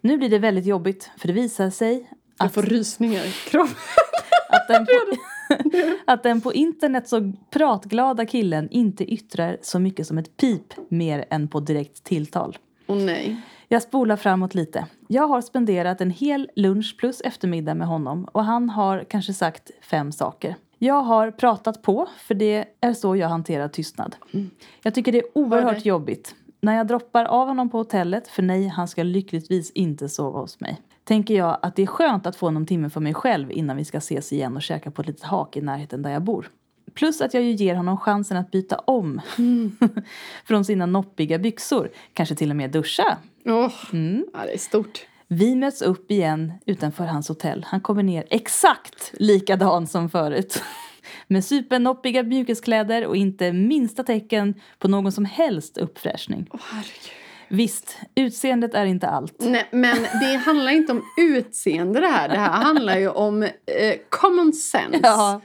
Nu 0.00 0.18
blir 0.18 0.28
det 0.28 0.38
väldigt 0.38 0.66
jobbigt 0.66 1.10
för 1.18 1.28
det 1.28 1.34
visar 1.34 1.70
sig 1.70 2.10
Jag 2.38 2.46
att, 2.46 2.54
får 2.54 2.62
rysningar 2.62 3.24
i 3.24 3.30
kroppen. 3.50 3.76
att, 4.48 4.68
den 4.68 4.86
på, 4.86 4.92
att 6.06 6.22
den 6.22 6.40
på 6.40 6.52
internet 6.54 7.08
så 7.08 7.32
pratglada 7.50 8.26
killen 8.26 8.68
inte 8.70 9.04
yttrar 9.04 9.56
så 9.62 9.78
mycket 9.78 10.06
som 10.06 10.18
ett 10.18 10.36
pip 10.36 10.74
mer 10.88 11.24
än 11.30 11.48
på 11.48 11.60
direkt 11.60 12.04
tilltal. 12.04 12.58
Åh 12.86 12.96
nej. 12.96 13.36
Jag 13.68 13.82
spolar 13.82 14.16
framåt 14.16 14.54
lite. 14.54 14.86
Jag 15.08 15.28
har 15.28 15.40
spenderat 15.40 16.00
en 16.00 16.10
hel 16.10 16.50
lunch 16.56 16.96
plus 16.98 17.20
eftermiddag 17.20 17.74
med 17.74 17.86
honom 17.88 18.24
och 18.24 18.44
han 18.44 18.70
har 18.70 19.04
kanske 19.04 19.32
sagt 19.32 19.70
fem 19.80 20.12
saker. 20.12 20.56
Jag 20.78 21.02
har 21.02 21.30
pratat 21.30 21.82
på, 21.82 22.08
för 22.18 22.34
det 22.34 22.64
är 22.80 22.92
så 22.92 23.16
jag 23.16 23.28
hanterar 23.28 23.68
tystnad. 23.68 24.16
Jag 24.82 24.94
tycker 24.94 25.12
det 25.12 25.18
är 25.18 25.38
oerhört 25.38 25.74
dig. 25.74 25.88
jobbigt. 25.88 26.34
När 26.60 26.76
jag 26.76 26.86
droppar 26.86 27.24
av 27.24 27.48
honom 27.48 27.70
på 27.70 27.78
hotellet, 27.78 28.28
för 28.28 28.42
nej, 28.42 28.68
han 28.68 28.88
ska 28.88 29.02
lyckligtvis 29.02 29.70
inte 29.70 30.08
sova 30.08 30.40
hos 30.40 30.60
mig. 30.60 30.80
Tänker 31.04 31.34
jag 31.34 31.58
att 31.62 31.76
det 31.76 31.82
är 31.82 31.86
skönt 31.86 32.26
att 32.26 32.36
få 32.36 32.50
någon 32.50 32.66
timme 32.66 32.90
för 32.90 33.00
mig 33.00 33.14
själv 33.14 33.52
innan 33.52 33.76
vi 33.76 33.84
ska 33.84 33.98
ses 33.98 34.32
igen 34.32 34.56
och 34.56 34.62
käka 34.62 34.90
på 34.90 35.02
ett 35.02 35.08
litet 35.08 35.22
hak 35.22 35.56
i 35.56 35.60
närheten 35.60 36.02
där 36.02 36.10
jag 36.10 36.22
bor. 36.22 36.50
Plus 36.94 37.20
att 37.20 37.34
jag 37.34 37.42
ju 37.42 37.50
ger 37.52 37.74
honom 37.74 37.96
chansen 37.96 38.36
att 38.36 38.50
byta 38.50 38.76
om 38.76 39.20
från 40.44 40.64
sina 40.64 40.86
noppiga 40.86 41.38
byxor. 41.38 41.90
Kanske 42.12 42.34
till 42.34 42.50
och 42.50 42.56
med 42.56 42.70
duscha. 42.70 43.18
Åh, 43.44 43.72
ja, 44.32 44.44
det 44.44 44.54
är 44.54 44.58
stort. 44.58 45.06
Vi 45.28 45.56
möts 45.56 45.82
upp 45.82 46.10
igen 46.10 46.52
utanför 46.66 47.04
hans 47.04 47.28
hotell. 47.28 47.64
Han 47.68 47.80
kommer 47.80 48.02
ner 48.02 48.24
exakt 48.30 49.12
likadan 49.14 49.86
som 49.86 50.10
förut. 50.10 50.62
Med 51.26 51.44
supernoppiga 51.44 52.22
mjukiskläder 52.22 53.06
och 53.06 53.16
inte 53.16 53.52
minsta 53.52 54.04
tecken 54.04 54.54
på 54.78 54.88
någon 54.88 55.12
som 55.12 55.24
helst 55.24 55.78
uppfräschning. 55.78 56.46
Åh, 56.50 56.60
herregud. 56.72 57.23
Visst, 57.54 57.96
utseendet 58.14 58.74
är 58.74 58.86
inte 58.86 59.08
allt. 59.08 59.34
Nej, 59.38 59.68
men 59.70 59.96
det 60.20 60.36
handlar 60.46 60.72
inte 60.72 60.92
om 60.92 61.02
utseende 61.18 62.00
det 62.00 62.06
här. 62.06 62.28
Det 62.28 62.36
här 62.38 62.50
handlar 62.62 62.98
ju 62.98 63.08
om 63.08 63.42
eh, 63.42 63.50
common 64.08 64.52
sense. 64.52 65.00
Ja, 65.02 65.40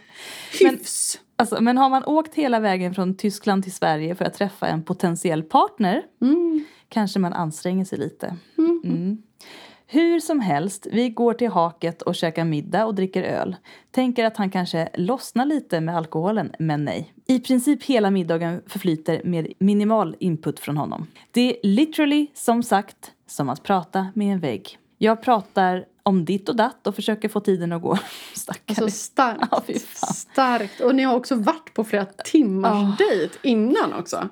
men- 0.62 0.70
Hyfs. 0.76 1.20
alltså, 1.36 1.62
men 1.62 1.78
har 1.78 1.90
man 1.90 2.06
åkt 2.06 2.36
hela 2.36 2.60
vägen 2.60 2.94
från 2.96 3.18
Tyskland 3.18 3.64
till 3.64 3.74
Sverige 3.74 4.16
för 4.16 4.26
att 4.26 4.34
träffa 4.34 4.68
en 4.68 4.84
potentiell 4.84 5.44
partner 5.44 6.02
Mm. 6.22 6.66
kanske 6.90 7.20
man 7.20 7.34
anstränger 7.34 7.86
sig 7.86 7.98
lite. 8.00 8.36
Mm. 8.58 9.18
Hur 9.92 10.20
som 10.20 10.40
helst, 10.40 10.88
vi 10.92 11.10
går 11.10 11.34
till 11.34 11.50
haket 11.50 12.02
och 12.02 12.16
käkar 12.16 12.46
middag 12.46 12.86
och 12.86 12.96
dricker 12.96 13.24
öl. 13.24 13.56
Tänker 13.92 14.26
att 14.26 14.38
han 14.38 14.50
kanske 14.50 14.90
lossnar 14.96 15.46
lite 15.46 15.82
med 15.82 15.98
alkoholen, 15.98 16.52
men 16.60 16.86
nej. 16.86 17.14
I 17.26 17.40
princip 17.40 17.84
hela 17.84 18.12
middagen 18.12 18.62
förflyter 18.68 19.22
med 19.24 19.54
minimal 19.60 20.16
input 20.20 20.60
från 20.60 20.78
honom. 20.78 21.08
Det 21.32 21.42
är 21.42 21.68
literally, 21.68 22.28
som 22.34 22.64
sagt, 22.64 23.12
som 23.28 23.50
att 23.50 23.64
prata 23.64 24.08
med 24.16 24.34
en 24.34 24.40
vägg. 24.40 24.78
Jag 24.98 25.22
pratar 25.22 25.86
om 26.04 26.26
ditt 26.26 26.50
och 26.50 26.56
datt 26.56 26.88
och 26.88 26.96
försöker 26.96 27.30
få 27.30 27.40
tiden 27.40 27.72
att 27.72 27.82
gå. 27.82 27.98
Stackare. 28.34 28.62
Alltså 28.68 28.90
starkt. 28.90 29.48
Ja, 29.52 30.08
starkt. 30.08 30.80
Och 30.82 30.96
ni 30.96 31.04
har 31.04 31.16
också 31.16 31.36
varit 31.36 31.74
på 31.74 31.84
flera 31.84 32.06
timmars 32.06 32.98
Ja. 33.00 33.06
dejt 33.10 33.38
innan 33.44 33.94
också. 33.94 34.30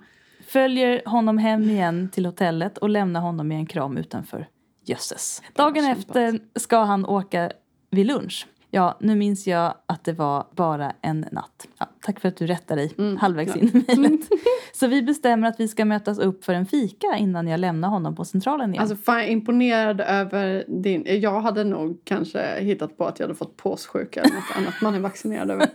Följer 0.48 1.02
honom 1.06 1.38
hem 1.38 1.70
igen 1.70 2.10
till 2.14 2.26
hotellet 2.26 2.78
och 2.78 2.90
lämnar 2.90 3.22
honom 3.22 3.48
med 3.48 3.58
en 3.58 3.66
kram 3.66 3.98
utanför. 3.98 4.48
Jösses. 4.90 5.42
Dagen 5.54 5.86
efter 5.86 6.40
ska 6.56 6.78
han 6.78 7.06
åka 7.06 7.52
vid 7.90 8.06
lunch. 8.06 8.48
Ja, 8.72 8.98
nu 9.00 9.16
minns 9.16 9.48
jag 9.48 9.74
att 9.86 10.04
det 10.04 10.14
var 10.14 10.48
bara 10.56 10.94
en 11.02 11.26
natt. 11.32 11.68
Ja, 11.80 11.86
tack 12.02 12.20
för 12.20 12.28
att 12.28 12.38
du 12.38 12.48
rättar 12.48 12.76
dig 12.76 13.18
halvvägs 13.20 13.56
in 13.56 13.68
i 13.68 13.84
mejlet. 13.88 14.22
Så 14.74 14.88
vi 14.88 15.02
bestämmer 15.02 15.48
att 15.48 15.60
vi 15.60 15.68
ska 15.68 15.86
mötas 15.86 16.20
upp 16.20 16.46
för 16.46 16.54
en 16.54 16.66
fika 16.66 17.18
innan 17.18 17.48
jag 17.48 17.60
lämnar 17.60 17.90
honom 17.90 18.16
på 18.16 18.26
centralen 18.26 18.70
igen. 18.70 18.82
Alltså 18.82 18.96
fan 18.96 19.24
imponerad 19.24 20.02
över 20.02 20.66
din... 20.68 21.22
Jag 21.22 21.42
hade 21.42 21.64
nog 21.64 22.02
kanske 22.04 22.60
hittat 22.60 22.98
på 22.98 23.06
att 23.06 23.20
jag 23.20 23.28
hade 23.28 23.38
fått 23.38 23.58
påssjuka 23.58 24.22
eller 24.22 24.36
något 24.36 24.58
annat 24.58 24.82
man 24.82 24.96
är 24.96 25.00
vaccinerad 25.00 25.52
över. 25.52 25.70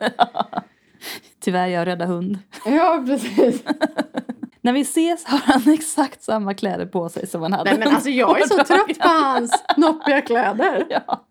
Tyvärr, 1.41 1.67
jag 1.67 1.87
rädda 1.87 2.07
hund. 2.07 2.39
Ja 2.67 3.05
precis. 3.07 3.63
När 4.65 4.73
vi 4.73 4.81
ses 4.81 5.25
har 5.25 5.39
han 5.39 5.69
exakt 5.75 6.23
samma 6.23 6.55
kläder 6.55 6.87
på 6.87 7.09
sig 7.09 7.27
som 7.27 7.43
han 7.43 7.53
hade 7.53 7.71
Nej 7.71 7.79
men 7.79 7.95
alltså 7.95 8.11
jag 8.11 8.41
är 8.41 8.47
så 8.47 8.65
trött 8.65 8.99
på 8.99 9.09
hans 9.09 9.65
noppiga 9.77 10.21
kläder. 10.21 10.87
Ja. 10.91 11.27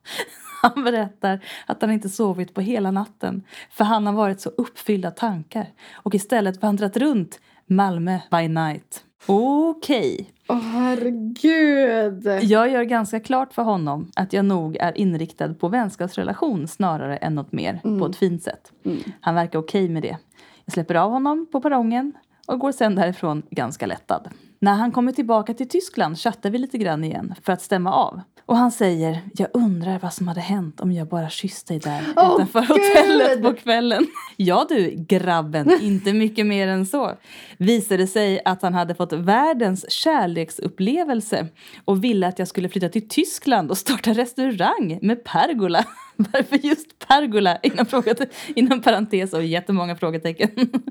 Han 0.61 0.83
berättar 0.83 1.39
att 1.65 1.81
han 1.81 1.91
inte 1.91 2.09
sovit 2.09 2.53
på 2.53 2.61
hela 2.61 2.91
natten 2.91 3.43
för 3.71 3.83
han 3.83 4.05
har 4.05 4.13
varit 4.13 4.41
så 4.41 4.49
uppfylld 4.49 5.05
av 5.05 5.11
tankar 5.11 5.67
och 5.93 6.15
istället 6.15 6.61
vandrat 6.61 6.97
runt 6.97 7.39
Malmö 7.65 8.19
by 8.31 8.47
night. 8.47 9.03
Okej. 9.25 10.29
Åh 10.47 10.59
herregud. 10.59 12.25
Jag 12.41 12.69
gör 12.71 12.83
ganska 12.83 13.19
klart 13.19 13.53
för 13.53 13.63
honom 13.63 14.11
att 14.15 14.33
jag 14.33 14.45
nog 14.45 14.77
är 14.77 14.97
inriktad 14.97 15.53
på 15.53 15.67
vänskapsrelation 15.67 16.67
snarare 16.67 17.17
än 17.17 17.35
något 17.35 17.51
mer 17.51 17.79
på 17.99 18.05
ett 18.05 18.15
fint 18.15 18.43
sätt. 18.43 18.71
Han 19.19 19.35
verkar 19.35 19.59
okej 19.59 19.89
med 19.89 20.03
det. 20.03 20.17
Jag 20.65 20.73
släpper 20.73 20.95
av 20.95 21.11
honom 21.11 21.47
på 21.51 21.61
perrongen 21.61 22.13
och 22.47 22.59
går 22.59 22.71
sen 22.71 22.95
därifrån 22.95 23.43
ganska 23.51 23.85
lättad. 23.85 24.29
När 24.59 24.73
han 24.73 24.91
kommer 24.91 25.11
tillbaka 25.11 25.53
till 25.53 25.69
Tyskland 25.69 26.19
chattar 26.19 26.49
vi 26.49 26.57
lite 26.57 26.77
grann 26.77 27.03
igen 27.03 27.35
för 27.43 27.53
att 27.53 27.61
stämma 27.61 27.93
av. 27.93 28.21
Och 28.45 28.57
han 28.57 28.71
säger, 28.71 29.21
jag 29.33 29.47
undrar 29.53 29.99
vad 29.99 30.13
som 30.13 30.27
hade 30.27 30.41
hänt 30.41 30.81
om 30.81 30.91
jag 30.91 31.07
bara 31.07 31.29
kysste 31.29 31.73
dig 31.73 31.79
där 31.79 32.03
Åh, 32.17 32.35
utanför 32.35 32.61
Gud! 32.61 32.69
hotellet 32.69 33.41
på 33.43 33.53
kvällen. 33.53 34.07
Ja 34.37 34.65
du, 34.69 34.93
grabben, 34.97 35.71
inte 35.81 36.13
mycket 36.13 36.45
mer 36.45 36.67
än 36.67 36.85
så. 36.85 37.11
Visade 37.57 38.07
sig 38.07 38.41
att 38.45 38.61
han 38.61 38.73
hade 38.73 38.95
fått 38.95 39.13
världens 39.13 39.91
kärleksupplevelse 39.91 41.47
och 41.85 42.03
ville 42.03 42.27
att 42.27 42.39
jag 42.39 42.47
skulle 42.47 42.69
flytta 42.69 42.89
till 42.89 43.09
Tyskland 43.09 43.71
och 43.71 43.77
starta 43.77 44.13
restaurang 44.13 44.99
med 45.01 45.23
pergola. 45.23 45.85
Varför 46.15 46.65
just 46.65 47.07
pergola? 47.07 47.57
Inom, 47.63 47.85
frågat, 47.85 48.19
inom 48.55 48.81
parentes 48.81 49.33
och 49.33 49.43
jättemånga 49.43 49.95
frågetecken. 49.95 50.49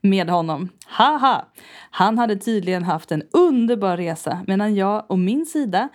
Med 0.00 0.30
honom. 0.30 0.68
Haha! 0.86 1.44
Han 1.90 2.18
hade 2.18 2.36
tydligen 2.36 2.84
haft 2.84 3.12
en 3.12 3.22
underbar 3.32 3.96
resa 3.96 4.38
medan 4.46 4.74
jag 4.74 5.04
och 5.08 5.18
min 5.18 5.46
sida 5.46 5.88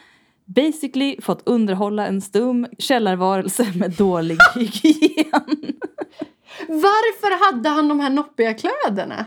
basically 0.46 1.22
fått 1.22 1.42
underhålla 1.46 2.08
en 2.08 2.22
stum 2.22 2.68
källarvarelse 2.80 3.68
med 3.76 3.92
dålig 3.92 4.38
hygien. 4.56 5.74
Varför 6.68 7.46
hade 7.46 7.70
han 7.70 7.88
de 7.88 8.00
här 8.00 8.10
noppiga 8.10 8.54
kläderna? 8.54 9.26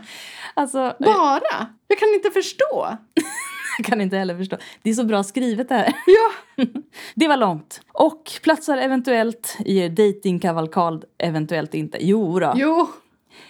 Alltså, 0.53 0.95
Bara? 0.99 1.67
Jag 1.87 1.99
kan 1.99 2.09
inte 2.13 2.31
förstå. 2.31 2.97
jag 3.77 3.85
kan 3.85 4.01
inte 4.01 4.17
heller 4.17 4.37
förstå. 4.37 4.57
Det 4.81 4.89
är 4.89 4.93
så 4.93 5.03
bra 5.03 5.23
skrivet 5.23 5.69
det 5.69 5.75
här. 5.75 5.93
Ja. 6.05 6.65
Det 7.15 7.27
var 7.27 7.37
långt. 7.37 7.81
Och 7.93 8.31
platsar 8.43 8.77
eventuellt 8.77 9.57
i 9.65 9.77
er 9.77 9.89
datingkavalkad, 9.89 11.05
eventuellt 11.17 11.73
inte. 11.73 11.97
Jo 12.01 12.39
då. 12.39 12.53
Jo, 12.55 12.89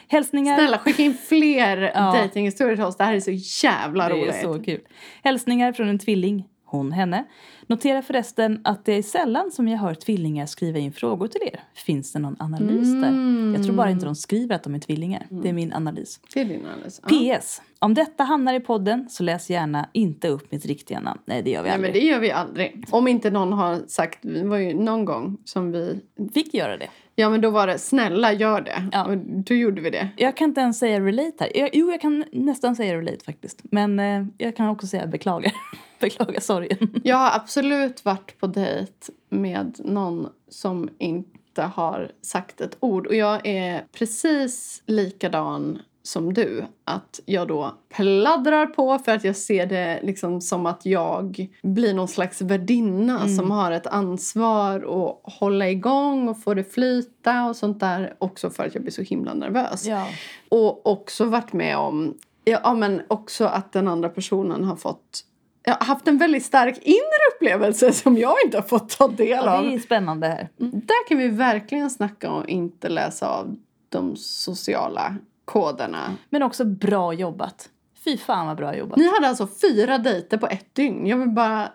Hälsningar. 0.07 0.57
snälla 0.57 0.77
skicka 0.77 1.03
in 1.03 1.13
fler 1.13 1.77
Ja. 1.95 2.01
datinghistorier 2.21 2.75
till 2.75 2.85
oss. 2.85 2.97
Det 2.97 3.03
här 3.03 3.13
är 3.13 3.19
så 3.19 3.65
jävla 3.67 4.09
Det 4.09 4.15
roligt. 4.15 4.35
är 4.35 4.41
så 4.41 4.63
kul. 4.63 4.81
Hälsningar 5.23 5.73
från 5.73 5.89
en 5.89 5.99
tvilling, 5.99 6.45
hon, 6.65 6.91
henne. 6.91 7.25
Notera 7.67 8.01
förresten 8.01 8.61
att 8.63 8.85
det 8.85 8.93
är 8.93 9.01
sällan 9.01 9.51
som 9.51 9.67
jag 9.67 9.77
hör 9.79 9.93
tvillingar 9.93 10.45
skriva 10.45 10.79
in 10.79 10.93
frågor 10.93 11.27
till 11.27 11.41
er. 11.43 11.59
Finns 11.73 12.11
det 12.13 12.19
någon 12.19 12.35
analys 12.39 12.93
där? 13.01 13.13
Jag 13.55 13.63
tror 13.65 13.75
bara 13.75 13.89
inte 13.89 14.05
de 14.05 14.15
skriver 14.15 14.55
att 14.55 14.63
de 14.63 14.75
är 14.75 14.79
tvillingar. 14.79 15.27
Det 15.29 15.49
är 15.49 15.53
min 15.53 15.73
analys. 15.73 16.19
Det 16.33 16.41
är 16.41 16.45
din 16.45 16.65
analys. 16.65 17.01
Ja. 17.09 17.37
PS. 17.39 17.61
Om 17.79 17.93
detta 17.93 18.23
hamnar 18.23 18.53
i 18.53 18.59
podden 18.59 19.09
så 19.09 19.23
läs 19.23 19.49
gärna 19.49 19.89
inte 19.93 20.27
upp 20.27 20.51
mitt 20.51 20.65
riktiga 20.65 20.99
namn. 20.99 21.19
Nej, 21.25 21.41
det 21.41 21.49
gör 21.49 21.63
vi 21.63 21.69
Nej 21.69 21.77
men 21.79 21.85
aldrig. 21.89 22.03
det 22.03 22.07
gör 22.07 22.19
vi 22.19 22.31
aldrig. 22.31 22.85
Om 22.91 23.07
inte 23.07 23.29
någon 23.31 23.53
har 23.53 23.79
sagt, 23.87 24.19
det 24.21 24.43
var 24.43 24.57
ju 24.57 24.73
någon 24.73 25.05
gång 25.05 25.37
som 25.45 25.71
vi, 25.71 25.99
Fick 26.33 26.53
göra 26.53 26.77
det. 26.77 26.87
Ja 27.19 27.29
men 27.29 27.41
då 27.41 27.49
var 27.49 27.67
det 27.67 27.79
snälla 27.79 28.33
gör 28.33 28.61
det. 28.61 28.89
Ja. 28.91 29.05
Och 29.05 29.17
då 29.17 29.53
gjorde 29.53 29.81
vi 29.81 29.89
det. 29.89 30.09
Jag 30.15 30.37
kan 30.37 30.49
inte 30.49 30.61
ens 30.61 30.79
säga 30.79 30.99
relate 30.99 31.33
här. 31.39 31.57
Jag, 31.57 31.69
jo, 31.73 31.91
jag 31.91 32.01
kan 32.01 32.25
nästan 32.31 32.75
säga 32.75 32.97
relate 32.97 33.25
faktiskt. 33.25 33.61
Men 33.63 33.99
eh, 33.99 34.25
jag 34.37 34.55
kan 34.55 34.69
också 34.69 34.87
säga 34.87 35.07
beklagar. 35.07 35.51
beklagar 35.99 36.39
sorgen. 36.39 37.01
Jag 37.03 37.17
har 37.17 37.35
absolut 37.35 38.05
varit 38.05 38.39
på 38.39 38.47
dejt 38.47 38.93
med 39.29 39.75
någon 39.79 40.29
som 40.49 40.89
inte 40.97 41.61
har 41.61 42.11
sagt 42.21 42.61
ett 42.61 42.77
ord. 42.79 43.07
Och 43.07 43.15
jag 43.15 43.47
är 43.47 43.85
precis 43.91 44.83
likadan 44.85 45.79
som 46.03 46.33
du. 46.33 46.65
Att 46.83 47.19
jag 47.25 47.47
då 47.47 47.75
pladdrar 47.95 48.65
på 48.65 48.99
för 48.99 49.11
att 49.11 49.23
jag 49.23 49.35
ser 49.35 49.65
det 49.65 49.99
liksom 50.03 50.41
som 50.41 50.65
att 50.65 50.85
jag 50.85 51.47
blir 51.63 51.93
någon 51.93 52.07
slags 52.07 52.41
värdinna 52.41 53.27
som 53.27 53.51
har 53.51 53.71
ett 53.71 53.87
ansvar 53.87 54.75
att 54.75 55.33
hålla 55.33 55.69
igång 55.69 56.29
och 56.29 56.43
få 56.43 56.53
det 56.53 56.63
flyta 56.63 57.45
och 57.45 57.55
sånt 57.55 57.79
där. 57.79 58.15
Också 58.19 58.49
för 58.49 58.65
att 58.67 58.73
jag 58.73 58.81
blir 58.83 58.93
så 58.93 59.01
himla 59.01 59.33
nervös. 59.33 59.85
Ja. 59.85 60.07
Och 60.49 60.87
också 60.87 61.25
varit 61.25 61.53
med 61.53 61.77
om 61.77 62.17
ja, 62.43 62.59
ja, 62.63 62.73
men 62.73 63.01
också 63.07 63.45
att 63.45 63.71
den 63.71 63.87
andra 63.87 64.09
personen 64.09 64.63
har 64.63 64.75
fått 64.75 65.25
jag 65.63 65.73
har 65.73 65.85
haft 65.85 66.07
en 66.07 66.17
väldigt 66.17 66.45
stark 66.45 66.77
inre 66.81 67.35
upplevelse 67.35 67.91
som 67.93 68.17
jag 68.17 68.35
inte 68.45 68.57
har 68.57 68.63
fått 68.63 68.89
ta 68.89 69.07
del 69.07 69.27
Ja, 69.29 69.57
av. 69.57 69.63
det 69.63 69.73
är 69.73 69.79
spännande 69.79 70.27
här. 70.27 70.49
Där 70.57 71.07
kan 71.07 71.17
vi 71.17 71.27
verkligen 71.27 71.89
snacka 71.89 72.31
om 72.31 72.41
att 72.41 72.49
inte 72.49 72.89
läsa 72.89 73.27
av 73.27 73.55
de 73.89 74.15
sociala 74.15 75.15
koderna. 75.49 76.17
Men 76.29 76.43
också 76.43 76.65
bra 76.65 77.13
jobbat. 77.13 77.69
Fy 78.05 78.17
fan 78.17 78.47
vad 78.47 78.57
bra 78.57 78.77
jobbat. 78.77 78.97
Ni 78.97 79.07
hade 79.13 79.27
alltså 79.27 79.47
fyra 79.47 79.97
dejter 79.97 80.37
på 80.37 80.47
ett 80.47 80.75
dygn. 80.75 81.07
Jag 81.07 81.17
vill 81.17 81.29
bara 81.29 81.71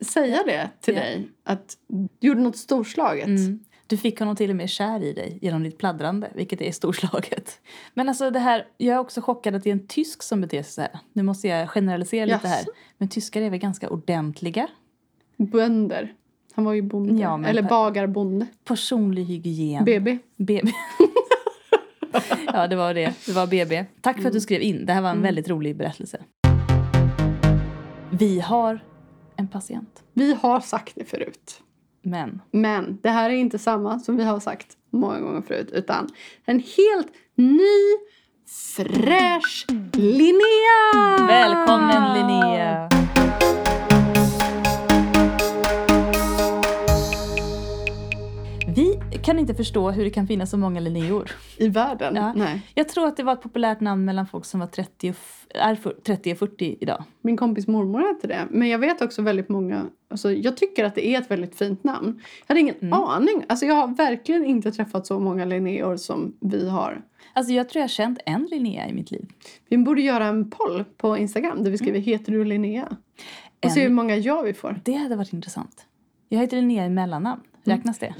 säga 0.00 0.42
det 0.46 0.70
till 0.80 0.94
Ja. 0.94 1.00
dig. 1.00 1.28
Att 1.44 1.76
du 1.88 2.08
gjorde 2.28 2.40
något 2.40 2.56
storslaget. 2.56 3.26
Mm. 3.26 3.60
Du 3.86 3.96
fick 3.96 4.18
honom 4.18 4.36
till 4.36 4.50
och 4.50 4.56
med 4.56 4.70
kär 4.70 5.02
i 5.04 5.12
dig 5.12 5.38
genom 5.42 5.62
ditt 5.62 5.78
pladdrande, 5.78 6.30
vilket 6.34 6.60
är 6.60 6.72
storslaget. 6.72 7.60
Men 7.94 8.08
alltså 8.08 8.30
det 8.30 8.38
här, 8.38 8.66
jag 8.76 8.94
är 8.94 8.98
också 8.98 9.20
chockad 9.20 9.54
att 9.54 9.62
det 9.64 9.70
är 9.70 9.72
en 9.72 9.86
tysk 9.86 10.22
som 10.22 10.40
beter 10.40 10.62
sig 10.62 10.72
så 10.72 10.80
här. 10.80 10.98
Nu 11.12 11.22
måste 11.22 11.48
jag 11.48 11.68
generalisera 11.70 12.24
lite 12.26 12.48
här. 12.48 12.64
Men 12.98 13.08
tyskar 13.08 13.42
är 13.42 13.50
väl 13.50 13.58
ganska 13.58 13.90
ordentliga? 13.90 14.68
Bönder 15.36 16.14
Han 16.54 16.64
var 16.64 16.72
ju 16.72 16.82
bonde. 16.82 17.22
Ja, 17.22 17.44
Eller 17.46 17.62
bagarbonde. 17.62 18.46
Personlig 18.64 19.24
hygien. 19.24 19.84
BB. 19.84 20.18
BB. 20.36 20.72
ja, 22.52 22.66
det 22.66 22.76
var 22.76 22.94
det. 22.94 23.14
Det 23.26 23.32
var 23.32 23.46
BB. 23.46 23.84
Tack 24.00 24.16
för 24.16 24.20
att 24.20 24.24
Mm. 24.24 24.32
du 24.32 24.40
skrev 24.40 24.62
in. 24.62 24.86
Det 24.86 24.92
här 24.92 25.00
var 25.02 25.10
en 25.10 25.22
väldigt 25.22 25.48
rolig 25.48 25.76
berättelse. 25.76 26.20
Vi 28.10 28.40
har 28.40 28.80
en 29.36 29.48
patient. 29.48 30.02
Vi 30.12 30.34
har 30.34 30.60
sagt 30.60 30.92
det 30.94 31.04
förut. 31.04 31.60
Men 32.02 32.40
Men 32.50 32.98
det 33.02 33.10
här 33.10 33.30
är 33.30 33.34
inte 33.34 33.58
samma 33.58 33.98
som 33.98 34.16
vi 34.16 34.24
har 34.24 34.40
sagt 34.40 34.66
många 34.92 35.20
gånger 35.20 35.40
förut. 35.42 35.70
Utan 35.72 36.08
en 36.44 36.62
helt 36.76 37.08
ny, 37.34 37.96
fräsch 38.76 39.66
Linnea! 39.92 41.26
välkommen 41.28 42.14
Linnea! 42.14 42.88
Vi 48.78 49.00
kan 49.22 49.38
inte 49.38 49.54
förstå 49.54 49.90
hur 49.90 50.04
det 50.04 50.10
kan 50.10 50.26
finnas 50.26 50.50
så 50.50 50.56
många 50.56 50.80
Linneor. 50.80 51.30
I 51.56 51.68
världen? 51.68 52.14
Ja. 52.16 52.32
Nej. 52.32 52.62
Jag 52.74 52.88
tror 52.88 53.06
att 53.06 53.16
det 53.16 53.22
var 53.22 53.32
ett 53.32 53.42
populärt 53.42 53.80
namn 53.80 54.04
mellan 54.04 54.26
folk 54.26 54.44
som 54.44 54.60
var 54.60 54.66
30 54.66 55.10
och, 55.10 55.16
är 55.54 55.74
för- 55.74 55.96
30 56.04 56.32
och 56.32 56.38
40 56.38 56.76
idag. 56.80 57.04
Min 57.22 57.36
kompis 57.36 57.66
mormor 57.66 58.00
hette 58.14 58.26
det. 58.26 58.46
Men 58.50 58.68
jag 58.68 58.78
vet 58.78 59.02
också 59.02 59.22
väldigt 59.22 59.48
många... 59.48 59.86
Alltså, 60.10 60.32
jag 60.32 60.56
tycker 60.56 60.84
att 60.84 60.94
det 60.94 61.06
är 61.06 61.18
ett 61.20 61.30
väldigt 61.30 61.54
fint 61.54 61.84
namn. 61.84 62.20
Jag 62.46 62.54
hade 62.54 62.60
ingen 62.60 62.74
Mm. 62.80 62.92
aning. 62.92 63.44
Alltså, 63.48 63.66
jag 63.66 63.74
har 63.74 63.88
verkligen 63.96 64.44
inte 64.44 64.72
träffat 64.72 65.06
så 65.06 65.20
många 65.20 65.44
Linneor 65.44 65.96
som 65.96 66.36
vi 66.40 66.68
har. 66.68 67.02
Alltså 67.32 67.52
jag 67.52 67.68
tror 67.68 67.80
jag 67.80 67.84
har 67.84 67.88
känt 67.88 68.18
en 68.26 68.48
Linnea 68.50 68.88
i 68.88 68.92
mitt 68.92 69.10
liv. 69.10 69.26
Vi 69.68 69.78
borde 69.78 70.00
göra 70.02 70.26
en 70.26 70.50
poll 70.50 70.84
på 70.96 71.16
Instagram 71.18 71.64
där 71.64 71.70
vi 71.70 71.78
skriver 71.78 71.98
Heter 72.00 72.32
du 72.32 72.44
Linnea? 72.44 72.96
Och 73.64 73.70
se 73.72 73.80
En- 73.80 73.86
hur 73.86 73.94
många 73.94 74.16
ja 74.16 74.42
vi 74.42 74.52
får. 74.54 74.80
Det 74.84 74.92
hade 74.94 75.16
varit 75.16 75.32
intressant. 75.32 75.86
Jag 76.28 76.38
heter 76.40 76.56
Linnea 76.56 76.86
i 76.86 76.90
mellannamn. 76.90 77.40
Räknas 77.64 77.98
det? 77.98 78.14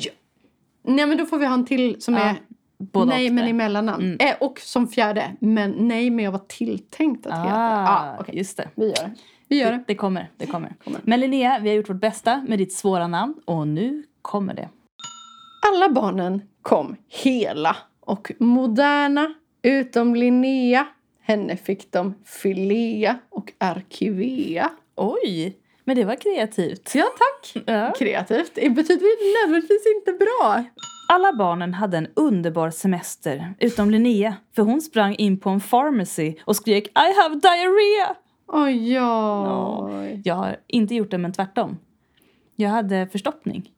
Nej 0.89 1.07
men 1.07 1.17
då 1.19 1.27
får 1.27 1.39
vi 1.39 1.47
ha 1.47 1.55
en 1.55 1.67
till 1.67 2.03
som 2.03 2.15
Ja, 2.15 2.21
är 2.21 2.37
Både 2.81 3.11
nej 3.11 3.31
men 3.31 3.49
i 3.49 3.53
mellannamn. 3.53 4.17
Eh, 4.21 4.35
och 4.41 4.59
som 4.61 4.89
fjärde, 4.89 5.33
men 5.41 5.71
nej 5.79 6.11
men 6.11 6.25
jag 6.25 6.33
var 6.33 6.39
tilltänkt 6.49 7.27
att 7.27 7.33
heta. 7.45 7.55
Ah, 7.57 7.89
Ah, 7.89 8.17
okej. 8.21 8.39
just 8.39 8.57
det. 8.57 8.69
Vi 8.75 8.87
gör 8.87 8.95
det. 8.95 9.11
Vi 9.49 9.59
gör 9.61 9.71
Det, 9.71 9.77
det. 9.77 9.85
det 9.87 9.95
kommer. 9.95 10.31
Det 10.37 10.47
kommer. 10.47 10.75
Kommer. 10.85 11.01
Men 11.05 11.21
Linnea, 11.21 11.59
vi 11.59 11.69
har 11.69 11.77
gjort 11.77 11.91
vårt 11.91 12.01
bästa 12.01 12.45
med 12.49 12.59
ditt 12.59 12.73
svåra 12.73 13.07
namn 13.07 13.35
och 13.45 13.69
nu 13.69 14.03
kommer 14.23 14.55
det. 14.55 14.69
Alla 15.73 15.89
barnen 15.89 16.43
kom 16.63 16.97
hela 17.09 17.77
och 18.01 18.33
moderna 18.39 19.35
utom 19.63 20.15
Linnea. 20.15 20.87
Henne 21.23 21.57
fick 21.57 21.93
de 21.93 22.15
filea 22.25 23.19
och 23.31 23.53
arkivea. 23.59 24.71
Oj, 24.97 25.57
men 25.89 25.97
det 25.97 26.05
var 26.05 26.17
kreativt. 26.17 26.93
Ja 26.95 27.05
tack! 27.19 27.65
Ja. 27.67 27.93
Kreativt. 27.99 28.53
Det 28.55 28.71
betyder 28.71 29.47
nödvändigtvis 29.47 29.83
inte 29.97 30.13
bra. 30.25 30.65
Alla 31.13 31.33
barnen 31.33 31.75
hade 31.75 31.97
en 31.99 32.07
underbar 32.17 32.71
semester, 32.71 33.55
utom 33.61 33.91
Linnea. 33.91 34.37
För 34.57 34.63
hon 34.63 34.81
sprang 34.81 35.15
in 35.15 35.41
på 35.41 35.51
en 35.51 35.61
pharmacy 35.61 36.35
och 36.45 36.57
skrek 36.57 36.87
I 36.89 36.91
have 37.23 37.35
diarrhea! 37.35 38.17
Oj, 38.47 38.93
Ja. 38.93 39.89
oj. 39.93 40.23
Jag 40.25 40.35
har 40.35 40.57
inte 40.67 40.95
gjort 40.95 41.11
det, 41.11 41.19
men 41.19 41.33
tvärtom. 41.33 41.79
Jag 42.57 42.69
hade 42.71 43.09
förstoppning. 43.13 43.71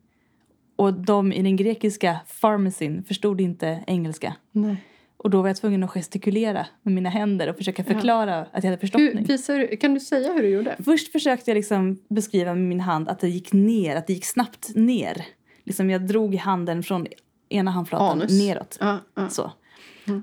Och 0.77 0.95
de 0.95 1.33
i 1.33 1.43
den 1.43 1.57
grekiska 1.57 2.17
pharmacyn 2.41 3.05
förstod 3.05 3.41
inte 3.41 3.85
engelska. 3.87 4.35
Nej. 4.53 4.77
Och 5.23 5.31
då 5.31 5.43
var 5.43 5.49
jag 5.49 5.57
tvungen 5.57 5.83
att 5.85 5.91
gestikulera 5.91 6.67
med 6.83 6.95
mina 6.95 7.09
händer 7.11 7.49
och 7.49 7.57
försöka 7.57 7.85
förklara 7.85 8.39
att 8.41 8.49
jag 8.53 8.61
hade 8.63 8.71
Hur, 8.71 8.77
förstoppning. 8.77 9.25
visar, 9.25 9.59
du- 9.59 9.77
kan 9.77 9.95
du 9.95 10.01
säga 10.01 10.33
hur 10.33 10.43
du 10.43 10.49
gjorde? 10.49 10.77
Först 10.85 11.13
försökte 11.13 11.51
jag 11.51 11.57
liksom 11.57 11.99
beskriva 12.09 12.55
med 12.55 12.65
min 12.69 12.81
hand 12.81 13.09
att 13.09 13.19
det 13.21 13.29
gick 13.29 13.53
ner, 13.53 13.97
att 13.97 14.07
det 14.07 14.13
gick 14.13 14.25
snabbt 14.25 14.71
ner. 14.75 15.27
Liksom 15.65 15.91
jag 15.91 16.07
drog 16.07 16.35
handen 16.35 16.83
från 16.83 17.07
ena 17.49 17.71
handflatan 17.71 18.21
Anus. 18.21 18.33
neråt. 18.43 18.77
Ja, 18.81 18.99
ja. 19.15 19.29
Så. 19.29 19.53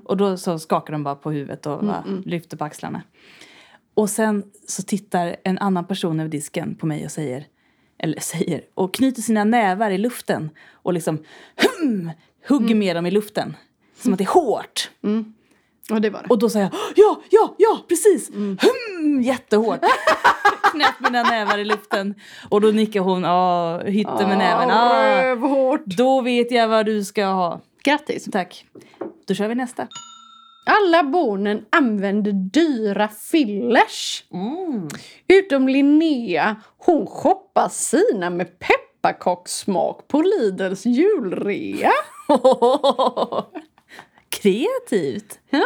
Och 0.04 0.16
då 0.16 0.36
så 0.36 0.58
skakade 0.58 0.94
de 0.94 1.04
bara 1.04 1.14
på 1.14 1.30
huvudet 1.30 1.66
och 1.66 1.84
bara 1.84 2.04
lyfte 2.24 2.56
på 2.56 2.64
axlarna. 2.64 3.02
Och 3.94 4.10
sen 4.10 4.44
så 4.66 4.82
tittar 4.82 5.36
en 5.44 5.58
annan 5.58 5.84
person 5.86 6.20
över 6.20 6.30
disken 6.30 6.74
på 6.74 6.86
mig 6.86 7.04
och 7.04 7.10
säger, 7.10 7.46
eller 7.98 8.20
säger, 8.20 8.60
och 8.74 8.94
knyter 8.94 9.22
sina 9.22 9.44
nävar 9.44 9.90
i 9.90 9.98
luften 9.98 10.50
och 10.72 10.92
liksom 10.92 11.18
hum, 11.80 12.10
hugger 12.48 12.74
med 12.74 12.96
dem 12.96 13.06
i 13.06 13.10
luften. 13.10 13.56
Som 13.98 14.12
att 14.12 14.18
det 14.18 14.24
är 14.24 14.28
hårt. 14.28 14.90
Och 15.90 16.00
det 16.00 16.10
var 16.10 16.22
det. 16.22 16.28
Och 16.28 16.38
då 16.38 16.48
säger 16.50 16.70
jag 16.72 16.80
ja, 16.96 17.22
ja, 17.30 17.54
ja, 17.58 17.78
precis. 17.88 18.30
Hum, 18.34 19.22
jättehårt. 19.22 19.80
Knäpp 20.72 21.00
mina 21.00 21.22
nävar 21.22 21.58
i 21.58 21.64
luften. 21.64 22.14
Och 22.48 22.60
då 22.60 22.68
nickar 22.68 23.00
hon, 23.00 23.22
ja, 23.22 23.78
hytte 23.84 24.26
med 24.26 24.38
näven. 24.38 24.70
Ah, 24.70 25.22
Rövhårt. 25.22 25.84
då 25.84 26.20
vet 26.20 26.50
jag 26.50 26.68
vad 26.68 26.86
du 26.86 27.04
ska 27.04 27.24
ha. 27.24 27.60
Grattis. 27.84 28.28
Tack. 28.32 28.66
Då 29.26 29.34
kör 29.34 29.48
vi 29.48 29.54
nästa. 29.54 29.88
Alla 30.66 31.02
barnen 31.02 31.64
använde 31.70 32.32
dyra 32.32 33.08
fillers. 33.08 34.24
Utom 35.28 35.68
Linnea. 35.68 36.56
Hon 36.78 37.06
shoppar 37.06 37.68
sina 37.68 38.30
med 38.30 38.46
pepparkakssmak 38.58 40.08
på 40.08 40.22
Lidls 40.22 40.86
julrea. 40.86 41.92
Kreativt. 44.42 45.38
Ja. 45.50 45.64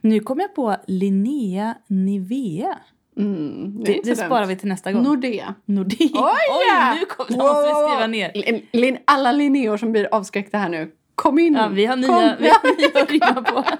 Nu 0.00 0.20
kom 0.20 0.40
jag 0.40 0.54
på 0.54 0.76
Linnea 0.86 1.74
Nivea. 1.86 2.78
Mm, 3.18 3.84
Det, 3.84 4.00
det 4.04 4.16
sparar 4.16 4.46
vi 4.46 4.56
till 4.56 4.68
nästa 4.68 4.92
gång. 4.92 5.02
Nordea. 5.02 5.54
Nordea. 5.64 6.08
Oj! 6.14 6.32
Oj, 6.50 6.98
nu 7.00 7.06
kom, 7.06 7.26
det 7.28 7.36
måste 7.36 7.68
vi 7.68 7.74
skriva 7.88 8.06
ner. 8.06 8.62
Lin, 8.76 8.98
alla 9.04 9.32
Linneor 9.32 9.76
som 9.76 9.92
blir 9.92 10.08
avskräckta 10.14 10.58
här 10.58 10.68
nu. 10.68 10.90
Kom 11.14 11.38
in. 11.38 11.54
Ja, 11.54 11.68
vi 11.68 11.86
har 11.86 11.94
Kom. 11.94 12.00
nya, 12.00 12.36
vi 12.40 12.48
har 12.48 12.76
nya 12.78 13.02
att 13.02 13.10
rimma 13.10 13.42
på. 13.42 13.64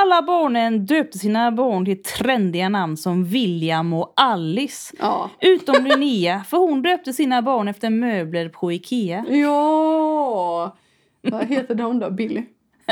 Alla 0.00 0.22
barnen 0.22 0.86
döpte 0.86 1.18
sina 1.18 1.52
barn 1.52 1.84
till 1.84 2.02
trendiga 2.02 2.68
namn 2.68 2.96
som 2.96 3.24
William 3.24 3.92
och 3.92 4.12
Alice. 4.16 4.96
Ja. 4.98 5.30
Utom 5.40 5.84
Linnea, 5.86 6.44
för 6.44 6.56
hon 6.56 6.82
döpte 6.82 7.12
sina 7.12 7.42
barn 7.42 7.68
efter 7.68 7.90
möbler 7.90 8.48
på 8.48 8.72
Ikea. 8.72 9.24
Ja. 9.28 10.76
Vad 11.22 11.46
heter 11.46 11.74
de 11.74 11.98
då? 11.98 12.10
Billy? 12.10 12.42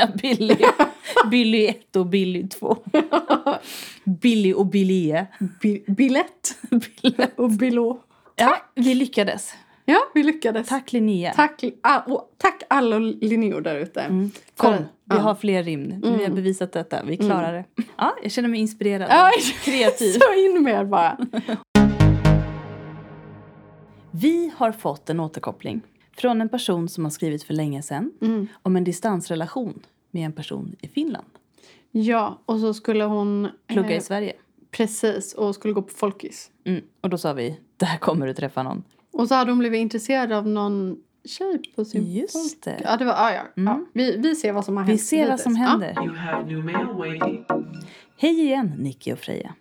Billy, 0.21 0.55
Billy 1.31 1.65
1 1.67 1.95
och 1.95 2.05
Billy 2.05 2.47
2. 2.47 2.77
Billy 4.03 4.53
och 4.53 4.65
Billy. 4.65 5.25
Bi 5.61 5.83
billett. 5.87 6.57
Och 7.35 7.49
Bilå. 7.49 7.99
Ja, 8.35 8.57
vi 8.75 8.95
lyckades. 8.95 9.53
Ja, 9.85 9.99
vi 10.13 10.23
lyckades. 10.23 10.67
Tack 10.67 10.93
Linnea. 10.93 11.33
Tack, 11.33 11.63
och 12.07 12.33
tack 12.37 12.63
alla 12.67 12.99
Linneor 12.99 13.61
där 13.61 13.75
ute. 13.75 14.05
Kom, 14.07 14.31
För- 14.73 14.77
vi 14.79 15.15
ja. 15.15 15.17
har 15.17 15.35
fler 15.35 15.63
rim 15.63 15.83
nu. 15.83 15.99
Vi 16.17 16.23
har 16.23 16.31
bevisat 16.31 16.71
detta. 16.71 17.03
Vi 17.03 17.17
klarar 17.17 17.53
det. 17.53 17.65
Ja, 17.97 18.15
jag 18.23 18.31
känner 18.31 18.49
mig 18.49 18.59
inspirerad. 18.59 19.07
Ja, 19.09 19.31
Kreativ. 19.63 20.11
Så 20.11 20.33
in 20.33 20.63
med 20.63 20.89
bara. 20.89 21.17
Vi 24.11 24.51
har 24.57 24.71
fått 24.71 25.09
en 25.09 25.19
återkoppling 25.19 25.81
från 26.19 26.41
en 26.41 26.49
person 26.49 26.89
som 26.89 27.03
har 27.03 27.11
skrivit 27.11 27.43
för 27.43 27.53
länge 27.53 27.81
sedan 27.81 28.11
om 28.61 28.75
en 28.75 28.83
distansrelation 28.83 29.79
med 30.11 30.25
en 30.25 30.31
person 30.33 30.75
i 30.81 30.87
Finland. 30.87 31.27
Ja, 31.91 32.39
och 32.45 32.59
så 32.59 32.73
skulle 32.73 33.03
hon... 33.03 33.47
Plugga 33.67 33.91
i 33.91 33.95
eh, 33.95 34.01
Sverige. 34.01 34.33
Precis, 34.71 35.33
och 35.33 35.55
skulle 35.55 35.73
gå 35.73 35.81
på 35.81 35.93
folkis. 35.93 36.51
Mm. 36.65 36.81
Och 37.01 37.09
då 37.09 37.17
sa 37.17 37.33
vi, 37.33 37.59
där 37.77 37.97
kommer 37.97 38.27
du 38.27 38.33
träffa 38.33 38.63
någon. 38.63 38.83
Och 39.13 39.27
så 39.27 39.35
hade 39.35 39.51
hon 39.51 39.59
blivit 39.59 39.79
intresserad 39.79 40.31
av 40.31 40.47
någon 40.47 40.97
tjej 41.25 41.61
på 41.75 41.85
sin 41.85 42.11
Just 42.11 42.33
folk- 42.33 42.63
det. 42.63 42.81
Ja, 42.83 42.97
det 42.97 43.05
var, 43.05 43.13
ah, 43.13 43.33
ja, 43.33 43.41
ja. 43.55 43.85
Vi, 43.93 44.17
vi 44.17 44.35
ser 44.35 44.51
vad 44.53 44.65
som 44.65 44.77
har 44.77 44.83
Vi 44.83 44.91
hänt. 44.91 45.01
ser 45.01 45.29
vad 45.29 45.39
som 45.39 45.55
hittills. 45.55 45.97
händer. 45.97 46.93
Waiting. 46.93 47.45
Hej 48.17 48.41
igen, 48.41 48.73
Nicky 48.77 49.13
och 49.13 49.19
Freja. 49.19 49.53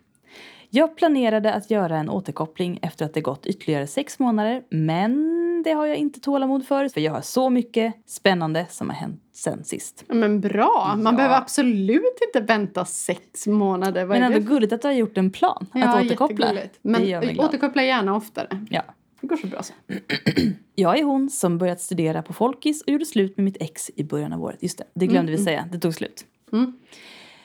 Jag 0.71 0.97
planerade 0.97 1.55
att 1.55 1.71
göra 1.71 1.97
en 1.99 2.09
återkoppling 2.11 2.79
efter 2.83 3.05
att 3.05 3.15
det 3.15 3.21
gått 3.21 3.47
ytterligare 3.47 3.87
sex 3.87 4.19
månader, 4.19 4.63
men 4.71 5.38
det 5.63 5.73
har 5.73 5.87
jag 5.87 5.97
inte 5.97 6.21
tålamod 6.21 6.67
för, 6.67 6.89
för 6.89 7.01
jag 7.01 7.13
har 7.13 7.21
så 7.21 7.51
mycket 7.51 7.95
spännande 8.07 8.67
som 8.71 8.89
har 8.91 8.97
hänt 8.97 9.21
sen 9.33 9.65
sist. 9.65 10.05
Men 10.09 10.41
bra, 10.41 10.95
man 10.99 11.13
Ja. 11.13 11.17
behöver 11.17 11.37
absolut 11.37 12.19
inte 12.27 12.41
vänta 12.53 12.85
sex 12.85 13.47
månader. 13.47 14.05
Vad 14.05 14.19
Men 14.21 14.33
ändå 14.33 14.39
det? 14.39 14.45
gulligt 14.45 14.73
att 14.73 14.83
du 14.83 14.89
har 14.89 14.93
gjort 14.95 15.19
en 15.19 15.31
plan 15.31 15.67
att 15.73 15.81
Ja, 15.81 16.01
återkoppla. 16.05 16.47
jättegulligt. 16.55 16.79
Men 16.83 17.41
återkoppla 17.41 17.83
gärna 17.85 18.17
oftare. 18.17 18.67
Ja. 18.71 18.83
Det 19.21 19.27
går 19.27 19.37
så 19.37 19.47
bra 19.47 19.63
så. 19.63 19.73
Jag 20.75 20.99
är 20.99 21.05
hon 21.05 21.31
som 21.31 21.59
börjat 21.59 21.81
studera 21.81 22.23
på 22.23 22.33
Folkis 22.33 22.83
och 22.83 22.89
gjorde 22.89 23.05
slut 23.07 23.37
med 23.37 23.45
mitt 23.45 23.57
ex 23.61 23.91
i 23.97 24.05
början 24.05 24.33
av 24.33 24.43
året. 24.43 24.59
Just 24.63 24.79
det, 24.79 24.85
det 24.95 25.07
glömde 25.07 25.33
vi 25.33 25.39
säga. 25.39 25.69
Det 25.73 25.79
tog 25.79 25.95
slut. 25.95 26.25
Mm. 26.53 26.79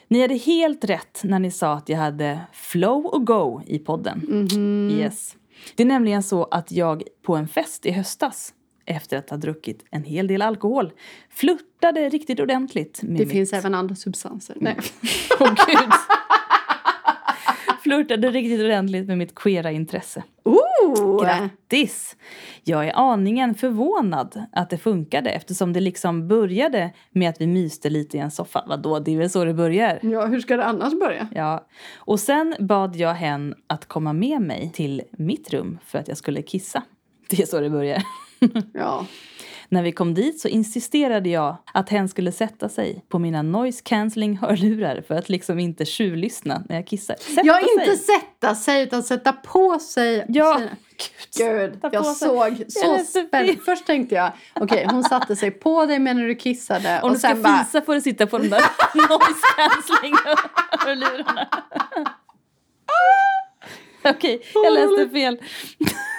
Ni 0.07 0.21
hade 0.21 0.35
helt 0.35 0.85
rätt 0.85 1.21
när 1.23 1.39
ni 1.39 1.51
sa 1.51 1.73
att 1.73 1.89
jag 1.89 1.97
hade 1.97 2.39
flow 2.51 3.05
och 3.05 3.27
go 3.27 3.61
i 3.65 3.79
podden. 3.79 4.21
Mhm. 4.29 4.89
Yes. 4.99 5.35
Det 5.75 5.83
är 5.83 5.87
nämligen 5.87 6.23
så 6.23 6.43
att 6.43 6.71
jag 6.71 7.03
på 7.21 7.35
en 7.35 7.47
fest 7.47 7.85
i 7.85 7.91
höstas 7.91 8.53
efter 8.85 9.17
att 9.17 9.29
ha 9.29 9.37
druckit 9.37 9.85
en 9.91 10.03
hel 10.03 10.27
del 10.27 10.41
alkohol 10.41 10.91
flörtade 11.29 12.09
riktigt 12.09 12.39
ordentligt 12.39 13.03
med 13.03 13.11
Det 13.11 13.25
mitt... 13.25 13.31
finns 13.31 13.53
även 13.53 13.75
andra 13.75 13.95
substanser. 13.95 14.57
Nej. 14.59 14.77
Åh 15.39 15.53
gud! 15.67 15.91
flörtade 17.83 18.31
riktigt 18.31 18.59
ordentligt 18.59 19.07
med 19.07 19.17
mitt 19.17 19.35
queera 19.35 19.71
intresse. 19.71 20.23
Oh! 20.43 20.59
Oh! 20.99 21.23
Grattis! 21.23 22.15
Jag 22.63 22.87
är 22.87 22.93
aningen 22.95 23.55
förvånad 23.55 24.45
att 24.51 24.69
det 24.69 24.77
funkade 24.77 25.29
eftersom 25.29 25.73
det 25.73 25.79
liksom 25.79 26.27
började 26.27 26.93
med 27.11 27.29
att 27.29 27.41
vi 27.41 27.47
myste 27.47 27.89
lite 27.89 28.17
i 28.17 28.19
en 28.19 28.31
soffa. 28.31 28.63
Vadå, 28.67 28.99
det 28.99 29.13
är 29.13 29.17
väl 29.17 29.29
så 29.29 29.45
det 29.45 29.53
börjar? 29.53 29.99
Ja, 30.01 30.25
hur 30.25 30.39
ska 30.39 30.57
det 30.57 30.65
annars 30.65 30.99
börja? 30.99 31.27
Ja. 31.35 31.67
Och 31.95 32.19
sen 32.19 32.55
bad 32.59 32.95
jag 32.95 33.13
hen 33.13 33.55
att 33.67 33.85
komma 33.85 34.13
med 34.13 34.41
mig 34.41 34.71
till 34.73 35.01
mitt 35.11 35.53
rum 35.53 35.79
för 35.85 35.99
att 35.99 36.07
jag 36.07 36.17
skulle 36.17 36.41
kissa. 36.41 36.83
Det 37.29 37.41
är 37.41 37.45
så 37.45 37.59
det 37.59 37.69
börjar. 37.69 38.03
Ja. 38.73 39.05
När 39.73 39.83
vi 39.83 39.91
kom 39.91 40.13
dit 40.13 40.39
så 40.39 40.47
insisterade 40.47 41.29
jag 41.29 41.57
att 41.73 41.89
hen 41.89 42.09
skulle 42.09 42.31
sätta 42.31 42.69
sig 42.69 43.05
på 43.09 43.19
mina 43.19 43.41
noise 43.41 43.81
cancelling 43.85 44.37
hörlurar 44.37 45.03
för 45.07 45.15
att 45.15 45.29
liksom 45.29 45.59
inte 45.59 45.85
tjuvlyssna 45.85 46.63
när 46.69 46.75
jag 46.75 46.87
kissar. 46.87 47.15
Sätta 47.19 47.41
Ja, 47.43 47.53
sig. 47.53 47.67
inte 47.73 47.97
sätta 48.03 48.55
sig 48.55 48.83
utan 48.83 49.03
sätta 49.03 49.33
på 49.33 49.79
sig. 49.79 50.25
Ja, 50.27 50.57
sina- 50.57 50.69
gud. 51.37 51.71
Gud, 51.71 51.79
jag 51.91 52.05
sig. 52.05 52.27
såg 52.27 52.65
så 52.69 52.97
spänd. 53.27 53.57
Först 53.65 53.85
tänkte 53.85 54.15
jag, 54.15 54.31
okej 54.53 54.87
hon 54.91 55.03
satte 55.03 55.35
sig 55.35 55.51
på 55.51 55.85
dig 55.85 55.99
medan 55.99 56.23
du 56.23 56.35
kissade. 56.35 56.99
Om 57.01 57.07
och 57.09 57.13
du 57.13 57.19
ska 57.19 57.27
sen 57.27 57.41
bara, 57.41 57.63
fisa 57.63 57.81
får 57.81 57.93
du 57.95 58.01
sitta 58.01 58.27
på 58.27 58.37
de 58.37 58.47
där 58.49 58.59
noise 58.95 59.47
cancelling 59.57 60.15
hörlurarna. 60.85 61.47
Okej, 64.15 64.41
jag 64.53 64.73
läste 64.73 65.09
fel. 65.13 65.37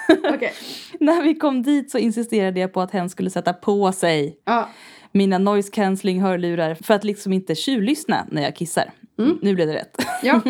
okej. 0.35 0.53
När 1.01 1.23
vi 1.23 1.35
kom 1.35 1.63
dit 1.63 1.91
så 1.91 1.99
insisterade 1.99 2.61
jag 2.61 2.73
på 2.73 2.81
att 2.81 2.91
hen 2.91 3.11
skulle 3.11 3.31
sätta 3.31 3.53
på 3.53 3.93
sig 3.93 4.39
Ja, 4.45 4.69
mina 5.13 5.39
noise 5.39 5.71
cancelling 5.73 6.21
hörlurar 6.23 6.75
för 6.75 6.95
att 6.95 7.05
liksom 7.05 7.33
inte 7.33 7.55
tjuvlyssna 7.55 8.27
när 8.31 8.43
jag 8.43 8.57
kissar. 8.57 8.93
Nu 9.17 9.55
blev 9.55 9.67
det 9.69 9.75
rätt. 9.75 9.97
ja. 10.23 10.41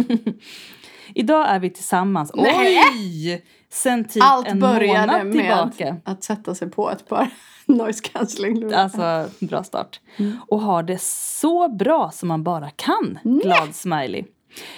Idag 1.15 1.49
är 1.49 1.59
vi 1.59 1.71
tillsammans. 1.71 2.33
Nej! 2.35 2.79
Oj! 2.95 3.45
Sen 3.73 4.05
typ 4.05 4.23
Allt 4.25 4.49
en 4.49 4.61
började 4.61 5.07
månad 5.07 5.27
med 5.27 5.33
tillbaka. 5.33 5.97
att 6.05 6.25
sätta 6.25 6.55
sig 6.55 6.71
på 6.71 6.91
ett 6.91 7.09
par 7.09 7.31
noise 7.67 8.05
cancelling 8.05 8.73
Alltså, 8.75 9.29
bra 9.41 9.65
start. 9.65 10.01
Och 10.49 10.61
har 10.61 10.83
det 10.83 11.01
så 11.03 11.69
bra 11.69 12.11
som 12.11 12.29
man 12.29 12.45
bara 12.45 12.71
kan. 12.71 13.19
Glad 13.23 13.75
smiley. 13.75 14.25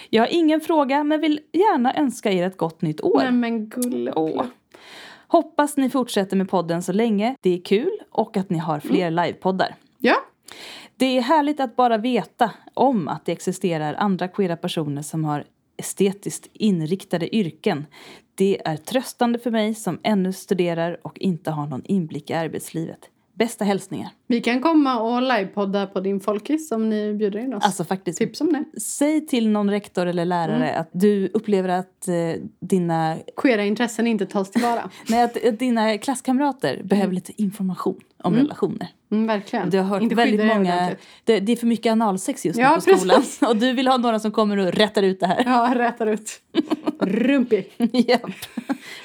Jag 0.09 0.23
har 0.23 0.27
ingen 0.27 0.61
fråga 0.61 1.03
men 1.03 1.21
vill 1.21 1.39
gärna 1.53 1.95
önska 1.95 2.31
er 2.31 2.43
ett 2.47 2.57
gott 2.57 2.81
nytt 2.81 3.01
år. 3.01 3.17
Nej 3.17 3.31
men 3.31 3.69
gulle. 3.69 4.13
Åh. 4.15 4.45
Hoppas 5.27 5.77
ni 5.77 5.89
fortsätter 5.89 6.37
med 6.37 6.49
podden 6.49 6.83
så 6.83 6.93
länge. 6.93 7.35
Det 7.41 7.53
är 7.57 7.61
kul 7.61 7.99
och 8.11 8.37
att 8.37 8.49
ni 8.49 8.57
har 8.57 8.79
fler 8.79 9.11
livepoddar. 9.11 9.75
Ja, 9.99 10.15
Det 10.95 11.17
är 11.17 11.21
härligt 11.21 11.59
att 11.59 11.75
bara 11.75 11.97
veta 11.97 12.51
om 12.73 13.07
att 13.07 13.25
det 13.25 13.31
existerar 13.31 13.93
andra 13.93 14.27
queera 14.27 14.57
personer 14.57 15.01
som 15.01 15.25
har 15.25 15.43
estetiskt 15.77 16.49
inriktade 16.53 17.35
yrken. 17.35 17.85
Det 18.35 18.61
är 18.65 18.77
tröstande 18.77 19.39
för 19.39 19.51
mig 19.51 19.75
som 19.75 19.99
ännu 20.03 20.33
studerar 20.33 20.97
och 21.01 21.19
inte 21.19 21.51
har 21.51 21.67
någon 21.67 21.85
inblick 21.85 22.29
i 22.29 22.33
arbetslivet. 22.33 23.09
Bästa 23.37 23.65
hälsningar. 23.65 24.09
vi 24.27 24.41
kan 24.41 24.61
komma 24.61 24.99
och 24.99 25.21
livepodda 25.21 25.87
på 25.87 25.99
din 25.99 26.19
folkis 26.19 26.71
om 26.71 26.89
ni 26.89 27.13
bjuder 27.13 27.39
in 27.39 27.53
oss. 27.53 27.63
Alltså 27.63 27.83
faktiskt, 27.83 28.17
Tips 28.17 28.41
om 28.41 28.53
det. 28.53 28.79
säg 28.79 29.27
till 29.27 29.49
någon 29.49 29.69
rektor 29.69 30.05
eller 30.05 30.25
lärare 30.25 30.75
att 30.75 30.89
du 30.91 31.27
upplever 31.33 31.69
att 31.69 32.07
eh, 32.07 32.15
dina, 32.59 33.17
Queera 33.37 33.65
intressen 33.65 34.07
inte 34.07 34.25
tas 34.25 34.51
tillvara. 34.51 34.89
nej, 35.09 35.23
att, 35.23 35.45
att 35.45 35.59
dina 35.59 35.97
klasskamrater 35.97 36.81
behöver 36.83 37.13
lite 37.13 37.41
information 37.41 37.99
om 38.23 38.35
relationer. 38.35 38.87
Mm, 39.11 39.27
verkligen. 39.27 39.69
Du 39.69 39.77
har 39.77 39.85
hört 39.85 40.01
inte 40.01 40.15
väldigt 40.15 40.45
många, 40.45 40.75
ordentligt. 40.75 40.99
det, 41.23 41.39
det 41.39 41.51
är 41.51 41.55
för 41.55 41.67
mycket 41.67 41.91
analsex 41.91 42.45
just 42.45 42.57
nu 42.57 42.63
Ja, 42.63 42.75
på 42.75 42.81
skolan. 42.81 43.17
precis. 43.21 43.41
Och 43.47 43.55
du 43.55 43.73
vill 43.73 43.87
ha 43.87 43.97
några 43.97 44.19
som 44.19 44.31
kommer 44.31 44.57
och 44.57 44.71
rättar 44.73 45.03
ut 45.03 45.19
det 45.19 45.27
här. 45.27 45.43
Ja, 45.45 45.71
rätar 45.75 46.07
ut. 46.07 46.41
Rumpi. 46.99 47.65
Japp. 48.07 48.21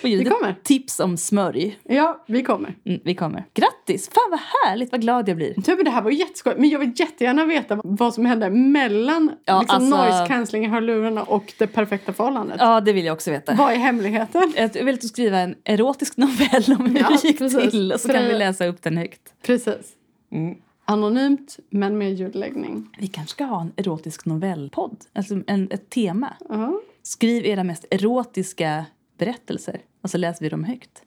Och 0.02 0.08
Vi 0.08 0.24
kommer. 0.24 0.54
tips 0.62 1.00
om 1.00 1.16
smörj. 1.16 1.78
Ja, 1.84 2.24
vi 2.28 2.42
kommer. 2.42 2.74
Mm, 2.86 3.00
vi 3.04 3.14
kommer. 3.14 3.44
Grattis! 3.54 4.08
Fan 4.08 4.30
vad 4.30 4.40
härligt, 4.40 4.92
vad 4.92 5.00
glad 5.00 5.28
jag 5.28 5.36
blir. 5.36 5.54
Du, 5.56 5.76
men 5.76 5.84
det 5.84 5.90
här 5.90 6.02
var 6.02 6.10
jätteskoj. 6.10 6.54
Men 6.58 6.68
jag 6.68 6.78
vill 6.78 6.92
jättegärna 6.96 7.44
veta 7.44 7.80
vad 7.84 8.14
som 8.14 8.26
hände 8.26 8.50
mellan 8.50 9.30
Ja, 9.44 9.60
liksom, 9.60 9.76
alltså- 9.76 9.96
noise 10.02 10.26
cancelling 10.28 10.70
hörlurarna 10.70 11.22
och 11.22 11.52
det 11.58 11.66
perfekta 11.66 12.12
förhållandet. 12.12 12.56
Ja, 12.60 12.80
det 12.80 12.92
vill 12.92 13.04
jag 13.04 13.12
också 13.14 13.30
veta. 13.30 13.54
Vad 13.54 13.72
är 13.72 13.76
hemligheten? 13.76 14.52
Jag 14.56 14.84
vill 14.84 14.94
att 14.94 15.00
du 15.00 15.08
skriva 15.08 15.38
en 15.38 15.54
erotisk 15.64 16.16
novell 16.16 16.76
om 16.78 16.86
hur 16.86 16.98
Ja, 17.00 17.08
det 17.22 17.28
gick 17.28 17.38
precis. 17.38 17.70
till 17.70 17.92
och 17.92 18.00
så 18.00 18.08
kan 18.08 18.24
vi 18.24 18.32
läsa 18.32 18.66
upp 18.66 18.82
den 18.82 18.96
högt. 18.96 19.11
Precis. 19.42 19.92
Mm. 20.32 20.56
Anonymt, 20.84 21.58
men 21.70 21.98
med 21.98 22.14
ljudläggning. 22.14 22.88
Vi 22.98 23.06
kanske 23.08 23.30
ska 23.32 23.44
ha 23.44 23.60
en 23.60 23.72
erotisk 23.76 24.24
novellpodd, 24.26 24.96
alltså 25.12 25.34
en, 25.46 25.68
ett 25.70 25.90
tema. 25.90 26.36
Ja. 26.48 26.80
Skriv 27.02 27.46
era 27.46 27.64
mest 27.64 27.84
erotiska 27.90 28.84
berättelser 29.18 29.80
och 30.02 30.10
så 30.10 30.18
läser 30.18 30.42
vi 30.42 30.48
dem 30.48 30.64
högt. 30.64 31.02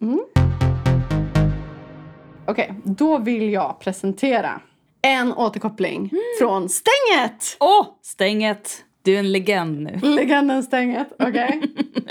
Okej, 2.47 2.73
då 2.83 3.17
vill 3.17 3.49
jag 3.53 3.79
presentera 3.79 4.61
en 5.01 5.33
återkoppling 5.33 5.97
Mm. 5.99 6.21
från 6.39 6.69
Stänget! 6.69 7.57
Åh, 7.59 7.87
stänget! 8.01 8.85
Du 9.05 9.15
är 9.15 9.19
en 9.19 9.31
legend 9.31 9.79
nu. 9.79 9.99
Legenden 10.15 10.63
Stänget, 10.63 11.07
okej? 11.19 11.61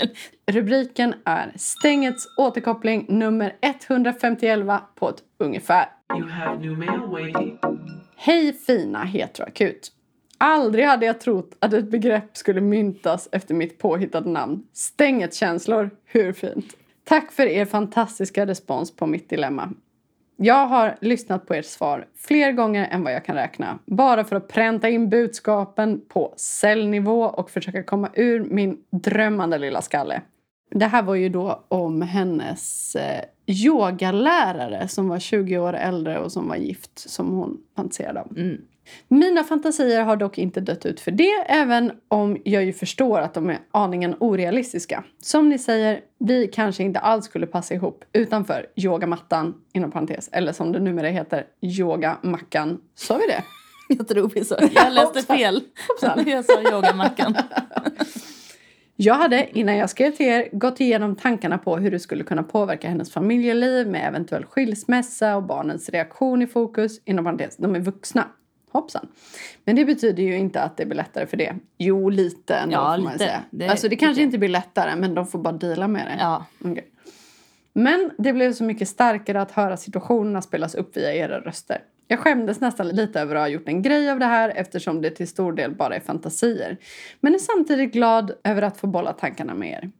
Rubriken 0.51 1.13
är 1.25 1.53
Stängets 1.55 2.27
återkoppling 2.37 3.05
nummer 3.09 3.55
151 3.61 4.59
på 4.95 5.09
ett 5.09 5.23
ungefär. 5.37 5.85
You 6.17 6.29
have 6.29 6.59
new 6.59 6.77
mail 6.77 6.99
waiting. 6.99 7.59
Hej 8.17 8.53
fina 8.53 9.03
heteroakut. 9.03 9.91
Aldrig 10.37 10.85
hade 10.85 11.05
jag 11.05 11.19
trott 11.19 11.55
att 11.59 11.73
ett 11.73 11.91
begrepp 11.91 12.37
skulle 12.37 12.61
myntas 12.61 13.29
efter 13.31 13.53
mitt 13.53 13.77
påhittade 13.77 14.29
namn. 14.29 14.63
Stänget 14.73 15.33
känslor, 15.33 15.89
hur 16.05 16.33
fint? 16.33 16.77
Tack 17.03 17.31
för 17.31 17.45
er 17.45 17.65
fantastiska 17.65 18.45
respons 18.45 18.95
på 18.95 19.07
mitt 19.07 19.29
dilemma. 19.29 19.69
Jag 20.37 20.67
har 20.67 20.97
lyssnat 21.01 21.47
på 21.47 21.53
ert 21.53 21.65
svar 21.65 22.07
fler 22.15 22.51
gånger 22.51 22.87
än 22.91 23.03
vad 23.03 23.13
jag 23.13 23.25
kan 23.25 23.35
räkna. 23.35 23.79
Bara 23.85 24.23
för 24.23 24.35
att 24.35 24.47
pränta 24.47 24.89
in 24.89 25.09
budskapen 25.09 26.01
på 26.07 26.33
cellnivå 26.37 27.23
och 27.23 27.49
försöka 27.49 27.83
komma 27.83 28.09
ur 28.13 28.43
min 28.43 28.77
drömmande 28.89 29.57
lilla 29.57 29.81
skalle. 29.81 30.21
Det 30.71 30.85
här 30.85 31.03
var 31.03 31.15
ju 31.15 31.29
då 31.29 31.63
om 31.67 32.01
hennes 32.01 32.95
eh, 32.95 33.21
yogalärare 33.47 34.87
som 34.87 35.07
var 35.07 35.19
20 35.19 35.57
år 35.57 35.73
äldre 35.73 36.19
och 36.19 36.31
som 36.31 36.47
var 36.47 36.55
gift 36.55 36.99
som 37.09 37.29
hon 37.29 37.57
fantiserade 37.75 38.21
om. 38.21 38.35
Mm. 38.37 38.61
Mina 39.07 39.43
fantasier 39.43 40.03
har 40.03 40.15
dock 40.15 40.37
inte 40.37 40.59
dött 40.59 40.85
ut 40.85 40.99
för 40.99 41.11
det, 41.11 41.45
även 41.47 41.91
om 42.07 42.37
jag 42.43 42.65
ju 42.65 42.73
förstår 42.73 43.19
att 43.19 43.33
de 43.33 43.49
är 43.49 43.59
aningen 43.71 44.15
orealistiska. 44.19 45.03
Som 45.21 45.49
ni 45.49 45.57
säger, 45.57 45.99
vi 46.19 46.47
kanske 46.47 46.83
inte 46.83 46.99
alls 46.99 47.25
skulle 47.25 47.47
passa 47.47 47.73
ihop 47.73 48.03
utanför 48.13 48.65
yogamattan, 48.75 49.53
inom 49.73 49.91
parentes, 49.91 50.29
eller 50.31 50.51
som 50.51 50.71
det 50.71 50.79
numera 50.79 51.07
heter, 51.07 51.45
yogamackan. 51.61 52.81
Sa 52.95 53.17
vi 53.17 53.27
det? 53.27 53.43
Jag 53.97 54.07
tror 54.07 54.31
vi 54.33 54.45
sa 54.45 54.57
Jag 54.73 54.93
läste 54.93 55.21
fel. 55.21 55.61
Jag 56.25 56.45
sa 56.45 56.61
yogamackan. 56.61 57.35
Jag 58.97 59.13
hade 59.15 59.59
innan 59.59 59.77
jag 59.77 59.89
skrev 59.89 60.11
till 60.11 60.25
er 60.25 60.49
gått 60.51 60.79
igenom 60.79 61.15
tankarna 61.15 61.57
på 61.57 61.77
hur 61.77 61.91
det 61.91 61.99
skulle 61.99 62.23
kunna 62.23 62.43
påverka 62.43 62.89
hennes 62.89 63.11
familjeliv 63.11 63.87
med 63.87 64.07
eventuell 64.07 64.45
skilsmässa 64.45 65.35
och 65.35 65.43
barnens 65.43 65.89
reaktion 65.89 66.41
i 66.41 66.47
fokus. 66.47 67.01
Inom 67.05 67.25
parentes, 67.25 67.57
de 67.57 67.75
är 67.75 67.79
vuxna. 67.79 68.27
Hoppsan. 68.75 69.07
Men 69.63 69.75
det 69.75 69.85
betyder 69.85 70.23
ju 70.23 70.37
inte 70.37 70.61
att 70.61 70.77
det 70.77 70.85
blir 70.85 70.95
lättare 70.95 71.25
för 71.25 71.37
det. 71.37 71.55
Jo, 71.77 72.09
lite 72.09 72.55
ändå 72.55 72.75
Ja, 72.75 72.95
får 72.95 73.03
man 73.03 73.13
lite. 73.13 73.25
säga. 73.25 73.43
Det 73.49 73.67
alltså 73.67 73.89
det 73.89 73.95
kanske 73.95 74.21
jag. 74.21 74.27
inte 74.27 74.37
blir 74.37 74.49
lättare 74.49 74.95
men 74.95 75.15
de 75.15 75.27
får 75.27 75.39
bara 75.39 75.53
deala 75.53 75.87
med 75.87 76.07
det. 76.07 76.17
Ja. 76.19 76.45
Okej. 76.63 76.87
Men 77.73 78.11
det 78.17 78.33
blev 78.33 78.53
så 78.53 78.63
mycket 78.63 78.87
starkare 78.87 79.41
att 79.41 79.51
höra 79.51 79.77
situationerna 79.77 80.41
spelas 80.41 80.75
upp 80.75 80.97
via 80.97 81.13
era 81.15 81.39
röster. 81.39 81.77
Jag 82.07 82.19
skämdes 82.19 82.59
nästan 82.61 82.87
lite 82.89 83.19
över 83.21 83.35
att 83.35 83.41
ha 83.41 83.47
gjort 83.47 83.67
en 83.67 83.81
grej 83.81 84.09
av 84.11 84.19
det 84.19 84.25
här 84.25 84.49
eftersom 84.55 85.01
det 85.01 85.09
till 85.09 85.27
stor 85.27 85.53
del 85.53 85.75
bara 85.75 85.95
är 85.95 85.99
fantasier. 85.99 86.77
Men 87.19 87.35
är 87.35 87.39
samtidigt 87.39 87.93
glad 87.93 88.31
över 88.43 88.61
att 88.61 88.77
få 88.77 88.87
bolla 88.87 89.13
tankarna 89.13 89.53
med 89.53 89.69
er. 89.71 89.91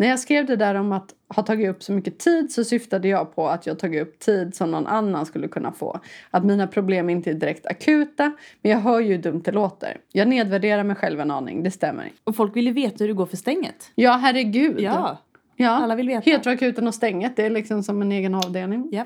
När 0.00 0.08
jag 0.08 0.18
skrev 0.18 0.46
det 0.46 0.56
där 0.56 0.74
om 0.74 0.92
att 0.92 1.14
ha 1.28 1.42
tagit 1.42 1.68
upp 1.68 1.82
så 1.82 1.92
mycket 1.92 2.18
tid 2.18 2.52
så 2.52 2.64
syftade 2.64 3.08
jag 3.08 3.34
på 3.34 3.48
att 3.48 3.66
jag 3.66 3.78
tagit 3.78 4.02
upp 4.02 4.18
tid 4.18 4.54
som 4.54 4.70
någon 4.70 4.86
annan 4.86 5.26
skulle 5.26 5.48
kunna 5.48 5.72
få. 5.72 6.00
Att 6.30 6.44
mina 6.44 6.66
problem 6.66 7.10
inte 7.10 7.30
är 7.30 7.34
direkt 7.34 7.66
akuta, 7.66 8.32
men 8.62 8.72
jag 8.72 8.78
hör 8.78 9.00
ju 9.00 9.12
hur 9.12 9.22
dumt 9.22 9.42
det 9.44 9.52
låter. 9.52 9.96
Jag 10.12 10.28
nedvärderar 10.28 10.84
mig 10.84 10.96
själv 10.96 11.20
en 11.20 11.30
aning, 11.30 11.62
det 11.62 11.70
stämmer. 11.70 12.12
Och 12.24 12.36
folk 12.36 12.56
vill 12.56 12.66
ju 12.66 12.72
veta 12.72 12.96
hur 12.98 13.08
det 13.08 13.14
går 13.14 13.26
för 13.26 13.36
stänget. 13.36 13.92
Ja, 13.94 14.12
herregud. 14.12 14.80
Ja. 14.80 15.18
ja. 15.56 15.70
alla 15.70 15.94
vill 15.94 16.08
veta. 16.08 16.30
Heteroakuten 16.30 16.88
och 16.88 16.94
stänget, 16.94 17.36
det 17.36 17.46
är 17.46 17.50
liksom 17.50 17.82
som 17.82 18.02
en 18.02 18.12
egen 18.12 18.34
avdelning. 18.34 18.88
Ja. 18.92 19.04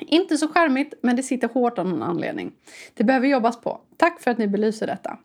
Inte 0.00 0.36
så 0.36 0.48
charmigt, 0.48 0.94
men 1.02 1.16
det 1.16 1.22
sitter 1.22 1.48
hårt 1.48 1.78
av 1.78 1.88
någon 1.88 2.02
anledning. 2.02 2.52
Det 2.94 3.04
behöver 3.04 3.28
jobbas 3.28 3.60
på. 3.60 3.80
Tack 3.96 4.20
för 4.20 4.30
att 4.30 4.38
ni 4.38 4.48
belyser 4.48 4.86
detta. 4.86 5.18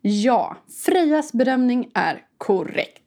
Ja, 0.00 0.56
Frejas 0.84 1.32
bedömning 1.32 1.90
är 1.94 2.24
korrekt. 2.38 2.99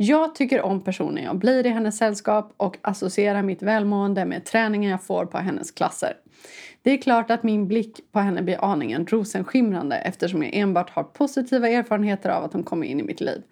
Jag 0.00 0.34
tycker 0.34 0.62
om 0.62 0.80
personen 0.80 1.24
jag 1.24 1.38
blir 1.38 1.66
i 1.66 1.68
hennes 1.68 1.96
sällskap 1.96 2.52
och 2.56 2.76
associerar 2.82 3.42
mitt 3.42 3.62
välmående 3.62 4.24
med 4.24 4.44
träningen 4.44 4.90
jag 4.90 5.02
får 5.02 5.26
på 5.26 5.38
hennes 5.38 5.70
klasser. 5.70 6.12
Det 6.82 6.90
är 6.90 6.96
klart 6.96 7.30
att 7.30 7.42
min 7.42 7.68
blick 7.68 8.12
på 8.12 8.18
henne 8.18 8.42
blir 8.42 8.64
aningen 8.64 9.06
rosenskimrande 9.06 9.96
eftersom 9.96 10.42
jag 10.42 10.54
enbart 10.54 10.90
har 10.90 11.02
positiva 11.02 11.68
erfarenheter 11.68 12.30
av 12.30 12.44
att 12.44 12.52
hon 12.52 12.62
kommer 12.62 12.86
in 12.86 13.00
i 13.00 13.02
mitt 13.02 13.20
liv. 13.20 13.42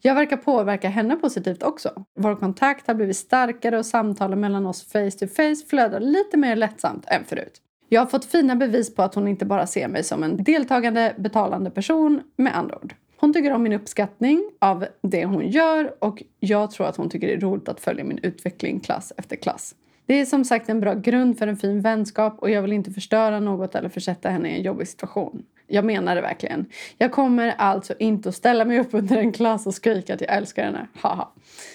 Jag 0.00 0.14
verkar 0.14 0.36
påverka 0.36 0.88
henne 0.88 1.16
positivt 1.16 1.62
också. 1.62 2.04
Vår 2.16 2.36
kontakt 2.36 2.86
har 2.86 2.94
blivit 2.94 3.16
starkare 3.16 3.78
och 3.78 3.86
samtalen 3.86 4.40
mellan 4.40 4.66
oss 4.66 4.92
face 4.92 5.10
to 5.10 5.26
face 5.26 5.66
flödar 5.70 6.00
lite 6.00 6.36
mer 6.36 6.56
lättsamt 6.56 7.04
än 7.06 7.24
förut. 7.24 7.62
Jag 7.88 8.00
har 8.00 8.06
fått 8.06 8.24
fina 8.24 8.56
bevis 8.56 8.94
på 8.94 9.02
att 9.02 9.14
hon 9.14 9.28
inte 9.28 9.44
bara 9.44 9.66
ser 9.66 9.88
mig 9.88 10.04
som 10.04 10.22
en 10.22 10.42
deltagande, 10.42 11.14
betalande 11.18 11.70
person 11.70 12.22
med 12.36 12.56
andra 12.56 12.76
ord. 12.76 12.94
Hon 13.28 13.32
tycker 13.32 13.52
om 13.52 13.62
min 13.62 13.72
uppskattning 13.72 14.50
av 14.58 14.86
det 15.02 15.24
hon 15.24 15.48
gör 15.48 16.04
och 16.04 16.22
jag 16.40 16.70
tror 16.70 16.86
att 16.86 16.96
hon 16.96 17.10
tycker 17.10 17.26
det 17.26 17.32
är 17.32 17.40
roligt 17.40 17.68
att 17.68 17.80
följa 17.80 18.04
min 18.04 18.18
utveckling 18.22 18.80
klass 18.80 19.12
efter 19.16 19.36
klass. 19.36 19.74
Det 20.06 20.20
är 20.20 20.24
som 20.24 20.44
sagt 20.44 20.68
en 20.68 20.80
bra 20.80 20.94
grund 20.94 21.38
för 21.38 21.46
en 21.46 21.56
fin 21.56 21.80
vänskap 21.80 22.38
och 22.38 22.50
jag 22.50 22.62
vill 22.62 22.72
inte 22.72 22.90
förstöra 22.90 23.40
något 23.40 23.74
eller 23.74 23.88
försätta 23.88 24.30
henne 24.30 24.50
i 24.50 24.56
en 24.56 24.62
jobbig 24.62 24.88
situation. 24.88 25.42
Jag 25.66 25.84
menar 25.84 26.14
det 26.14 26.20
verkligen. 26.20 26.66
Jag 26.98 27.12
kommer 27.12 27.54
alltså 27.58 27.94
inte 27.98 28.28
att 28.28 28.34
ställa 28.34 28.64
mig 28.64 28.80
upp 28.80 28.94
under 28.94 29.16
en 29.16 29.32
klass 29.32 29.66
och 29.66 29.74
skrika 29.74 30.14
att 30.14 30.20
jag 30.20 30.36
älskar 30.36 30.64
henne. 30.64 30.86
Haha. 31.00 31.28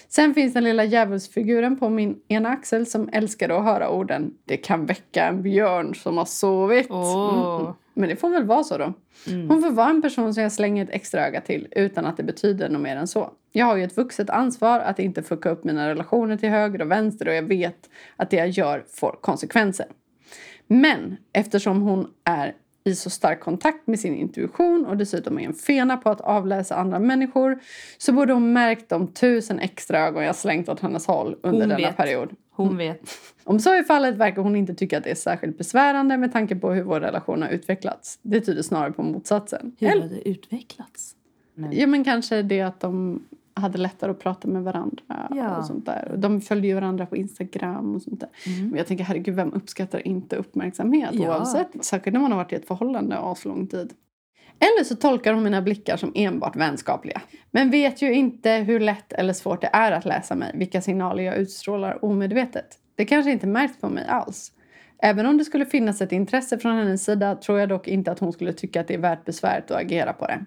Sen 0.08 0.34
finns 0.34 0.54
den 0.54 0.64
lilla 0.64 0.84
djävulsfiguren 0.84 1.78
på 1.78 1.88
min 1.88 2.16
ena 2.28 2.48
axel 2.48 2.86
som 2.86 3.08
älskade 3.12 3.58
att 3.58 3.64
höra 3.64 3.90
orden 3.90 4.34
Det 4.44 4.56
kan 4.56 4.86
väcka 4.86 5.26
en 5.26 5.42
björn 5.42 5.94
som 5.94 6.18
har 6.18 6.24
sovit. 6.24 6.86
Åh. 6.90 7.60
Mm. 7.60 7.74
Men 7.94 8.08
det 8.08 8.16
får 8.16 8.28
väl 8.30 8.44
vara 8.44 8.64
så 8.64 8.78
då. 8.78 8.92
Hon 9.48 9.62
får 9.62 9.70
vara 9.70 9.90
en 9.90 10.02
person 10.02 10.34
som 10.34 10.42
jag 10.42 10.52
slänger 10.52 10.84
ett 10.84 10.90
extra 10.92 11.26
öga 11.26 11.40
till 11.40 11.68
utan 11.70 12.06
att 12.06 12.16
det 12.16 12.22
betyder 12.22 12.68
något 12.68 12.82
mer 12.82 12.96
än 12.96 13.06
så. 13.06 13.30
Jag 13.52 13.66
har 13.66 13.76
ju 13.76 13.84
ett 13.84 13.96
vuxet 13.96 14.30
ansvar 14.30 14.80
att 14.80 14.98
inte 14.98 15.22
fucka 15.22 15.50
upp 15.50 15.64
mina 15.64 15.88
relationer 15.88 16.36
till 16.36 16.48
höger 16.48 16.82
och 16.82 16.90
vänster 16.90 17.28
och 17.28 17.34
jag 17.34 17.42
vet 17.42 17.90
att 18.16 18.30
det 18.30 18.36
jag 18.36 18.48
gör 18.48 18.84
får 18.88 19.18
konsekvenser. 19.20 19.86
Men 20.66 21.16
eftersom 21.32 21.82
hon 21.82 22.06
är 22.24 22.54
i 22.84 22.94
så 22.94 23.10
stark 23.10 23.40
kontakt 23.40 23.86
med 23.86 24.00
sin 24.00 24.14
intuition 24.14 24.86
och 24.86 24.96
dessutom 24.96 25.38
är 25.38 25.44
en 25.44 25.54
fena 25.54 25.96
på 25.96 26.10
att 26.10 26.20
avläsa 26.20 26.76
andra 26.76 26.98
människor 26.98 27.58
så 27.98 28.12
borde 28.12 28.32
hon 28.32 28.52
märkt 28.52 28.88
de 28.88 29.06
tusen 29.06 29.58
extra 29.58 29.98
ögon 29.98 30.24
jag 30.24 30.36
slängt 30.36 30.68
åt 30.68 30.80
hennes 30.80 31.06
håll 31.06 31.36
under 31.42 31.60
Hon 31.60 31.68
denna 31.68 31.86
vet. 31.88 31.96
period. 31.96 32.30
Hon 32.56 32.76
vet. 32.76 33.00
Om 33.44 33.58
så 33.58 33.70
är 33.70 33.82
fallet 33.82 34.16
verkar 34.16 34.42
hon 34.42 34.56
inte 34.56 34.74
tycka 34.74 34.98
att 34.98 35.04
det 35.04 35.10
är 35.10 35.14
särskilt 35.14 35.58
besvärande 35.58 36.16
med 36.16 36.32
tanke 36.32 36.56
på 36.56 36.70
hur 36.72 36.82
vår 36.82 37.00
relation 37.00 37.42
har 37.42 37.48
utvecklats. 37.48 38.18
Det 38.22 38.40
tyder 38.40 38.62
snarare 38.62 38.92
på 38.92 39.02
motsatsen. 39.02 39.76
Hur 39.78 39.88
har 39.88 40.08
det 40.08 40.28
utvecklats? 40.28 41.16
ja, 41.72 41.86
men 41.86 42.04
kanske 42.04 42.42
det 42.42 42.60
att 42.60 42.80
de 42.80 43.22
hade 43.54 43.78
lättare 43.78 44.10
att 44.10 44.18
prata 44.18 44.48
med 44.48 44.62
varandra 44.64 45.02
Ja. 45.30 45.56
och 45.58 45.64
sånt 45.64 45.86
där. 45.86 46.14
De 46.18 46.40
följde 46.40 46.66
ju 46.68 46.74
varandra 46.74 47.06
på 47.06 47.16
Instagram 47.16 47.94
och 47.94 48.02
sånt 48.02 48.20
där. 48.20 48.28
Men 48.60 48.74
jag 48.76 48.86
tänker, 48.86 49.04
herregud, 49.04 49.34
vem 49.34 49.52
uppskattar 49.52 50.06
inte 50.06 50.36
uppmärksamhet 50.36 51.10
Ja. 51.12 51.28
oavsett? 51.38 51.84
Säkert 51.84 52.12
när 52.12 52.20
man 52.20 52.32
har 52.32 52.38
varit 52.38 52.52
i 52.52 52.56
ett 52.56 52.66
förhållande 52.66 53.18
aslång 53.18 53.66
tid. 53.66 53.92
Eller 54.58 54.84
så 54.84 54.96
tolkar 54.96 55.34
hon 55.34 55.42
mina 55.42 55.62
blickar 55.62 55.96
som 55.96 56.12
enbart 56.14 56.56
vänskapliga. 56.56 57.20
Men 57.50 57.70
vet 57.70 58.02
ju 58.02 58.12
inte 58.12 58.50
hur 58.50 58.80
lätt 58.80 59.12
eller 59.12 59.32
svårt 59.32 59.60
det 59.60 59.70
är 59.72 59.92
att 59.92 60.04
läsa 60.04 60.34
mig, 60.34 60.50
vilka 60.54 60.80
signaler 60.80 61.22
jag 61.22 61.36
utstrålar 61.36 62.04
omedvetet. 62.04 62.66
Det 62.94 63.04
kanske 63.04 63.30
inte 63.30 63.46
märks 63.46 63.80
på 63.80 63.88
mig 63.88 64.04
alls. 64.08 64.52
Även 65.02 65.26
om 65.26 65.38
det 65.38 65.44
skulle 65.44 65.66
finnas 65.66 66.00
ett 66.00 66.12
intresse 66.12 66.58
från 66.58 66.76
hennes 66.76 67.04
sida 67.04 67.34
tror 67.34 67.60
jag 67.60 67.68
dock 67.68 67.88
inte 67.88 68.12
att 68.12 68.18
hon 68.18 68.32
skulle 68.32 68.52
tycka 68.52 68.80
att 68.80 68.88
det 68.88 68.94
är 68.94 68.98
värt 68.98 69.24
besväret 69.24 69.70
att 69.70 69.80
agera 69.80 70.12
på 70.12 70.26
det. 70.26 70.44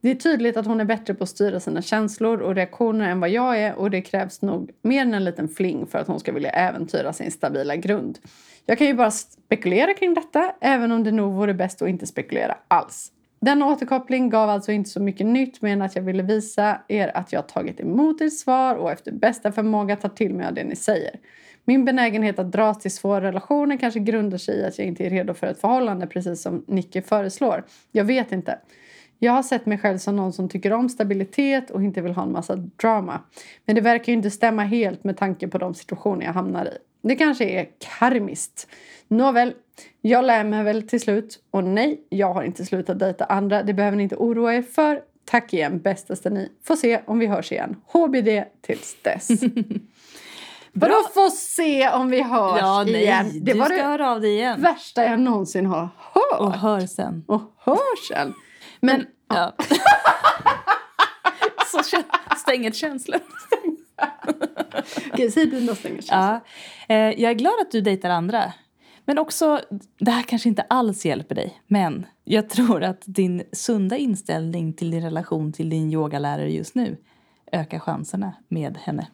Det 0.00 0.10
är 0.10 0.14
tydligt 0.14 0.56
att 0.56 0.66
hon 0.66 0.80
är 0.80 0.84
bättre 0.84 1.14
på 1.14 1.24
att 1.24 1.30
styra 1.30 1.60
sina 1.60 1.82
känslor 1.82 2.40
och 2.40 2.54
reaktioner 2.54 3.10
än 3.10 3.20
vad 3.20 3.30
jag 3.30 3.60
är 3.60 3.74
och 3.74 3.90
det 3.90 4.02
krävs 4.02 4.42
nog 4.42 4.70
mer 4.82 5.02
än 5.02 5.14
en 5.14 5.24
liten 5.24 5.48
fling 5.48 5.86
för 5.86 5.98
att 5.98 6.06
hon 6.06 6.20
ska 6.20 6.32
vilja 6.32 6.50
äventyra 6.50 7.12
sin 7.12 7.30
stabila 7.30 7.76
grund. 7.76 8.18
Jag 8.66 8.78
kan 8.78 8.86
ju 8.86 8.94
bara 8.94 9.10
spekulera 9.10 9.94
kring 9.94 10.14
detta, 10.14 10.52
även 10.60 10.92
om 10.92 11.04
det 11.04 11.12
nog 11.12 11.34
vore 11.34 11.54
bäst 11.54 11.82
att 11.82 11.88
inte 11.88 12.06
spekulera 12.06 12.56
alls. 12.68 13.12
Denna 13.46 13.66
återkoppling 13.66 14.30
gav 14.30 14.50
alltså 14.50 14.72
inte 14.72 14.90
så 14.90 15.00
mycket 15.00 15.26
nytt 15.26 15.62
men 15.62 15.82
att 15.82 15.96
jag 15.96 16.02
ville 16.02 16.22
visa 16.22 16.80
er 16.88 17.10
att 17.14 17.32
jag 17.32 17.48
tagit 17.48 17.80
emot 17.80 18.20
ert 18.20 18.32
svar 18.32 18.74
och 18.74 18.92
efter 18.92 19.12
bästa 19.12 19.52
förmåga 19.52 19.96
tar 19.96 20.08
till 20.08 20.34
mig 20.34 20.46
av 20.46 20.54
det 20.54 20.64
ni 20.64 20.76
säger. 20.76 21.10
Min 21.64 21.84
benägenhet 21.84 22.38
att 22.38 22.52
dras 22.52 22.78
till 22.78 22.90
svåra 22.90 23.20
relationer 23.20 23.76
kanske 23.76 24.00
grundar 24.00 24.38
sig 24.38 24.58
i 24.58 24.64
att 24.64 24.78
jag 24.78 24.86
inte 24.86 25.06
är 25.06 25.10
redo 25.10 25.34
för 25.34 25.46
ett 25.46 25.60
förhållande 25.60 26.06
precis 26.06 26.42
som 26.42 26.64
Nicky 26.68 27.02
föreslår. 27.02 27.64
Jag 27.92 28.04
vet 28.04 28.32
inte. 28.32 28.58
Jag 29.18 29.32
har 29.32 29.42
sett 29.42 29.66
mig 29.66 29.78
själv 29.78 29.98
som 29.98 30.16
någon 30.16 30.32
som 30.32 30.48
tycker 30.48 30.72
om 30.72 30.88
stabilitet 30.88 31.70
och 31.70 31.82
inte 31.82 32.00
vill 32.00 32.12
ha 32.12 32.22
en 32.22 32.32
massa 32.32 32.56
drama. 32.56 33.20
Men 33.64 33.74
det 33.74 33.80
verkar 33.80 34.12
ju 34.12 34.16
inte 34.16 34.30
stämma 34.30 34.62
helt 34.62 35.04
med 35.04 35.16
tanke 35.16 35.48
på 35.48 35.58
de 35.58 35.74
situationer 35.74 36.26
jag 36.26 36.32
hamnar 36.32 36.64
i. 36.66 36.78
Det 37.08 37.16
kanske 37.16 37.44
är 37.44 37.68
karmiskt. 37.98 38.66
Nåväl, 39.08 39.54
jag 40.00 40.24
lär 40.24 40.44
mig 40.44 40.64
väl 40.64 40.88
till 40.88 41.00
slut. 41.00 41.38
Och 41.50 41.64
nej, 41.64 42.00
jag 42.08 42.34
har 42.34 42.42
inte 42.42 42.64
slutat 42.64 42.98
dejta 42.98 43.24
andra. 43.24 43.62
Det 43.62 43.74
behöver 43.74 43.96
ni 43.96 44.02
inte 44.02 44.16
oroa 44.16 44.54
er 44.54 44.62
för. 44.62 45.00
Tack 45.24 45.52
igen, 45.54 45.78
bästaste 45.80 46.30
ni. 46.30 46.52
Får 46.64 46.76
se 46.76 47.00
om 47.06 47.18
vi 47.18 47.26
hörs 47.26 47.52
igen. 47.52 47.76
HBD 47.86 48.28
tills 48.66 48.96
dess. 49.02 49.28
Vadå 50.72 50.94
få 51.14 51.30
se 51.30 51.90
om 51.90 52.10
vi 52.10 52.22
hörs 52.22 52.58
Ja, 52.60 52.82
nej. 52.86 52.94
igen? 53.02 53.30
Det 53.44 53.52
du 53.52 53.58
var 53.58 53.66
ska 53.66 53.74
det 53.76 53.82
höra 53.82 54.10
av 54.10 54.20
dig 54.20 54.34
igen. 54.34 54.62
värsta 54.62 55.04
jag 55.04 55.20
någonsin 55.20 55.66
har 55.66 55.88
hört. 56.12 56.40
Och 56.40 56.52
hör 56.52 56.80
sen. 56.80 57.24
Och 57.28 57.42
hörseln. 57.58 58.34
Men, 58.80 59.06
Ja. 59.28 59.52
Så 61.72 61.78
kä- 61.78 62.36
stäng 62.36 62.66
ett 62.66 62.74
känslor. 62.76 63.20
okej, 65.12 65.30
säg 65.30 65.46
dina 65.46 65.74
stängningskänslor. 65.74 66.40
Ja. 66.88 66.94
Eh, 66.94 67.22
jag 67.22 67.30
är 67.30 67.34
glad 67.34 67.60
att 67.60 67.70
du 67.70 67.80
dejtar 67.80 68.10
andra. 68.10 68.52
Men 69.04 69.18
också, 69.18 69.60
det 69.98 70.10
här 70.10 70.22
kanske 70.22 70.48
inte 70.48 70.62
alls 70.62 71.06
hjälper 71.06 71.34
dig. 71.34 71.60
Men 71.66 72.06
jag 72.24 72.50
tror 72.50 72.82
att 72.82 73.02
din 73.04 73.42
sunda 73.52 73.96
inställning 73.96 74.72
till 74.72 74.90
din 74.90 75.02
relation 75.02 75.52
till 75.52 75.70
din 75.70 75.92
yogalärare 75.92 76.52
just 76.52 76.74
nu 76.74 76.96
ökar 77.52 77.78
chanserna 77.78 78.32
med 78.48 78.76
henne. 78.76 79.06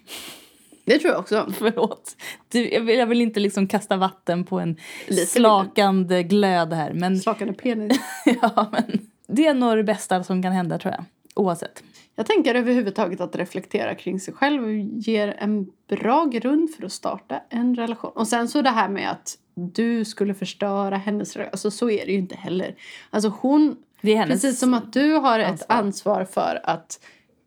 Det 0.85 0.99
tror 0.99 1.13
jag 1.13 1.21
också. 1.21 1.53
Förlåt. 1.59 2.17
Du, 2.49 2.71
jag, 2.71 2.81
vill, 2.81 2.99
jag 2.99 3.07
vill 3.07 3.23
inte 3.23 3.41
liksom 3.41 3.69
kasta 3.69 3.97
vatten 3.97 4.45
på 4.45 4.61
en 4.61 4.77
Lite 5.09 5.27
slakande 5.27 6.23
glöd 6.23 6.73
här. 6.73 6.93
Men, 6.93 7.21
Slakande 7.21 7.55
penis. 7.55 8.01
ja, 8.43 8.69
men 8.73 9.09
det 9.27 9.47
är 9.47 9.55
nog 9.55 9.77
det 9.77 9.85
bästa 9.85 10.25
som 10.25 10.43
kan 10.43 10.53
hända 10.53 10.79
tror 10.79 10.95
jag. 10.95 11.05
Oavsett. 11.35 11.83
Jag 12.15 12.27
tänker 12.27 12.55
överhuvudtaget 12.55 13.21
att 13.21 13.37
reflektera 13.37 13.95
kring 13.95 14.21
sig 14.21 14.35
själv 14.35 14.69
ger 14.93 15.37
en 15.39 15.67
bra 15.89 16.25
grund 16.25 16.71
för 16.75 16.85
att 16.85 16.93
starta 16.93 17.43
en 17.49 17.75
relation. 17.75 18.13
Och 18.15 18.29
sen 18.29 18.49
så 18.49 18.63
det 18.63 18.71
här 18.71 18.89
med 18.89 19.11
att 19.11 19.39
du 19.55 20.05
skulle 20.05 20.35
förstöra 20.35 20.97
hennes 20.97 21.37
relation. 21.37 21.53
Alltså 21.53 21.71
så 21.71 21.91
är 21.91 22.07
det 22.07 22.13
ju 22.13 22.19
inte 22.19 22.37
heller. 22.37 22.77
Alltså 23.11 23.33
hon, 23.41 23.77
precis 24.03 24.59
som 24.59 24.75
att 24.75 24.93
du 24.93 25.13
har 25.15 25.39
ett 25.39 25.51
ansvar. 25.51 25.77
ansvar 25.77 26.25
för 26.25 26.61
att 26.65 27.01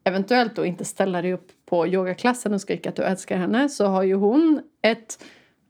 eventuellt 0.03 0.55
då 0.55 0.65
inte 0.65 0.85
ställa 0.85 1.21
dig 1.21 1.33
upp 1.33 1.51
på 1.65 1.87
yogaklassen 1.87 2.53
och 2.53 2.61
skrika 2.61 2.89
att 2.89 2.95
du 2.95 3.03
älskar 3.03 3.37
henne 3.37 3.69
så 3.69 3.85
har 3.85 4.03
ju 4.03 4.15
hon 4.15 4.61
ett 4.81 5.23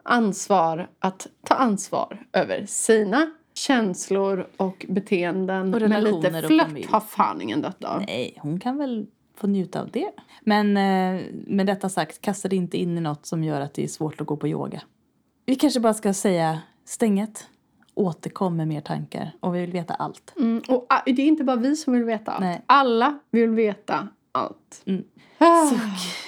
ansvar 0.03 0.87
att 0.99 1.27
ta 1.43 1.55
ansvar 1.55 2.25
över 2.33 2.65
sina 2.65 3.31
känslor 3.57 4.47
och 4.57 4.85
beteenden. 4.89 5.73
Och 5.73 5.81
Men 5.81 6.03
lite 6.03 6.31
flört 6.47 6.85
har 6.85 6.99
fan 6.99 7.41
ingen 7.41 7.61
dött 7.61 7.83
av. 7.83 8.03
Nej, 8.07 8.37
hon 8.41 8.59
kan 8.59 8.77
väl 8.77 9.07
få 9.35 9.47
njuta 9.47 9.81
av 9.81 9.89
det. 9.91 10.11
Men 10.41 10.77
eh, 10.77 11.21
med 11.47 11.67
detta 11.67 11.89
sagt, 11.89 12.21
kasta 12.21 12.47
dig 12.47 12.57
inte 12.57 12.77
in 12.77 12.97
i 12.97 13.01
något 13.01 13.25
som 13.25 13.43
gör 13.43 13.61
att 13.61 13.73
det 13.73 13.83
är 13.83 13.87
svårt 13.87 14.21
att 14.21 14.27
gå 14.27 14.37
på 14.37 14.47
yoga. 14.47 14.81
Vi 15.45 15.55
kanske 15.55 15.79
bara 15.79 15.93
ska 15.93 16.13
säga 16.13 16.59
stänget. 16.85 17.47
Återkom 17.97 18.57
med 18.57 18.67
mer 18.67 18.81
tankar 18.81 19.31
och 19.39 19.55
vi 19.55 19.59
vill 19.59 19.71
veta 19.71 19.93
allt. 19.93 20.33
Mm, 20.37 20.61
och 20.67 20.85
ah, 20.89 21.01
det 21.05 21.11
är 21.11 21.19
inte 21.19 21.43
bara 21.43 21.55
vi 21.55 21.75
som 21.75 21.93
vill 21.93 22.03
veta 22.03 22.31
allt. 22.31 22.41
Nej. 22.41 22.61
Alla 22.65 23.19
vill 23.31 23.49
veta 23.49 24.07
allt. 24.35 24.83
Mm. 24.85 25.03
Ah. 25.37 25.71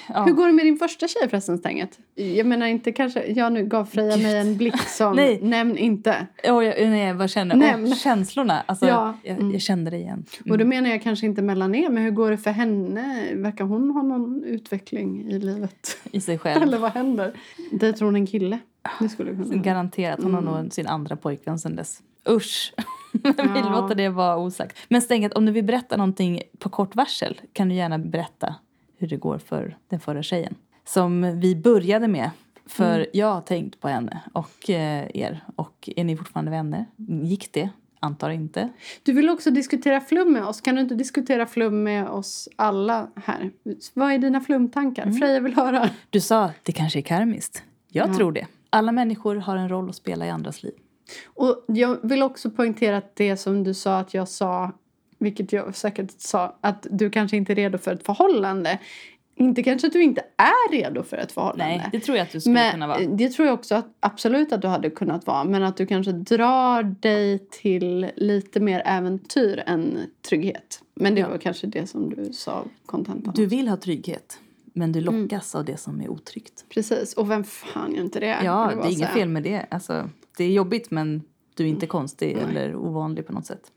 ja. 0.09 0.23
Hur 0.23 0.31
går 0.33 0.47
det 0.47 0.53
med 0.53 0.65
din 0.65 0.77
första 0.77 1.07
tjej 1.07 1.29
förresten, 1.29 1.57
Stänget? 1.57 1.99
Jag 2.15 2.45
menar 2.45 2.65
inte 2.67 2.91
kanske, 2.91 3.25
jag 3.31 3.53
nu 3.53 3.65
gav 3.65 3.85
Freja 3.85 4.17
mig 4.17 4.37
en 4.37 4.57
blick 4.57 4.79
som, 4.81 5.15
Nej. 5.15 5.39
nämn 5.41 5.77
inte. 5.77 6.27
Oj, 6.43 6.65
jag, 6.65 6.89
nej, 6.89 7.13
vad 7.13 7.29
känner 7.29 7.55
Åh, 7.55 7.59
men- 7.59 7.95
känslorna. 7.95 8.63
Alltså, 8.65 8.87
Ja, 8.87 9.13
jag, 9.23 9.37
mm. 9.37 9.51
jag 9.51 9.61
kände 9.61 9.91
det 9.91 9.97
igen. 9.97 10.25
Och 10.49 10.57
då 10.57 10.65
menar 10.65 10.89
jag 10.89 11.01
kanske 11.03 11.25
inte 11.25 11.41
mellan 11.41 11.75
er, 11.75 11.89
men 11.89 12.03
hur 12.03 12.11
går 12.11 12.31
det 12.31 12.37
för 12.37 12.51
henne? 12.51 13.29
Verkar 13.33 13.65
hon 13.65 13.91
ha 13.91 14.01
någon 14.01 14.43
utveckling 14.43 15.31
i 15.31 15.39
livet? 15.39 15.97
I 16.11 16.21
sig 16.21 16.37
själv. 16.37 16.63
Eller 16.67 16.77
vad 16.77 16.91
händer? 16.91 17.33
Det 17.71 17.93
tror 17.93 18.05
hon 18.07 18.15
en 18.15 18.27
kille. 18.27 18.59
Det 18.99 19.09
skulle 19.09 19.31
kunna. 19.31 19.55
Garanterat. 19.55 20.23
Hon 20.23 20.33
har 20.33 20.41
Mm. 20.41 20.53
nog 20.63 20.73
sin 20.73 20.87
andra 20.87 21.15
pojkvän 21.15 21.59
sen 21.59 21.75
dess. 21.75 21.99
Usch! 22.29 22.73
Vi 23.11 23.33
Ja. 23.59 23.69
låter 23.81 23.95
det 23.95 24.09
vara 24.09 24.37
osagt. 24.37 24.77
Men 24.89 25.01
Stänget, 25.01 25.33
om 25.33 25.45
du 25.45 25.51
vill 25.51 25.63
berätta 25.65 25.97
någonting 25.97 26.41
på 26.59 26.69
kort 26.69 26.95
varsel 26.95 27.41
kan 27.53 27.69
du 27.69 27.75
gärna 27.75 27.97
berätta 27.97 28.55
hur 28.97 29.07
det 29.07 29.17
går 29.17 29.37
för 29.37 29.77
den 29.89 29.99
förra 29.99 30.23
tjejen. 30.23 30.55
Som 30.85 31.39
vi 31.39 31.55
började 31.55 32.07
med. 32.07 32.29
För 32.65 32.95
Mm. 32.95 33.07
jag 33.13 33.33
har 33.33 33.41
tänkt 33.41 33.79
på 33.81 33.87
henne 33.87 34.21
och 34.33 34.69
eh, 34.69 35.07
er. 35.13 35.43
Och 35.55 35.89
är 35.95 36.03
ni 36.03 36.17
fortfarande 36.17 36.51
vänner? 36.51 36.85
Gick 37.23 37.53
det? 37.53 37.69
Antar 37.99 38.29
inte. 38.29 38.69
Du 39.03 39.13
vill 39.13 39.29
också 39.29 39.51
diskutera 39.51 40.01
flum 40.01 40.33
med 40.33 40.43
oss. 40.45 40.61
Kan 40.61 40.75
du 40.75 40.81
inte 40.81 40.95
diskutera 40.95 41.45
flum 41.45 41.83
med 41.83 42.07
oss 42.09 42.49
alla 42.55 43.07
här? 43.15 43.51
Vad 43.93 44.11
är 44.11 44.17
dina 44.17 44.41
flumtankar? 44.41 45.03
Mm. 45.03 45.15
Freja 45.17 45.39
vill 45.39 45.55
höra. 45.55 45.89
Du 46.09 46.21
sa 46.21 46.51
det 46.63 46.71
kanske 46.71 46.99
är 46.99 47.01
karmiskt. 47.01 47.63
Jag 47.91 48.09
Ja. 48.09 48.13
tror 48.13 48.31
det. 48.31 48.47
Alla 48.69 48.91
människor 48.91 49.35
har 49.35 49.55
en 49.57 49.69
roll 49.69 49.89
att 49.89 49.95
spela 49.95 50.25
i 50.25 50.29
andras 50.29 50.63
liv. 50.63 50.73
Och 51.25 51.65
jag 51.67 51.97
vill 52.03 52.23
också 52.23 52.49
poängtera 52.51 52.97
att 52.97 53.15
det 53.15 53.37
som 53.37 53.63
du 53.63 53.73
sa 53.73 53.97
att 53.99 54.13
jag 54.13 54.27
sa 54.27 54.71
vilket 55.19 55.53
jag 55.53 55.75
säkert 55.75 56.11
sa, 56.17 56.57
att 56.61 56.87
du 56.91 57.09
kanske 57.09 57.37
inte 57.37 57.53
är 57.53 57.55
redo 57.55 57.77
för 57.77 57.91
ett 57.93 58.05
förhållande. 58.05 58.79
Inte 59.39 59.63
kanske 59.63 59.87
att 59.87 59.93
du 59.93 60.03
inte 60.03 60.21
är 60.37 60.71
redo 60.71 61.03
för 61.03 61.17
ett 61.17 61.31
förhållande. 61.31 61.65
Nej, 61.77 61.89
det 61.91 61.99
tror 61.99 62.17
jag 62.17 62.23
att 62.25 62.31
du 62.31 62.41
skulle 62.41 62.53
men 62.53 62.71
kunna 62.71 62.87
vara. 62.87 62.99
det 62.99 63.29
tror 63.29 63.47
jag 63.47 63.53
också 63.53 63.75
att 63.75 63.85
absolut 63.99 64.51
att 64.51 64.61
du 64.61 64.67
hade 64.67 64.89
kunnat 64.89 65.27
vara. 65.27 65.43
Men 65.43 65.63
att 65.63 65.77
du 65.77 65.85
kanske 65.85 66.11
drar 66.11 66.83
dig 66.83 67.39
till 67.51 68.11
lite 68.15 68.59
mer 68.59 68.81
äventyr 68.85 69.63
än 69.65 69.97
trygghet. 70.29 70.81
Men 70.95 71.15
det 71.15 71.21
Ja. 71.21 71.29
var 71.29 71.37
kanske 71.37 71.67
det 71.67 71.87
som 71.89 72.09
du 72.09 72.33
sa 72.33 72.63
kontentan. 72.85 73.33
Du 73.37 73.45
vill 73.45 73.67
ha 73.67 73.77
trygghet, 73.77 74.39
men 74.73 74.91
du 74.91 75.01
lockas 75.01 75.55
av 75.55 75.65
det 75.65 75.77
som 75.77 76.01
är 76.01 76.09
otryggt. 76.09 76.65
Precis, 76.69 77.13
och 77.13 77.31
vem 77.31 77.43
fan 77.43 77.95
gör 77.95 78.01
inte 78.03 78.19
det? 78.19 78.37
Ja, 78.43 78.67
det 78.69 78.75
bara 78.75 78.87
är 78.87 78.91
inget 78.91 79.09
fel 79.09 79.29
med 79.29 79.43
det. 79.43 79.65
Alltså, 79.71 80.09
det 80.37 80.43
är 80.43 80.49
jobbigt, 80.49 80.91
men 80.91 81.23
du 81.55 81.63
är 81.63 81.67
inte 81.67 81.87
konstig 81.87 82.37
eller 82.37 82.75
ovanlig 82.75 83.27
på 83.27 83.33
något 83.33 83.45
sätt. 83.45 83.71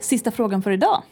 Sista 0.00 0.30
frågan 0.30 0.62
för 0.62 0.70
idag. 0.70 1.02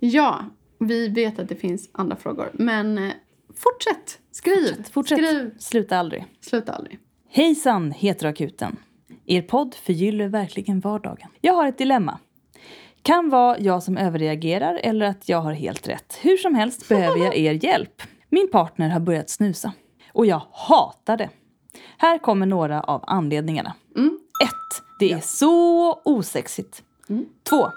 Ja, 0.00 0.44
vi 0.78 1.08
vet 1.08 1.38
att 1.38 1.48
det 1.48 1.56
finns 1.56 1.88
andra 1.92 2.16
frågor. 2.16 2.50
Men 2.52 2.98
eh, 2.98 3.12
fortsätt, 3.56 4.18
skriv. 4.30 4.56
Fortsätt, 4.76 4.88
fortsätt. 4.92 5.18
Skriv, 5.18 5.50
Sluta 5.58 5.98
aldrig. 5.98 6.24
sluta 6.40 6.72
aldrig. 6.72 6.98
Hejsan, 7.30 7.90
Heteroakuten. 7.90 8.76
Er 9.26 9.42
podd 9.42 9.74
förgyller 9.74 10.28
verkligen 10.28 10.80
vardagen. 10.80 11.28
Jag 11.40 11.54
har 11.54 11.66
ett 11.68 11.78
dilemma. 11.78 12.18
Kan 13.02 13.30
vara 13.30 13.58
jag 13.58 13.82
som 13.82 13.96
överreagerar 13.96 14.80
eller 14.82 15.06
att 15.06 15.28
jag 15.28 15.40
har 15.40 15.52
helt 15.52 15.88
rätt. 15.88 16.18
Hur 16.22 16.36
som 16.36 16.54
helst 16.54 16.88
behöver 16.88 17.18
jag 17.24 17.36
er 17.38 17.64
hjälp. 17.64 18.02
Min 18.34 18.50
partner 18.50 18.88
har 18.88 19.00
börjat 19.00 19.30
snusa. 19.30 19.72
Och 20.12 20.26
jag 20.26 20.42
hatar 20.52 21.16
det. 21.16 21.30
Här 21.98 22.18
kommer 22.18 22.46
några 22.46 22.80
av 22.80 23.04
anledningarna. 23.06 23.74
1. 24.42 24.50
Det 24.98 25.12
är 25.12 25.20
så 25.20 25.92
osexigt. 26.04 26.82
2. 27.48 27.70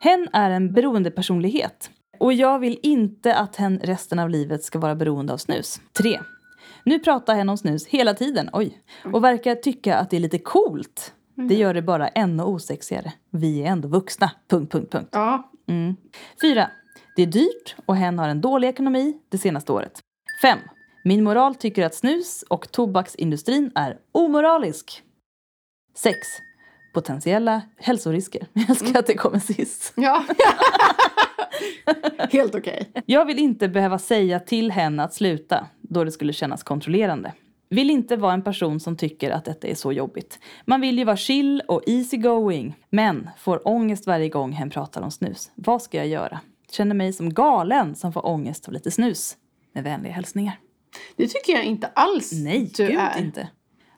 Hen 0.00 0.28
är 0.32 0.50
en 0.50 0.72
beroendepersonlighet. 0.72 1.90
Och 2.18 2.32
jag 2.32 2.58
vill 2.58 2.78
inte 2.82 3.34
att 3.34 3.56
hen 3.56 3.80
resten 3.84 4.18
av 4.18 4.30
livet 4.30 4.64
ska 4.64 4.78
vara 4.78 4.94
beroende 4.94 5.32
av 5.32 5.36
snus. 5.36 5.80
3. 5.92 6.20
Nu 6.84 6.98
pratar 6.98 7.34
hen 7.34 7.48
om 7.48 7.58
snus 7.58 7.86
hela 7.86 8.14
tiden, 8.14 8.50
oj. 8.52 8.78
Och 9.12 9.24
verkar 9.24 9.54
tycka 9.54 9.96
att 9.96 10.10
det 10.10 10.16
är 10.16 10.20
lite 10.20 10.38
coolt. 10.38 11.14
Det 11.34 11.54
gör 11.54 11.74
det 11.74 11.82
bara 11.82 12.08
ännu 12.08 12.42
osexigare. 12.42 13.12
Vi 13.30 13.62
är 13.62 13.66
ändå 13.66 13.88
vuxna. 13.88 14.30
Punkt, 14.48 14.72
punkt, 14.72 14.92
punkt. 14.92 15.08
Ja, 15.12 15.48
Mm. 15.66 15.96
4. 16.40 16.70
Det 17.16 17.22
är 17.22 17.26
dyrt 17.26 17.76
och 17.86 17.96
hen 17.96 18.18
har 18.18 18.28
en 18.28 18.40
dålig 18.40 18.68
ekonomi 18.68 19.16
det 19.28 19.38
senaste 19.38 19.72
året. 19.72 20.00
5. 20.42 20.58
Min 21.04 21.24
moral 21.24 21.54
tycker 21.54 21.86
att 21.86 21.94
snus 21.94 22.44
och 22.48 22.72
tobaksindustrin 22.72 23.72
är 23.74 23.98
omoralisk. 24.12 25.02
6. 25.96 26.18
Potentiella 26.94 27.62
hälsorisker. 27.76 28.46
Jag 28.52 28.70
älskar 28.70 28.98
att 28.98 29.06
det 29.06 29.14
kommer 29.14 29.38
sist. 29.38 29.92
ja. 29.96 30.24
Helt 32.30 32.54
okej. 32.54 32.92
Jag 33.06 33.24
vill 33.24 33.38
inte 33.38 33.68
behöva 33.68 33.98
säga 33.98 34.40
till 34.40 34.70
henne 34.70 35.02
att 35.02 35.14
sluta, 35.14 35.66
då 35.80 36.04
det 36.04 36.12
skulle 36.12 36.32
kännas 36.32 36.62
kontrollerande. 36.62 37.32
Vill 37.68 37.90
inte 37.90 38.16
vara 38.16 38.32
en 38.32 38.42
person 38.42 38.80
som 38.80 38.96
tycker 38.96 39.30
att 39.30 39.44
detta 39.44 39.66
är 39.66 39.74
så 39.74 39.92
jobbigt. 39.92 40.38
Man 40.64 40.80
vill 40.80 40.98
ju 40.98 41.04
vara 41.04 41.16
chill 41.16 41.62
och 41.68 41.82
easy 41.86 42.16
going, 42.16 42.74
men 42.90 43.30
får 43.38 43.68
ångest 43.68 44.06
varje 44.06 44.28
gång 44.28 44.52
hen 44.52 44.70
pratar 44.70 45.02
om 45.02 45.10
snus. 45.10 45.50
Vad 45.54 45.82
ska 45.82 45.96
jag 45.96 46.06
göra? 46.06 46.40
Känner 46.72 46.94
mig 46.94 47.12
som 47.12 47.34
galen 47.34 47.94
som 47.94 48.12
får 48.12 48.26
ångest 48.26 48.66
av 48.68 48.72
lite 48.74 48.90
snus. 48.90 49.36
Med 49.74 49.84
vänliga 49.84 50.12
hälsningar. 50.12 50.58
Det 51.16 51.28
tycker 51.28 51.52
jag 51.52 51.64
inte 51.64 51.86
alls 51.86 52.32
Nej, 52.32 52.70
du 52.76 52.86
gud 52.86 52.98
är. 52.98 53.18
inte. 53.18 53.48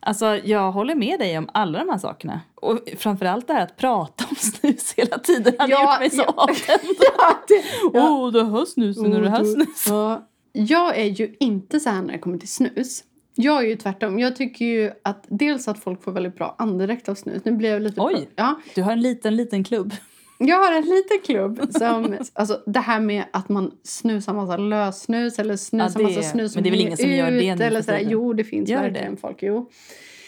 Alltså, 0.01 0.37
jag 0.37 0.73
håller 0.73 0.95
med 0.95 1.19
dig 1.19 1.39
om 1.39 1.49
alla 1.55 1.79
de 1.79 1.89
här 1.89 1.99
sakerna. 1.99 2.41
Och 2.55 2.79
framförallt 2.99 3.47
det 3.47 3.53
här 3.53 3.63
att 3.63 3.77
prata 3.77 4.25
om 4.31 4.37
snus 4.37 4.95
hela 4.97 5.19
tiden 5.19 5.55
hade 5.59 5.73
Ja, 5.73 5.93
gjort 5.93 6.01
mig 6.01 6.11
så 6.11 6.23
ja. 6.27 6.35
avtänd. 6.37 6.81
Ja, 7.19 7.39
det, 7.49 7.65
Åh, 7.99 8.27
oh, 8.27 8.33
det 8.33 8.45
här 8.45 8.65
snusen 8.65 9.13
och 9.13 9.23
det 9.23 9.31
här 9.31 9.45
snusen. 9.45 9.95
Ja. 9.95 10.29
Jag 10.53 10.99
är 10.99 11.05
ju 11.05 11.37
inte 11.41 11.81
så 11.81 11.91
här 11.91 12.03
när 12.03 12.13
det 12.13 12.19
kommer 12.19 12.39
till 12.39 12.49
snus. 12.49 13.05
Jag 13.35 13.63
är 13.65 13.69
ju 13.69 13.77
tvärtom. 13.77 14.19
Jag 14.19 14.37
tycker 14.37 14.65
ju 14.65 14.93
att 15.05 15.25
dels 15.29 15.69
att 15.69 15.79
folk 15.79 16.03
får 16.03 16.13
väldigt 16.13 16.37
bra 16.37 16.55
andedräkt 16.59 17.09
av 17.09 17.15
snus. 17.15 17.43
Nu 17.45 17.53
blir 17.53 17.71
jag 17.71 17.83
lite... 17.83 18.01
Oj. 18.01 18.29
Ja, 18.37 18.55
Du 18.75 18.83
har 18.83 18.93
en 18.93 19.01
liten, 19.01 19.37
liten 19.37 19.65
klubb. 19.65 19.95
Jag 20.39 20.57
har 20.59 20.73
en 20.73 20.83
liten 20.85 21.19
klubb 21.25 21.61
som... 21.79 22.17
Alltså 22.33 22.61
det 22.67 22.81
här 22.81 23.01
med 23.01 23.25
att 23.31 23.49
man 23.49 23.71
snusar 23.83 24.33
massa 24.35 24.57
lössnus 24.57 25.39
eller 25.39 25.57
snusar 25.57 26.01
Ja, 26.01 26.09
det- 26.09 26.17
massa 26.17 26.31
snus 26.31 26.55
men 26.55 26.63
det 26.65 26.69
är 26.69 26.71
väl 26.71 26.81
ingen 26.81 26.97
som 26.97 27.11
gör 27.11 27.31
det 27.31 27.55
nu 27.57 27.65
eller 27.65 27.83
sådär. 27.83 28.03
Jo, 28.05 28.33
det 28.33 28.45
finns 28.45 28.69
Gör 28.71 28.79
det 28.83 28.89
verkligen 28.91 29.17
folk. 29.17 29.37
Jo. 29.43 29.71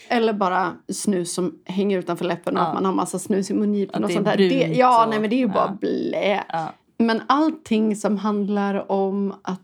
Eller 0.08 0.32
bara 0.32 0.72
snus 0.92 1.34
som 1.34 1.58
hänger 1.64 1.98
utanför 1.98 2.24
läppen 2.24 2.56
och 2.56 2.62
Ja. 2.62 2.66
att 2.66 2.74
man 2.74 2.84
har 2.84 2.92
massa 2.92 3.18
snus 3.18 3.50
i 3.50 3.54
mungipan 3.54 3.94
Att 3.96 4.02
och 4.02 4.08
det 4.08 4.14
sånt 4.14 4.26
där. 4.26 4.36
Det, 4.36 4.74
ja, 4.76 5.04
och- 5.04 5.10
nej 5.10 5.20
men 5.20 5.30
det 5.30 5.36
är 5.36 5.40
ju 5.40 5.46
bara 5.48 5.68
ja. 5.70 5.76
blä. 5.80 6.44
Ja. 6.48 6.72
Men 6.98 7.22
allting 7.26 7.96
som 7.96 8.16
handlar 8.16 8.92
om 8.92 9.34
att... 9.42 9.60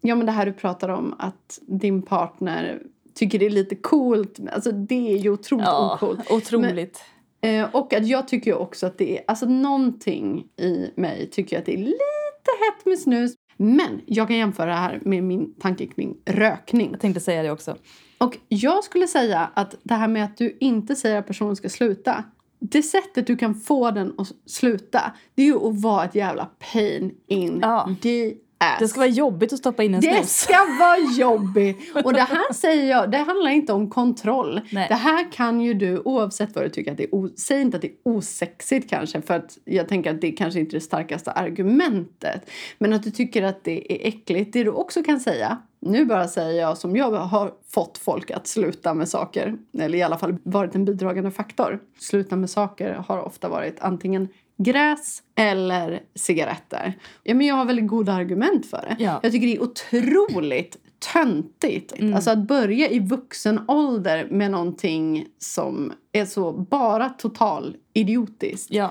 Ja, 0.00 0.14
men 0.14 0.26
det 0.26 0.32
här 0.32 0.46
du 0.46 0.52
pratar 0.52 0.88
om 0.88 1.14
att 1.18 1.58
din 1.66 2.02
partner 2.02 2.82
tycker 3.14 3.38
det 3.38 3.46
är 3.46 3.50
lite 3.50 3.74
coolt. 3.76 4.38
Alltså 4.52 4.72
det 4.72 5.14
är 5.14 5.18
ju 5.18 5.30
otroligt 5.30 5.66
Ja, 5.66 5.94
ocoolt. 5.94 6.30
otroligt. 6.30 7.00
Eh, 7.40 7.74
och 7.74 7.92
att 7.92 8.06
jag 8.06 8.28
tycker 8.28 8.54
också 8.54 8.86
att 8.86 8.98
det 8.98 9.18
är... 9.18 9.24
Alltså 9.26 9.46
någonting 9.46 10.46
i 10.56 10.90
mig 10.96 11.28
tycker 11.32 11.58
att 11.58 11.66
det 11.66 11.74
är 11.74 11.78
lite 11.78 12.50
hett 12.66 12.86
med 12.86 12.98
snus. 12.98 13.34
Men 13.56 14.00
jag 14.06 14.28
kan 14.28 14.36
jämföra 14.36 14.66
det 14.66 14.76
här 14.76 15.00
med 15.04 15.22
min 15.24 15.54
tanke 15.54 15.86
kring 15.86 16.16
rökning. 16.26 16.88
Jag 16.90 17.00
tänkte 17.00 17.20
säga 17.20 17.42
det 17.42 17.50
också. 17.50 17.76
Och 18.18 18.36
jag 18.48 18.84
skulle 18.84 19.06
säga 19.06 19.50
att 19.54 19.74
det 19.82 19.94
här 19.94 20.08
med 20.08 20.24
att 20.24 20.36
du 20.36 20.56
inte 20.60 20.96
säger 20.96 21.18
att 21.18 21.26
personen 21.26 21.56
ska 21.56 21.68
sluta. 21.68 22.24
Det 22.60 22.82
sättet 22.82 23.26
du 23.26 23.36
kan 23.36 23.54
få 23.54 23.90
den 23.90 24.14
att 24.18 24.32
sluta, 24.46 25.12
det 25.34 25.42
är 25.42 25.46
ju 25.46 25.56
att 25.56 25.82
vara 25.82 26.04
ett 26.04 26.14
jävla 26.14 26.50
pain 26.72 27.14
in 27.26 27.58
Ja. 27.62 27.94
the 28.02 28.34
ass. 28.58 28.78
Det 28.78 28.88
ska 28.88 29.00
vara 29.00 29.08
jobbigt 29.10 29.52
att 29.52 29.58
stoppa 29.58 29.82
in 29.82 29.94
en 29.94 30.00
Det 30.00 30.14
snus. 30.14 30.30
ska 30.36 30.54
vara 30.80 30.98
jobbigt! 31.18 31.96
Och 32.04 32.12
det 32.12 32.20
här 32.20 32.52
säger 32.52 32.90
jag, 32.90 33.10
det 33.10 33.18
handlar 33.18 33.50
inte 33.50 33.72
om 33.72 33.90
kontroll. 33.90 34.60
Nej. 34.72 34.86
Det 34.88 34.94
här 34.94 35.32
kan 35.32 35.60
ju 35.60 35.74
du, 35.74 35.98
oavsett 36.04 36.54
vad 36.54 36.64
du 36.64 36.68
tycker 36.68 36.90
att 36.90 36.96
det 36.96 37.04
är, 37.04 37.38
säg 37.38 37.60
inte 37.60 37.76
att 37.76 37.82
det 37.82 37.88
är 37.88 37.94
osexigt 38.02 38.90
kanske, 38.90 39.22
för 39.22 39.34
att 39.34 39.58
jag 39.64 39.88
tänker 39.88 40.10
att 40.14 40.20
det 40.20 40.30
kanske 40.32 40.60
inte 40.60 40.70
är 40.76 40.78
det 40.78 40.84
starkaste 40.84 41.30
argumentet. 41.30 42.50
Men 42.78 42.92
att 42.92 43.02
du 43.02 43.10
tycker 43.10 43.42
att 43.42 43.64
det 43.64 43.92
är 43.92 44.08
äckligt, 44.08 44.52
det 44.52 44.64
du 44.64 44.70
också 44.70 45.02
kan 45.02 45.20
säga, 45.20 45.58
nu 45.80 46.04
bara 46.04 46.28
säger 46.28 46.60
jag 46.60 46.78
som 46.78 46.96
jag 46.96 47.10
har 47.10 47.52
fått 47.68 47.98
folk 47.98 48.30
att 48.30 48.46
sluta 48.46 48.94
med 48.94 49.08
saker, 49.08 49.56
eller 49.78 49.98
i 49.98 50.02
alla 50.02 50.18
fall 50.18 50.36
varit 50.42 50.74
en 50.74 50.84
bidragande 50.84 51.30
faktor. 51.30 51.80
Sluta 51.98 52.36
med 52.36 52.50
saker 52.50 52.94
har 53.08 53.22
ofta 53.22 53.48
varit 53.48 53.80
antingen 53.80 54.28
gräs 54.58 55.22
eller 55.34 56.02
cigaretter. 56.14 56.98
Ja, 57.22 57.34
men 57.34 57.46
jag 57.46 57.54
har 57.54 57.64
väldigt 57.64 57.86
goda 57.86 58.12
argument 58.12 58.66
för 58.66 58.82
det. 58.88 59.04
Ja. 59.04 59.20
Jag 59.22 59.32
tycker 59.32 59.46
det 59.46 59.56
är 59.56 59.62
otroligt 59.62 60.76
töntigt. 61.12 61.92
Alltså 62.14 62.30
att 62.30 62.38
börja 62.38 62.88
i 62.88 62.98
vuxen 62.98 63.60
ålder 63.68 64.28
med 64.30 64.50
någonting 64.50 65.26
som 65.38 65.92
är 66.12 66.24
så 66.24 66.52
bara 66.52 67.08
total 67.08 67.76
idiotiskt. 67.92 68.70
Ja. 68.70 68.90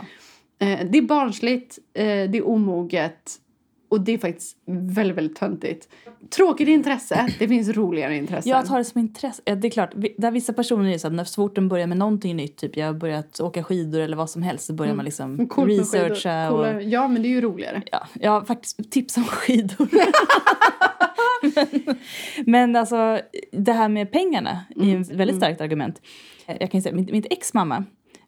Eh, 0.60 0.80
det 0.92 0.98
är 0.98 1.02
barnsligt, 1.02 1.80
eh, 1.94 2.04
det 2.04 2.38
är 2.38 2.48
omoget 2.48 3.40
och 3.90 4.02
det 4.02 4.12
är 4.12 4.18
faktiskt 4.18 4.58
väldigt, 4.66 5.18
väldigt 5.18 5.38
töntigt. 5.38 5.88
Tråkigt 6.30 6.68
intresse, 6.68 7.28
det 7.40 7.48
finns 7.48 7.70
roligare 7.70 8.16
intressen. 8.18 8.50
Jag 8.50 8.66
tar 8.66 8.78
det 8.78 8.84
som 8.84 9.00
intresse. 9.00 9.56
Det 9.56 9.68
är 9.68 9.72
klart, 9.72 9.92
där 10.18 10.32
vissa 10.32 10.54
personer 10.54 10.90
är 10.94 10.98
så 10.98 11.08
att 11.08 11.14
när 11.14 11.24
så 11.24 11.34
fort 11.36 11.56
de 11.56 11.68
börjar 11.68 11.88
med 11.88 11.98
någonting 11.98 12.36
nytt, 12.36 12.58
typ 12.58 12.78
jag 12.78 12.86
har 12.86 12.94
börjat 12.94 13.40
åka 13.40 13.64
skidor 13.64 14.00
eller 14.00 14.18
vad 14.18 14.30
som 14.30 14.42
helst, 14.42 14.66
så 14.66 14.74
börjar 14.74 14.96
man 14.96 15.06
liksom 15.06 15.48
coolt 15.48 15.68
med 15.78 15.86
skidor. 15.86 16.10
researcha. 16.10 16.52
Och, 16.52 16.84
Ja, 16.84 17.08
men 17.08 17.22
det 17.22 17.28
är 17.28 17.30
ju 17.30 17.42
roligare. 17.42 17.82
ja, 17.92 18.08
jag 18.14 18.32
har 18.32 18.42
faktiskt 18.42 18.92
tips 18.92 19.18
om 19.18 19.24
skidor. 19.24 19.90
men, 21.56 21.98
men 22.46 22.76
alltså, 22.76 23.20
det 23.52 23.72
här 23.74 23.90
med 23.90 24.12
pengarna 24.12 24.66
är 24.76 24.86
ju 24.86 25.02
ett 25.02 25.12
väldigt 25.12 25.38
starkt 25.38 25.62
argument. 25.62 26.02
Jag 26.46 26.72
kan 26.72 26.78
ju 26.78 26.82
säga, 26.82 26.96
min, 26.96 27.10
mitt 27.12 27.28
ex-mamma, 27.30 27.84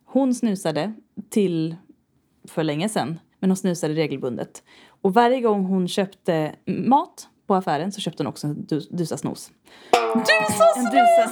hon 0.05 0.33
snusade 0.33 0.93
till 1.29 1.75
för 2.47 2.63
länge 2.63 2.89
sedan, 2.89 3.19
men 3.39 3.49
hon 3.49 3.57
snusade 3.57 3.93
regelbundet. 3.93 4.63
Och 5.01 5.13
varje 5.13 5.41
gång 5.41 5.65
hon 5.65 5.87
köpte 5.87 6.55
mat 6.65 7.27
på 7.47 7.55
affären 7.55 7.91
så 7.91 8.01
köpte 8.01 8.23
hon 8.23 8.27
också 8.27 8.47
en 8.47 8.65
dus, 8.65 8.89
dusa 8.89 9.17
snus. 9.17 9.51
Dusa 10.15 10.65
En 10.75 10.85
dusa. 10.85 11.31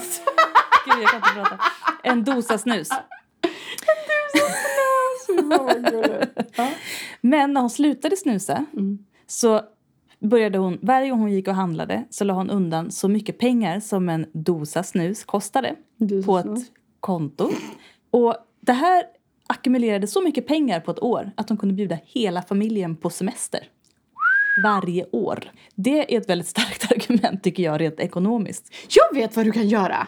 Gud, 0.86 1.02
jag 1.02 1.10
kan 1.10 1.16
inte 1.16 1.34
prata. 1.34 1.58
En 2.02 2.24
dosa 2.24 2.58
snus. 2.58 2.88
Men 7.20 7.52
när 7.52 7.60
hon 7.60 7.70
slutade 7.70 8.16
snusa 8.16 8.66
så 9.26 9.60
började 10.20 10.58
hon, 10.58 10.78
varje 10.82 11.10
gång 11.10 11.20
hon 11.20 11.32
gick 11.32 11.48
och 11.48 11.54
handlade 11.54 12.04
så 12.10 12.24
la 12.24 12.34
hon 12.34 12.50
undan 12.50 12.90
så 12.90 13.08
mycket 13.08 13.38
pengar 13.38 13.80
som 13.80 14.08
en 14.08 14.26
dosa 14.32 14.82
snus 14.82 15.24
kostade 15.24 15.76
Dosa 15.96 16.26
på 16.26 16.38
ett 16.38 16.72
konto. 17.00 17.50
Och 18.10 18.36
det 18.60 18.72
här 18.72 19.04
ackumulerade 19.48 20.06
så 20.06 20.22
mycket 20.22 20.46
pengar 20.46 20.80
på 20.80 20.90
ett 20.90 21.02
år 21.02 21.30
att 21.36 21.48
hon 21.48 21.58
kunde 21.58 21.74
bjuda 21.74 21.98
hela 22.04 22.42
familjen 22.42 22.96
på 22.96 23.10
semester. 23.10 23.60
Varje 24.62 25.06
år. 25.12 25.50
Det 25.74 26.14
är 26.14 26.18
ett 26.18 26.28
väldigt 26.28 26.48
starkt 26.48 26.92
argument 26.92 27.42
tycker 27.42 27.62
jag 27.62 27.80
rent 27.80 28.00
ekonomiskt. 28.00 28.74
Jag 28.88 29.20
vet 29.20 29.36
vad 29.36 29.46
du 29.46 29.52
kan 29.52 29.68
göra. 29.68 30.06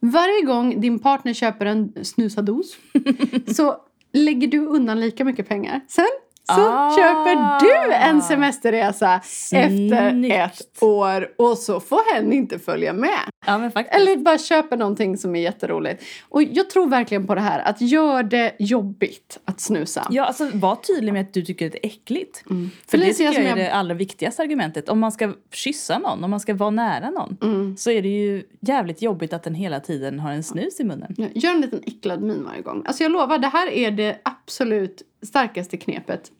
Varje 0.00 0.42
gång 0.42 0.80
din 0.80 0.98
partner 0.98 1.32
köper 1.32 1.66
en 1.66 2.04
snusados 2.04 2.76
så 3.56 3.76
lägger 4.12 4.48
du 4.48 4.66
undan 4.66 5.00
lika 5.00 5.24
mycket 5.24 5.48
pengar. 5.48 5.80
Sen 5.88 6.06
så 6.54 6.60
Ah. 6.68 6.96
köper 6.96 7.60
du 7.60 7.92
en 7.94 8.22
semesterresa 8.22 9.14
efter 9.52 10.10
Snyggt. 10.10 10.34
ett 10.34 10.82
år 10.82 11.28
och 11.38 11.58
så 11.58 11.80
får 11.80 12.14
hen 12.14 12.32
inte 12.32 12.58
följa 12.58 12.92
med. 12.92 13.10
Ja. 13.46 13.70
Eller 13.88 14.16
bara 14.16 14.38
köper 14.38 14.76
någonting 14.76 15.16
som 15.18 15.36
är 15.36 15.40
jätteroligt. 15.40 16.04
Och 16.28 16.42
jag 16.42 16.70
tror 16.70 16.86
verkligen 16.88 17.26
på 17.26 17.34
det 17.34 17.40
här, 17.40 17.58
att 17.60 17.80
gör 17.80 18.22
det 18.22 18.52
jobbigt 18.58 19.38
att 19.44 19.60
snusa. 19.60 20.06
Ja, 20.10 20.24
alltså 20.24 20.50
var 20.54 20.76
tydlig 20.76 21.12
med 21.12 21.22
att 21.22 21.34
du 21.34 21.42
tycker 21.42 21.66
att 21.66 21.72
det 21.72 21.86
är 21.86 21.90
äckligt. 21.90 22.38
För 22.46 22.54
det 22.54 22.70
Felicia 22.88 23.30
tycker 23.30 23.42
jag 23.42 23.52
är 23.52 23.56
jag- 23.56 23.58
det 23.58 23.72
allra 23.74 23.94
viktigaste 23.94 24.42
argumentet. 24.42 24.88
Om 24.88 24.98
man 25.00 25.12
ska 25.12 25.32
kyssa 25.52 25.98
någon, 25.98 26.24
om 26.24 26.30
man 26.30 26.40
ska 26.40 26.54
vara 26.54 26.70
nära 26.70 27.10
någon. 27.10 27.36
Mm. 27.42 27.76
Så 27.76 27.90
är 27.90 28.02
det 28.02 28.08
ju 28.08 28.42
jävligt 28.60 29.02
jobbigt 29.02 29.32
att 29.32 29.42
den 29.42 29.54
hela 29.54 29.80
tiden 29.80 30.20
har 30.20 30.30
en 30.32 30.42
snus 30.42 30.80
i 30.80 30.84
munnen. 30.84 31.14
Gör 31.34 31.50
en 31.54 31.60
liten 31.60 31.80
äcklad 31.86 32.22
min 32.22 32.44
varje 32.44 32.62
gång. 32.62 32.82
Alltså 32.86 33.02
jag 33.02 33.12
lovar, 33.12 33.38
det 33.38 33.48
här 33.48 33.70
är 33.70 33.90
det 33.90 34.18
absolut 34.24 35.02
starkaste 35.26 35.76
knepet. 35.76 36.32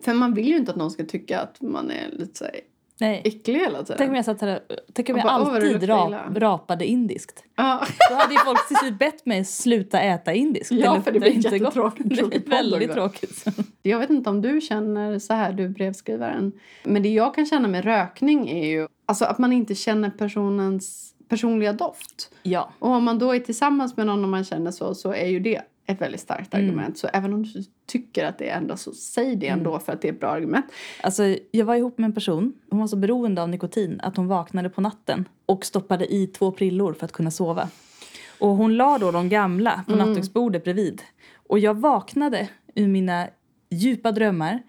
För 0.00 0.14
man 0.14 0.34
vill 0.34 0.48
ju 0.48 0.56
inte 0.56 0.70
att 0.70 0.76
någon 0.76 0.90
ska 0.90 1.04
tycka 1.04 1.40
att 1.40 1.60
man 1.60 1.90
är 1.90 2.10
lite 2.12 2.38
så 2.38 2.44
här 2.44 2.54
Nej. 3.00 3.22
äcklig 3.24 3.58
hela 3.60 3.78
tiden. 3.82 3.94
Tänk 3.98 4.08
om 4.08 4.14
jag, 4.16 4.24
satt 4.24 4.40
här, 4.40 4.60
tänk 4.92 5.08
om 5.08 5.16
jag 5.16 5.24
bara, 5.26 5.40
"Åh, 5.40 5.52
vad 5.52 5.60
det 5.62 5.68
alltid 5.74 5.88
rap, 5.88 6.08
illa." 6.08 6.24
rapade 6.34 6.86
indiskt. 6.86 7.44
Ja. 7.56 7.86
Då 8.10 8.14
hade 8.16 8.32
ju 8.34 8.38
folk 8.38 8.68
till 8.68 8.76
slut 8.76 8.98
bett 8.98 9.26
mig 9.26 9.44
sluta 9.44 10.00
äta 10.00 10.32
indiskt. 10.34 10.70
Ja, 10.72 10.76
luktar 10.94 11.00
för 11.00 11.12
det 11.12 11.20
blir 11.20 11.30
inte 11.32 11.58
gott. 11.58 11.74
jättetråkigt- 11.74 12.30
Det 12.30 12.48
väldigt 12.48 12.92
tråkigt. 12.92 13.44
Jag 13.82 13.98
vet 13.98 14.10
inte 14.10 14.30
om 14.30 14.42
du 14.42 14.60
känner 14.60 15.18
så 15.18 15.34
här, 15.34 15.52
du 15.52 15.68
brevskrivaren. 15.68 16.52
Men 16.84 17.02
det 17.02 17.08
jag 17.08 17.34
kan 17.34 17.46
känna 17.46 17.68
med 17.68 17.84
rökning 17.84 18.48
är 18.50 18.66
ju 18.66 18.88
alltså 19.06 19.24
att 19.24 19.38
man 19.38 19.52
inte 19.52 19.74
känner 19.74 20.10
personens 20.10 21.14
personliga 21.28 21.72
doft. 21.72 22.30
Ja. 22.42 22.72
Och 22.78 22.90
om 22.90 23.04
man 23.04 23.18
då 23.18 23.34
är 23.34 23.40
tillsammans 23.40 23.96
med 23.96 24.06
någon 24.06 24.22
och 24.24 24.30
man 24.30 24.44
känner 24.44 24.70
så, 24.70 24.94
så 24.94 25.12
är 25.12 25.26
ju 25.26 25.40
det 25.40 25.62
ett 25.88 26.00
väldigt 26.00 26.20
starkt 26.20 26.54
Mm. 26.54 26.66
argument. 26.66 26.98
Så 26.98 27.08
även 27.12 27.32
om 27.34 27.42
du 27.42 27.64
tycker 27.86 28.24
att 28.24 28.38
det 28.38 28.48
är 28.48 28.56
ändå 28.56 28.76
så 28.76 28.92
säg 28.92 29.36
det 29.36 29.48
ändå 29.48 29.70
Mm. 29.70 29.80
för 29.80 29.92
att 29.92 30.02
det 30.02 30.08
är 30.08 30.12
ett 30.12 30.20
bra 30.20 30.28
argument. 30.30 30.66
Alltså, 31.02 31.36
jag 31.50 31.64
var 31.64 31.74
ihop 31.74 31.98
med 31.98 32.04
en 32.08 32.14
person, 32.14 32.52
hon 32.70 32.80
var 32.80 32.86
så 32.86 32.96
beroende 32.96 33.42
av 33.42 33.48
nikotin 33.48 34.00
att 34.02 34.16
hon 34.16 34.26
vaknade 34.28 34.70
på 34.70 34.80
natten 34.80 35.28
och 35.46 35.64
stoppade 35.64 36.14
i 36.14 36.26
två 36.26 36.52
prillor 36.52 36.92
för 36.92 37.04
att 37.04 37.12
kunna 37.12 37.30
sova. 37.30 37.68
Och 38.38 38.48
hon 38.48 38.76
la 38.76 38.98
då 38.98 39.10
de 39.10 39.28
gamla 39.28 39.84
på 39.88 39.96
nattduksbordet 39.96 40.64
bredvid. 40.64 41.02
Och 41.48 41.58
jag 41.58 41.74
vaknade 41.80 42.48
ur 42.74 42.88
mina 42.88 43.28
djupa 43.70 44.12
drömmar 44.12 44.62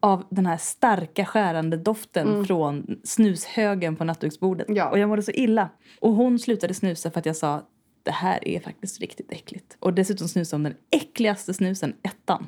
av 0.00 0.24
den 0.30 0.46
här 0.46 0.56
starka 0.56 1.24
skärande 1.24 1.76
doften 1.76 2.44
från 2.46 3.00
snushögen 3.04 3.96
på 3.96 4.04
nattduksbordet. 4.04 4.66
Ja. 4.70 4.90
Och 4.90 4.98
jag 4.98 5.08
mådde 5.08 5.22
så 5.22 5.30
illa. 5.30 5.68
Och 6.00 6.12
hon 6.12 6.38
slutade 6.38 6.74
snusa 6.74 7.10
för 7.10 7.18
att 7.18 7.26
jag 7.26 7.36
sa 7.36 7.62
det 8.06 8.12
här 8.12 8.48
är 8.48 8.60
faktiskt 8.60 9.00
riktigt 9.00 9.32
äckligt. 9.32 9.76
Och 9.80 9.94
dessutom 9.94 10.28
snusade 10.28 10.58
hon 10.58 10.64
den 10.64 10.76
äckligaste 10.90 11.54
snusen, 11.54 11.94
ettan. 12.02 12.46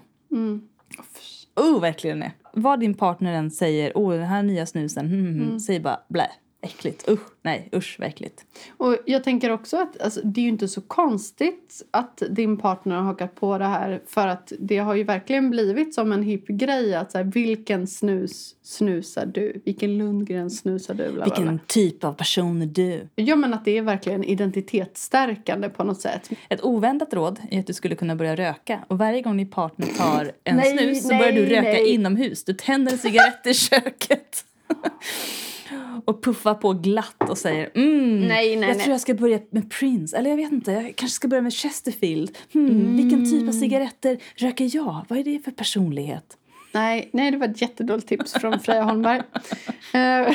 Oh, 1.56 1.80
verkligen 1.80 2.22
är. 2.22 2.32
Vad 2.52 2.80
din 2.80 2.94
partner 2.94 3.32
än 3.32 3.50
säger, 3.50 3.92
oh 3.94 4.12
den 4.12 4.26
här 4.26 4.42
nya 4.42 4.66
snusen, 4.66 5.06
hmm, 5.06 5.34
hmm, 5.34 5.60
säg 5.60 5.80
bara 5.80 6.00
blä, 6.08 6.30
äckligt, 6.60 7.08
usch, 7.08 7.20
nej, 7.42 7.68
usch, 7.74 7.96
vad 7.98 8.08
äckligt. 8.08 8.44
Och 8.76 8.96
jag 9.06 9.24
tänker 9.24 9.50
också 9.50 9.76
att 9.76 10.00
alltså, 10.00 10.20
det 10.24 10.40
är 10.40 10.42
ju 10.42 10.48
inte 10.48 10.68
så 10.68 10.80
konstigt 10.80 11.82
att 11.90 12.22
din 12.30 12.56
partner 12.56 12.96
har 12.96 13.02
hakat 13.02 13.34
på 13.34 13.58
det 13.58 13.64
här. 13.64 14.02
För 14.06 14.26
att 14.26 14.52
det 14.58 14.78
har 14.78 14.94
ju 14.94 15.04
verkligen 15.04 15.50
blivit 15.50 15.94
som 15.94 16.12
en 16.12 16.22
hipp 16.22 16.46
grej 16.46 16.94
att 16.94 17.12
så 17.12 17.18
här, 17.18 17.24
vilken 17.24 17.86
snus 17.86 18.54
snusar 18.62 19.26
du? 19.26 19.62
Vilken 19.64 19.98
Lundgren 19.98 20.50
snusar 20.50 20.94
du? 20.94 21.12
Bla, 21.12 21.12
bla, 21.12 21.24
bla. 21.24 21.34
Vilken 21.34 21.60
typ 21.66 22.04
av 22.04 22.12
person 22.12 22.62
är 22.62 22.66
du? 22.66 23.08
Ja 23.14 23.36
men 23.36 23.54
att 23.54 23.64
det 23.64 23.78
är 23.78 23.82
verkligen 23.82 24.24
identitetsstärkande 24.24 25.68
på 25.68 25.84
något 25.84 26.00
sätt. 26.00 26.30
Ett 26.48 26.64
oväntat 26.64 27.14
råd 27.14 27.40
är 27.50 27.60
att 27.60 27.66
du 27.66 27.72
skulle 27.72 27.94
kunna 27.94 28.16
börja 28.16 28.36
röka. 28.36 28.84
Och 28.88 28.98
varje 28.98 29.22
gång 29.22 29.36
din 29.36 29.50
partner 29.50 29.86
tar 29.86 30.32
en 30.44 30.56
Nej, 30.56 30.78
snus 30.78 31.02
så 31.02 31.08
nej, 31.08 31.18
börjar 31.18 31.32
du 31.32 31.46
röka 31.46 31.62
nej. 31.62 31.88
inomhus. 31.88 32.44
Du 32.44 32.54
tänder 32.54 32.92
en 32.92 32.98
cigarett 32.98 33.46
i 33.46 33.54
köket. 33.54 34.44
och 36.04 36.22
puffar 36.24 36.54
på 36.54 36.72
glatt 36.72 37.30
och 37.30 37.38
säger 37.38 37.70
mm, 37.74 38.20
Nej, 38.20 38.28
nej, 38.28 38.50
jag 38.52 38.60
nej. 38.60 38.74
tror 38.78 38.90
jag 38.92 39.00
ska 39.00 39.14
börja 39.14 39.38
med 39.50 39.70
Prince. 39.70 40.16
Eller 40.16 40.30
jag 40.30 40.36
vet 40.36 40.52
inte, 40.52 40.72
jag 40.72 40.82
kanske 40.96 41.14
ska 41.14 41.28
börja 41.28 41.42
med 41.42 41.52
Chesterfield. 41.54 42.38
Hmm, 42.52 42.96
Vilken 42.96 43.24
typ 43.24 43.32
Mm. 43.34 43.48
av 43.48 43.52
cigaretter 43.52 44.18
röker 44.36 44.76
jag? 44.76 45.04
Vad 45.08 45.18
är 45.18 45.24
det 45.24 45.44
för 45.44 45.50
personlighet? 45.50 46.36
Nej, 46.72 47.08
nej, 47.12 47.30
det 47.30 47.36
var 47.36 47.48
ett 47.48 47.62
jättedåligt 47.62 48.08
tips 48.08 48.32
från 48.32 48.60
Freja 48.60 48.82
Holmberg. 48.82 49.18
Eh, 49.94 50.34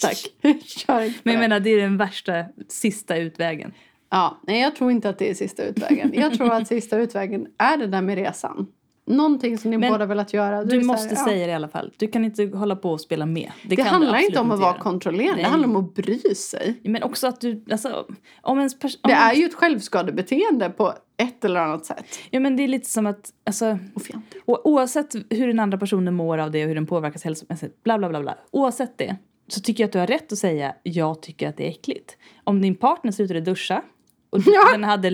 Tack. 0.00 0.26
Men 1.22 1.32
jag 1.34 1.40
menar, 1.40 1.60
det 1.60 1.70
är 1.70 1.76
den 1.80 1.96
värsta, 1.96 2.44
sista 2.68 3.16
utvägen. 3.16 3.72
Ja, 4.10 4.40
nej, 4.46 4.60
jag 4.60 4.76
tror 4.76 4.90
inte 4.90 5.08
att 5.08 5.18
det 5.18 5.30
är 5.30 5.34
sista 5.34 5.62
utvägen. 5.64 6.10
Jag 6.14 6.34
tror 6.34 6.52
att 6.52 6.68
sista 6.68 6.96
utvägen 6.98 7.46
är 7.58 7.76
det 7.76 7.86
där 7.86 8.02
med 8.02 8.14
resan. 8.18 8.66
Någonting 9.06 9.58
som 9.58 9.70
ni 9.70 9.78
Men 9.78 9.92
båda 9.92 10.06
velat 10.06 10.32
göra. 10.32 10.64
Du 10.64 10.76
det 10.76 10.80
så 10.82 10.86
måste 10.86 11.14
här, 11.14 11.22
ja. 11.22 11.24
säga 11.28 11.46
det 11.46 11.52
i 11.52 11.54
alla 11.54 11.68
fall. 11.68 11.92
Du 11.96 12.08
kan 12.08 12.24
inte 12.24 12.44
hålla 12.46 12.76
på 12.76 12.90
och 12.90 13.00
spela 13.00 13.26
med. 13.26 13.50
Det 13.64 13.76
kan 13.76 13.84
du 13.84 13.90
handlar 13.90 14.18
inte 14.18 14.40
om 14.40 14.50
att 14.50 14.60
vara 14.60 14.78
kontrollerande, 14.78 15.34
Nej. 15.34 15.44
det 15.44 15.50
handlar 15.50 15.68
om 15.68 15.76
att 15.76 15.94
bry 15.94 16.18
sig. 16.34 16.80
Men 16.84 17.02
också 17.02 17.26
att 17.26 17.40
du, 17.40 17.64
alltså, 17.70 18.06
om 18.42 18.58
ens 18.58 18.74
om 18.74 18.90
Det 19.02 19.12
är 19.12 19.34
ju 19.34 19.44
ett 19.46 19.54
självskadebeteende 19.54 20.70
på 20.70 20.92
ett 21.16 21.44
eller 21.44 21.60
annat 21.60 21.86
sätt. 21.86 22.04
Ja 22.30 22.40
men 22.40 22.56
det 22.56 22.62
är 22.64 22.68
lite 22.68 22.90
som 22.90 23.06
att, 23.06 23.30
alltså, 23.46 23.78
Offentligt. 23.94 24.42
o- 24.46 24.60
oavsett 24.64 25.14
hur 25.30 25.46
den 25.46 25.60
andra 25.60 25.78
personen 25.78 26.14
mår 26.14 26.38
av 26.38 26.50
det 26.50 26.62
och 26.62 26.68
hur 26.68 26.74
den 26.74 26.86
påverkas 26.86 27.24
hälsomässigt, 27.24 27.82
bla 27.82 27.98
bla 27.98 28.08
bla 28.08 28.20
bla. 28.20 28.38
Oavsett 28.50 28.98
det, 28.98 29.16
så 29.48 29.60
tycker 29.60 29.82
jag 29.82 29.88
att 29.88 29.92
du 29.92 29.98
har 29.98 30.06
rätt 30.06 30.32
att 30.32 30.38
säga 30.38 30.74
jag 30.82 31.22
tycker 31.22 31.48
att 31.48 31.56
det 31.56 31.66
är 31.66 31.70
äckligt. 31.70 32.16
Om 32.44 32.62
din 32.62 32.74
partner 32.74 33.12
slutade 33.12 33.40
duscha 33.40 33.82
och 34.30 34.38
Ja. 34.46 34.72
den 34.72 34.84
hade 34.84 35.10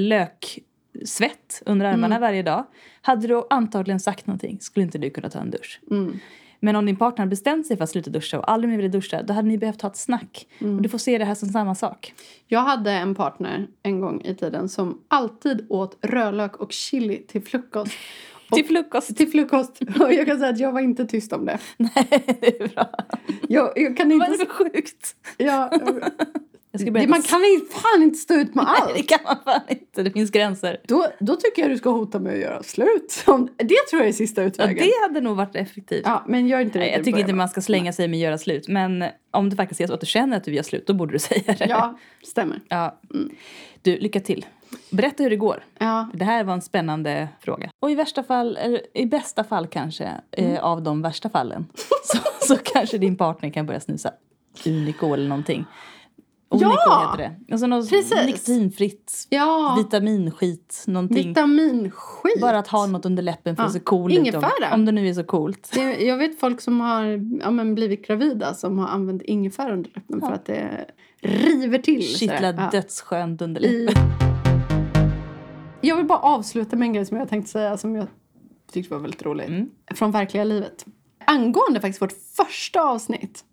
löksvett 0.94 1.62
under 1.66 1.86
armarna 1.86 2.18
varje 2.18 2.42
dag, 2.42 2.64
hade 3.02 3.26
du 3.26 3.42
antagligen 3.50 4.00
sagt 4.00 4.26
någonting 4.26 4.58
skulle 4.60 4.84
inte 4.84 4.98
du 4.98 5.10
kunna 5.10 5.30
ta 5.30 5.38
en 5.38 5.50
dusch. 5.50 5.80
Men 6.64 6.76
om 6.76 6.86
din 6.86 6.96
partner 6.96 7.26
bestämt 7.26 7.66
sig 7.66 7.76
för 7.76 7.84
att 7.84 7.90
sluta 7.90 8.10
duscha 8.10 8.38
och 8.38 8.50
aldrig 8.50 8.68
mer 8.70 8.76
ville 8.76 8.88
duscha, 8.88 9.22
då 9.22 9.32
hade 9.34 9.48
ni 9.48 9.58
behövt 9.58 9.82
ha 9.82 9.88
ett 9.90 9.96
snack. 9.96 10.46
Och 10.60 10.82
du 10.82 10.88
får 10.88 10.98
se 10.98 11.18
det 11.18 11.24
här 11.24 11.34
som 11.34 11.48
samma 11.48 11.74
sak. 11.74 12.14
Jag 12.46 12.60
hade 12.60 12.90
en 12.92 13.14
partner 13.14 13.66
en 13.82 14.00
gång 14.00 14.20
i 14.24 14.34
tiden 14.34 14.68
som 14.68 15.00
alltid 15.08 15.66
åt 15.68 15.98
rödlök 16.02 16.56
och 16.56 16.72
chili 16.72 17.16
till 17.28 17.42
frukost. 17.42 17.92
Och- 18.50 18.56
Till 18.56 18.66
frukost. 18.66 19.16
Till 19.16 19.30
frukost. 19.30 19.80
Och 20.00 20.12
jag 20.12 20.26
kan 20.26 20.38
säga 20.38 20.50
att 20.50 20.58
jag 20.58 20.72
var 20.72 20.80
inte 20.80 21.06
tyst 21.06 21.32
om 21.32 21.44
det. 21.44 21.58
Nej, 21.76 22.08
det 22.40 22.60
är 22.60 22.68
bra. 22.68 22.90
Jag, 23.48 23.72
jag 23.76 23.96
kan 23.96 24.08
Vad 24.08 24.12
inte... 24.14 24.26
är 24.26 24.30
det 24.30 24.44
för 24.46 24.52
sjukt? 24.54 25.16
Ja, 25.38 25.70
det, 26.72 27.06
man 27.08 27.22
kan 27.22 27.44
inte, 27.44 27.74
fan 27.74 28.02
inte 28.02 28.18
stå 28.18 28.34
ut 28.34 28.54
med 28.54 28.64
Nej, 28.68 28.74
allt. 28.82 28.94
det 28.94 29.02
kan 29.02 29.18
man 29.24 29.36
fan 29.44 29.60
inte. 29.68 30.02
Det 30.02 30.10
finns 30.10 30.30
gränser. 30.30 30.80
Då, 30.88 31.06
då 31.20 31.36
tycker 31.36 31.62
jag 31.62 31.70
du 31.70 31.76
ska 31.78 31.90
hota 31.90 32.18
med 32.18 32.32
att 32.32 32.38
göra 32.40 32.62
slut. 32.62 33.24
Det 33.56 33.74
tror 33.90 34.02
jag 34.02 34.08
är 34.08 34.12
sista 34.12 34.40
Ja, 34.42 34.46
utvägen. 34.48 34.76
det 34.86 34.92
hade 35.08 35.20
nog 35.20 35.36
varit 35.36 35.56
effektivt. 35.56 36.02
Ja, 36.04 36.24
men 36.28 36.46
gör 36.48 36.60
inte 36.60 36.78
det. 36.78 36.84
Nej, 36.84 36.92
jag 36.94 37.04
tycker 37.04 37.18
inte 37.18 37.32
man 37.32 37.48
ska 37.48 37.60
slänga 37.60 37.92
sig 37.92 38.08
med 38.08 38.20
göra 38.20 38.38
slut. 38.38 38.68
Men 38.68 39.04
om 39.30 39.50
det 39.50 39.56
faktiskt 39.56 39.80
är 39.80 39.86
så 39.86 39.94
att 39.94 40.00
du 40.00 40.06
känner 40.06 40.36
att 40.36 40.44
du 40.44 40.52
göra 40.54 40.64
slut, 40.64 40.86
då 40.86 40.94
borde 40.94 41.12
du 41.12 41.18
säga 41.18 41.42
det. 41.58 41.66
Ja, 41.68 41.98
stämmer. 42.24 42.60
Ja. 42.68 43.00
Du, 43.82 43.96
lycka 43.98 44.20
till. 44.20 44.46
Berätta 44.90 45.22
hur 45.22 45.30
det 45.30 45.36
går. 45.36 45.64
Ja. 45.78 46.08
Det 46.14 46.24
här 46.24 46.44
var 46.44 46.54
en 46.54 46.62
spännande 46.62 47.28
fråga. 47.40 47.70
Och 47.80 47.90
i 47.90 47.94
värsta 47.94 48.22
fall, 48.22 48.56
eller 48.56 48.80
i 48.94 49.06
bästa 49.06 49.44
fall 49.44 49.66
kanske, 49.66 50.10
Mm. 50.36 50.52
eh, 50.54 50.64
av 50.64 50.82
de 50.82 51.02
värsta 51.02 51.28
fallen, 51.30 51.66
så, 52.04 52.18
så 52.46 52.56
kanske 52.56 52.98
din 52.98 53.16
partner 53.16 53.50
kan 53.50 53.66
börja 53.66 53.80
snusa 53.80 54.10
Unico 54.66 55.14
eller 55.14 55.28
någonting. 55.28 55.64
Unico 56.52 56.70
Ja! 56.86 57.10
heter 57.10 57.22
det. 57.46 57.52
Alltså 57.52 57.66
något 57.66 57.90
Precis. 57.90 58.26
nikotinfritt, 58.26 59.26
Ja, 59.30 59.74
vitaminskit, 59.78 60.84
någonting. 60.86 61.28
vitaminskit. 61.28 62.40
Bara 62.40 62.58
att 62.58 62.68
ha 62.68 62.86
något 62.86 63.06
under 63.06 63.22
läppen 63.22 63.56
för 63.56 63.62
Ja. 63.62 63.66
att 63.66 63.72
se 63.72 63.80
cool 63.80 64.12
ut. 64.12 64.34
Om, 64.34 64.44
om 64.72 64.84
det 64.84 64.92
nu 64.92 65.08
är 65.08 65.14
så 65.14 65.24
coolt. 65.24 65.70
Det, 65.74 65.80
jag 66.04 66.16
vet 66.16 66.40
folk 66.40 66.60
som 66.60 66.80
har 66.80 67.04
ja, 67.42 67.50
men 67.50 67.74
blivit 67.74 68.06
gravida 68.06 68.54
som 68.54 68.78
har 68.78 68.88
använt 68.88 69.22
ingefära 69.22 69.72
under 69.72 69.90
läppen 69.94 70.20
för 70.20 70.32
att 70.32 70.44
det 70.46 70.86
river 71.20 71.78
till. 71.78 72.02
Kittlar. 72.02 72.54
Ja. 72.58 72.68
dödsskönt 72.72 73.42
under 73.42 73.60
läppen. 73.60 74.02
Jag 75.84 75.96
vill 75.96 76.06
bara 76.06 76.18
avsluta 76.18 76.76
med 76.76 76.86
en 76.86 76.92
grej 76.92 77.06
som 77.06 77.16
jag 77.16 77.28
tänkte 77.28 77.50
säga 77.50 77.76
som 77.76 77.96
jag 77.96 78.06
tyckte 78.72 78.94
var 78.94 79.00
väldigt 79.00 79.22
roligt. 79.22 79.48
Mm. 79.48 79.70
Från 79.94 80.10
verkliga 80.10 80.44
livet. 80.44 80.86
Angående 81.26 81.80
faktiskt 81.80 82.02
vårt 82.02 82.14
första 82.36 82.82
avsnitt. 82.82 83.44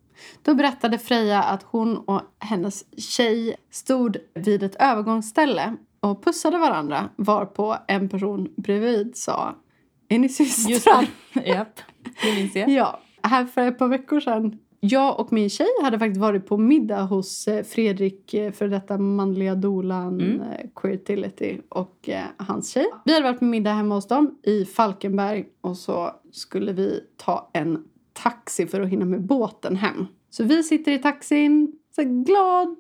Då 0.44 0.56
berättade 0.56 0.98
Freja 0.98 1.44
att 1.44 1.64
hon 1.64 1.98
och 1.98 2.22
hennes 2.40 2.86
tjej 2.98 3.56
stod 3.72 4.18
vid 4.34 4.64
ett 4.64 4.76
övergångsställe 4.80 5.76
och 6.00 6.24
pussade 6.24 6.58
varandra 6.58 7.10
varpå 7.16 7.76
en 7.88 8.10
person 8.10 8.54
bredvid 8.58 9.18
sa 9.18 9.56
Är 10.10 10.20
ni 10.20 10.30
systrar? 10.30 11.08
Japp, 11.46 11.80
det 12.24 12.36
minns 12.36 12.56
jag. 12.56 12.70
Ja, 12.70 13.00
här 13.24 13.46
för 13.46 13.68
ett 13.68 13.78
par 13.80 13.88
veckor 13.88 14.20
sedan. 14.20 14.60
Jag 14.82 15.20
och 15.20 15.34
min 15.34 15.50
tjej 15.50 15.68
hade 15.84 16.00
faktiskt 16.00 16.22
varit 16.22 16.48
på 16.48 16.58
middag 16.58 17.02
hos 17.02 17.48
eh, 17.48 17.64
Fredrik, 17.64 18.34
eh, 18.34 18.52
för 18.52 18.68
detta 18.68 18.98
manliga 18.98 19.56
dolan, 19.56 20.22
Mm. 20.22 20.42
eh, 20.42 20.48
Queertility 20.76 21.58
och 21.70 22.10
hans 22.38 22.70
tjej. 22.74 22.86
Vi 23.06 23.14
hade 23.14 23.24
varit 23.24 23.40
på 23.40 23.46
middag 23.46 23.74
hemma 23.74 23.96
hos 23.96 24.08
dem 24.08 24.38
i 24.44 24.66
Falkenberg 24.66 25.46
och 25.62 25.78
så 25.78 26.12
skulle 26.32 26.74
vi 26.74 27.00
ta 27.18 27.50
en 27.54 27.84
taxi 28.24 28.68
för 28.68 28.82
att 28.82 28.90
hinna 28.90 29.06
med 29.06 29.22
båten 29.22 29.76
hem. 29.76 30.08
Så 30.30 30.44
vi 30.44 30.64
sitter 30.64 30.92
i 30.92 30.98
taxin, 31.00 31.72
så 31.96 32.02
glad, 32.04 32.76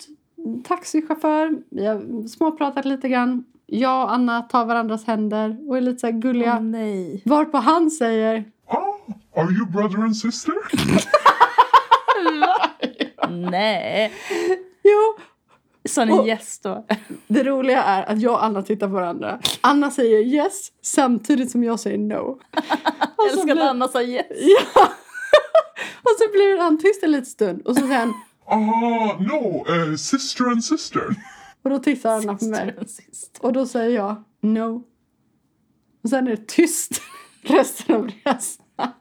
taxichaufför. 0.63 1.51
Vi 1.69 1.85
har 1.85 2.27
småpratat 2.27 2.85
lite 2.85 3.09
grann. 3.09 3.43
Jag 3.65 4.03
och 4.03 4.13
Anna 4.13 4.41
tar 4.41 4.65
varandras 4.65 5.05
händer 5.05 5.57
och 5.69 5.77
är 5.77 5.81
lite 5.81 5.99
så 5.99 6.07
här 6.07 6.13
gulliga. 6.13 6.55
Åh, 6.57 6.63
nej. 6.63 7.21
Varpå 7.25 7.57
han 7.57 7.91
säger 7.91 8.45
Oh, 8.67 8.95
are 9.35 9.51
you 9.51 9.65
brother 9.65 10.03
and 10.03 10.17
sister? 10.17 10.53
Nej. 13.29 14.13
Jo, 14.83 15.23
Sa 15.89 16.05
ni 16.05 16.27
yes 16.27 16.59
då? 16.59 16.85
det 17.27 17.43
roliga 17.43 17.83
är 17.83 18.03
att 18.11 18.21
jag 18.21 18.33
och 18.33 18.43
Anna 18.43 18.61
tittar 18.61 18.87
på 18.87 18.93
varandra. 18.93 19.39
Anna 19.61 19.91
säger 19.91 20.19
yes 20.19 20.67
samtidigt 20.81 21.51
som 21.51 21.63
jag 21.63 21.79
säger 21.79 21.97
no. 21.97 22.39
Jag 23.17 23.31
så 23.31 23.39
älskar 23.39 23.55
att 23.55 23.69
Anna 23.69 23.87
sa 23.87 24.01
yes. 24.01 24.25
Ja! 24.75 24.87
Och 26.03 26.11
så 26.19 26.31
blir 26.31 26.57
han 26.57 26.77
tyst 26.77 27.03
en 27.03 27.11
liten 27.11 27.25
stund 27.25 27.61
och 27.67 27.75
så 27.75 27.81
säger 27.81 27.99
han 27.99 28.13
Ah, 28.45 29.17
no, 29.19 29.65
uh, 29.73 29.95
sister 29.95 30.45
and 30.45 30.63
sister. 30.63 31.03
och 31.63 31.69
då 31.69 31.79
tittar 31.79 32.17
Anna 32.17 32.35
på 32.35 32.45
mig. 32.45 32.75
Sist. 32.87 33.37
Och 33.41 33.53
då 33.53 33.65
säger 33.65 33.95
jag 33.95 34.23
no. 34.41 34.83
Och 36.03 36.09
sen 36.09 36.27
är 36.27 36.31
det 36.31 36.47
tyst 36.47 37.01
resten 37.41 37.95
av 37.95 38.09
resan. 38.23 38.65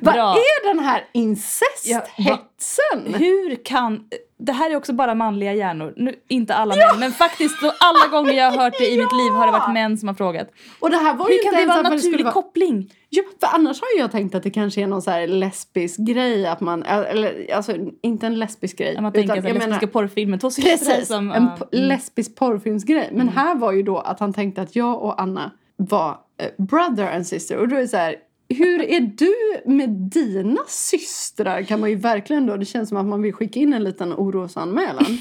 Vad 0.00 0.14
är 0.16 0.66
den 0.68 0.78
här 0.78 1.04
incesthetsen? 1.12 3.14
Hur 3.14 3.64
kan... 3.64 4.04
Det 4.38 4.52
här 4.52 4.70
är 4.70 4.76
också 4.76 4.92
bara 4.92 5.14
manliga 5.14 5.54
hjärnor. 5.54 5.94
Nu, 5.96 6.14
inte 6.28 6.54
alla 6.54 6.76
män, 6.76 7.00
men 7.00 7.12
faktiskt 7.12 7.56
alla 7.80 8.06
gånger 8.06 8.32
jag 8.32 8.50
har 8.50 8.58
hört 8.58 8.74
det 8.78 8.90
i 8.92 8.98
mitt 8.98 9.12
liv 9.12 9.32
har 9.32 9.46
det 9.46 9.52
varit 9.52 9.72
män 9.74 9.98
som 9.98 10.08
har 10.08 10.14
frågat. 10.14 10.48
Och 10.80 10.90
det 10.90 10.96
här 10.96 11.14
var 11.14 11.28
ju 11.28 11.34
Hur 11.36 11.42
kan 11.42 11.52
inte 11.52 11.62
det 11.62 11.66
vara 11.82 11.86
en 11.86 11.92
naturlig 11.96 12.24
vara... 12.24 12.32
koppling? 12.32 12.92
Ja, 13.14 13.22
för 13.40 13.54
annars 13.54 13.80
har 13.80 13.88
jag 13.98 14.12
tänkt 14.12 14.34
att 14.34 14.42
det 14.42 14.50
kanske 14.50 14.82
är 14.82 14.86
någon 14.86 15.02
så 15.02 15.10
här 15.10 15.26
lesbisk 15.26 16.00
grej 16.00 16.46
att 16.46 16.60
man, 16.60 16.82
eller 16.82 17.54
alltså 17.54 17.76
inte 18.02 18.26
en 18.26 18.38
lesbisk 18.38 18.78
grej. 18.78 19.00
Man 19.00 19.12
tänker 19.12 19.24
utan 19.24 19.36
jag 19.36 19.54
lesbiska 19.54 19.68
menar- 19.68 19.86
porrfilmer, 19.86 20.38
två 20.38 20.50
Precis, 20.50 21.08
som... 21.08 21.30
en 21.30 21.42
mm. 21.42 21.58
lesbisk 21.70 22.36
porrfilmsgrej. 22.36 23.10
Men 23.12 23.28
här 23.28 23.54
var 23.54 23.72
ju 23.72 23.82
då 23.82 23.98
att 23.98 24.20
han 24.20 24.32
tänkte 24.32 24.62
att 24.62 24.76
jag 24.76 25.02
och 25.02 25.20
Anna 25.22 25.50
var 25.76 26.18
eh, 26.38 26.64
brother 26.64 27.16
and 27.16 27.26
sister. 27.26 27.56
Och 27.58 27.68
då 27.68 27.76
är 27.76 27.80
det 27.80 27.88
så 27.88 27.96
här, 27.96 28.16
hur 28.48 28.82
är 28.82 29.00
du 29.00 29.34
med 29.72 29.90
dina 29.90 30.60
systrar? 30.66 31.62
Kan 31.62 31.80
man 31.80 31.90
ju 31.90 31.96
verkligen 31.96 32.46
då, 32.46 32.56
det 32.56 32.64
känns 32.64 32.88
som 32.88 32.98
att 32.98 33.06
man 33.06 33.22
vill 33.22 33.32
skicka 33.32 33.60
in 33.60 33.72
en 33.72 33.84
liten 33.84 34.12
orosanmälan. 34.12 35.18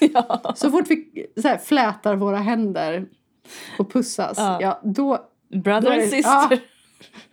ja. 0.00 0.54
Så 0.56 0.70
fort 0.70 0.84
vi 0.88 1.26
så 1.42 1.48
här, 1.48 1.58
flätar 1.58 2.16
våra 2.16 2.38
händer 2.38 3.06
och 3.78 3.92
pussas, 3.92 4.38
ja. 4.38 4.58
Ja. 4.60 4.80
då, 4.84 5.18
Brother 5.48 5.80
Då 5.80 5.88
är 5.88 6.02
and 6.02 6.10
sister. 6.10 6.48
ja. 6.50 6.56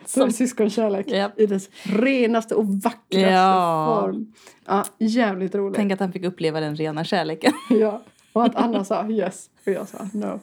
Som- 0.05 0.31
syskonkärlek 0.31 1.07
Japp. 1.11 1.39
i 1.39 1.45
dess 1.45 1.69
renaste 1.83 2.55
och 2.55 2.67
vackraste 2.67 3.19
Ja. 3.19 3.99
form. 4.01 4.33
Ja, 4.65 4.83
jävligt 4.97 5.55
roligt. 5.55 5.75
Tänk 5.75 5.91
att 5.91 5.99
han 5.99 6.11
fick 6.13 6.23
uppleva 6.23 6.59
den 6.59 6.75
rena 6.75 7.03
kärleken. 7.03 7.53
Ja. 7.69 8.01
Och 8.33 8.43
att 8.45 8.55
Anna 8.55 8.83
sa 8.85 9.07
yes 9.07 9.49
och 9.65 9.71
jag 9.71 9.87
sa 9.87 9.97
no. 10.13 10.39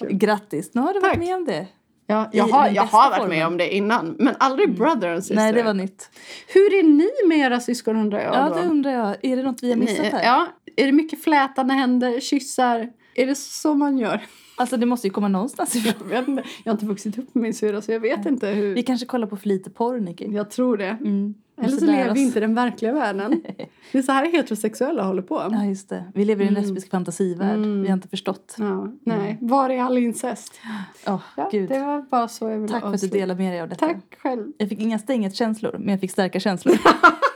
Grattis, 0.10 0.70
nu 0.74 0.80
har 0.80 0.94
du 0.94 1.00
Tack. 1.00 1.10
varit 1.16 1.28
med 1.28 1.36
om 1.36 1.44
det. 1.44 1.66
Ja, 2.06 2.30
jag 2.32 2.44
har, 2.44 2.68
jag 2.70 2.82
har 2.82 3.10
varit 3.10 3.16
formen. 3.22 3.38
med 3.38 3.46
om 3.46 3.56
det 3.56 3.74
innan, 3.74 4.16
men 4.18 4.34
aldrig 4.38 4.76
brother 4.76 5.08
and 5.08 5.22
sister. 5.24 5.34
Nej, 5.34 5.52
det 5.52 5.62
var 5.62 5.74
nytt. 5.74 6.10
Hur 6.54 6.74
är 6.74 6.82
ni 6.82 7.08
med 7.28 7.38
era 7.46 7.60
syskon 7.60 7.96
undrar 7.96 8.20
jag 8.20 8.34
Ja, 8.34 8.48
då? 8.48 8.54
det 8.54 8.60
undrar 8.68 8.90
jag. 8.92 9.16
Är 9.22 9.36
det 9.36 9.42
något 9.42 9.62
vi 9.62 9.70
har 9.70 9.76
missat 9.76 9.98
Ni- 10.04 10.10
här? 10.10 10.22
Ja, 10.24 10.46
är 10.76 10.86
det 10.86 10.92
mycket 10.92 11.24
flätande 11.24 11.74
händer, 11.74 12.20
kyssar? 12.20 12.90
Är 13.14 13.26
det 13.26 13.34
så 13.34 13.74
man 13.74 13.98
gör? 13.98 14.20
Alltså 14.56 14.76
det 14.76 14.86
måste 14.86 15.06
ju 15.06 15.12
komma 15.12 15.28
någonstans 15.28 15.76
ifrån. 15.76 16.10
Jag, 16.10 16.28
inte. 16.28 16.42
jag 16.64 16.72
har 16.72 16.76
inte 16.76 16.86
vuxit 16.86 17.18
upp 17.18 17.34
med 17.34 17.42
min 17.42 17.54
syrra 17.54 17.82
så 17.82 17.92
jag 17.92 18.00
vet 18.00 18.26
inte 18.26 18.46
hur. 18.48 18.74
Vi 18.74 18.82
kanske 18.82 19.06
kollar 19.06 19.26
på 19.26 19.36
för 19.36 19.48
lite 19.48 19.70
porr, 19.70 20.00
Nicky. 20.00 20.26
Jag 20.28 20.50
tror 20.50 20.76
det. 20.76 20.84
Mm. 21.00 21.34
Eller 21.56 21.68
Måste 21.68 21.86
så 21.86 21.92
lever 21.92 22.14
vi 22.14 22.22
inte 22.22 22.38
i 22.38 22.40
den 22.40 22.54
verkliga 22.54 22.92
världen. 22.92 23.42
Det 23.92 23.98
är 23.98 24.02
så 24.02 24.12
här 24.12 24.32
heterosexuella 24.32 25.02
håller 25.02 25.22
på. 25.22 25.48
Ja, 25.50 25.64
just 25.64 25.88
det. 25.88 26.04
Vi 26.14 26.24
lever 26.24 26.44
i 26.44 26.48
en 26.48 26.54
lesbisk 26.54 26.90
fantasivärld. 26.90 27.56
Mm. 27.56 27.82
Vi 27.82 27.88
har 27.88 27.94
inte 27.94 28.08
förstått. 28.08 28.54
Ja, 28.58 28.92
nej, 29.00 29.38
var 29.40 29.70
är 29.70 29.82
all 29.82 29.98
incest? 29.98 30.60
Åh, 31.06 31.20
Ja, 31.36 31.48
gud. 31.52 31.68
det 31.68 31.78
var 31.78 32.02
bara 32.10 32.28
så 32.28 32.48
jag 32.50 32.56
ville 32.58 32.68
Tack 32.68 32.82
för 32.82 32.94
att 32.94 33.00
du 33.00 33.08
delar 33.08 33.34
med 33.34 33.52
dig 33.52 33.60
av 33.60 33.68
detta. 33.68 33.86
Tack 33.86 34.16
själv. 34.18 34.52
Jag 34.58 34.68
fick 34.68 34.80
inga 34.80 34.98
stänget-känslor, 34.98 35.76
men 35.78 35.88
jag 35.88 36.00
fick 36.00 36.10
starka 36.10 36.40
känslor. 36.40 36.74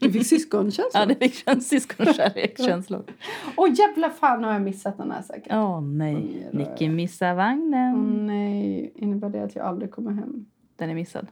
Du 0.00 0.12
fick 0.12 0.26
syskonkänslor. 0.26 0.90
ja, 0.94 1.06
det 1.06 1.14
fick 1.14 1.34
känns- 1.34 1.68
syskonkärlekskänslor. 1.68 3.04
Åh 3.56 3.68
jävla 3.78 4.10
fan 4.10 4.44
har 4.44 4.52
jag 4.52 4.62
missat 4.62 4.98
den 4.98 5.10
här 5.10 5.22
säkert. 5.22 5.52
Åh 5.52 5.80
nej, 5.80 6.48
Nicky 6.52 6.88
missar 6.88 7.34
vagnen. 7.34 7.94
Åh 7.94 8.26
nej, 8.26 8.92
innebär 8.96 9.28
det 9.28 9.42
att 9.44 9.56
jag 9.56 9.66
aldrig 9.66 9.90
kommer 9.90 10.12
hem? 10.12 10.46
Den 10.76 10.90
är 10.90 10.94
missad. 10.94 11.26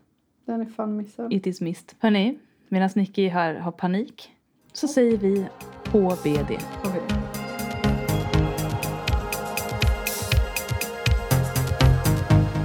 Den 0.46 0.60
är 0.60 0.64
fan 0.66 0.96
missad. 0.96 1.32
It 1.32 1.46
is 1.46 1.60
missed. 1.60 1.92
Hörni, 1.98 2.38
medan 2.68 2.90
Nicky 2.94 3.28
här 3.28 3.54
har 3.54 3.72
panik 3.72 4.30
så 4.72 4.88
säger 4.88 5.16
vi 5.16 5.46
HBD. 5.92 6.58
Okej. 6.84 7.02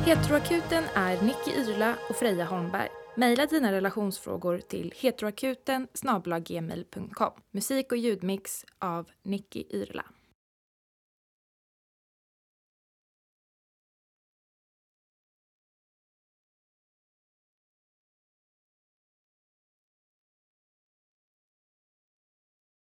Heteroakuten 0.06 0.84
är 0.96 1.22
Nicky 1.26 1.52
Irla 1.62 1.94
och 2.10 2.16
Freja 2.16 2.46
Holmberg. 2.46 2.88
Mejla 3.18 3.46
dina 3.46 3.72
relationsfrågor 3.72 4.58
till 4.58 4.94
heteroakuten 4.96 5.88
Musik 7.52 7.92
och 7.92 7.98
ljudmix 7.98 8.66
av 8.80 9.10
Nicky 9.24 9.64
Irla. 9.70 10.06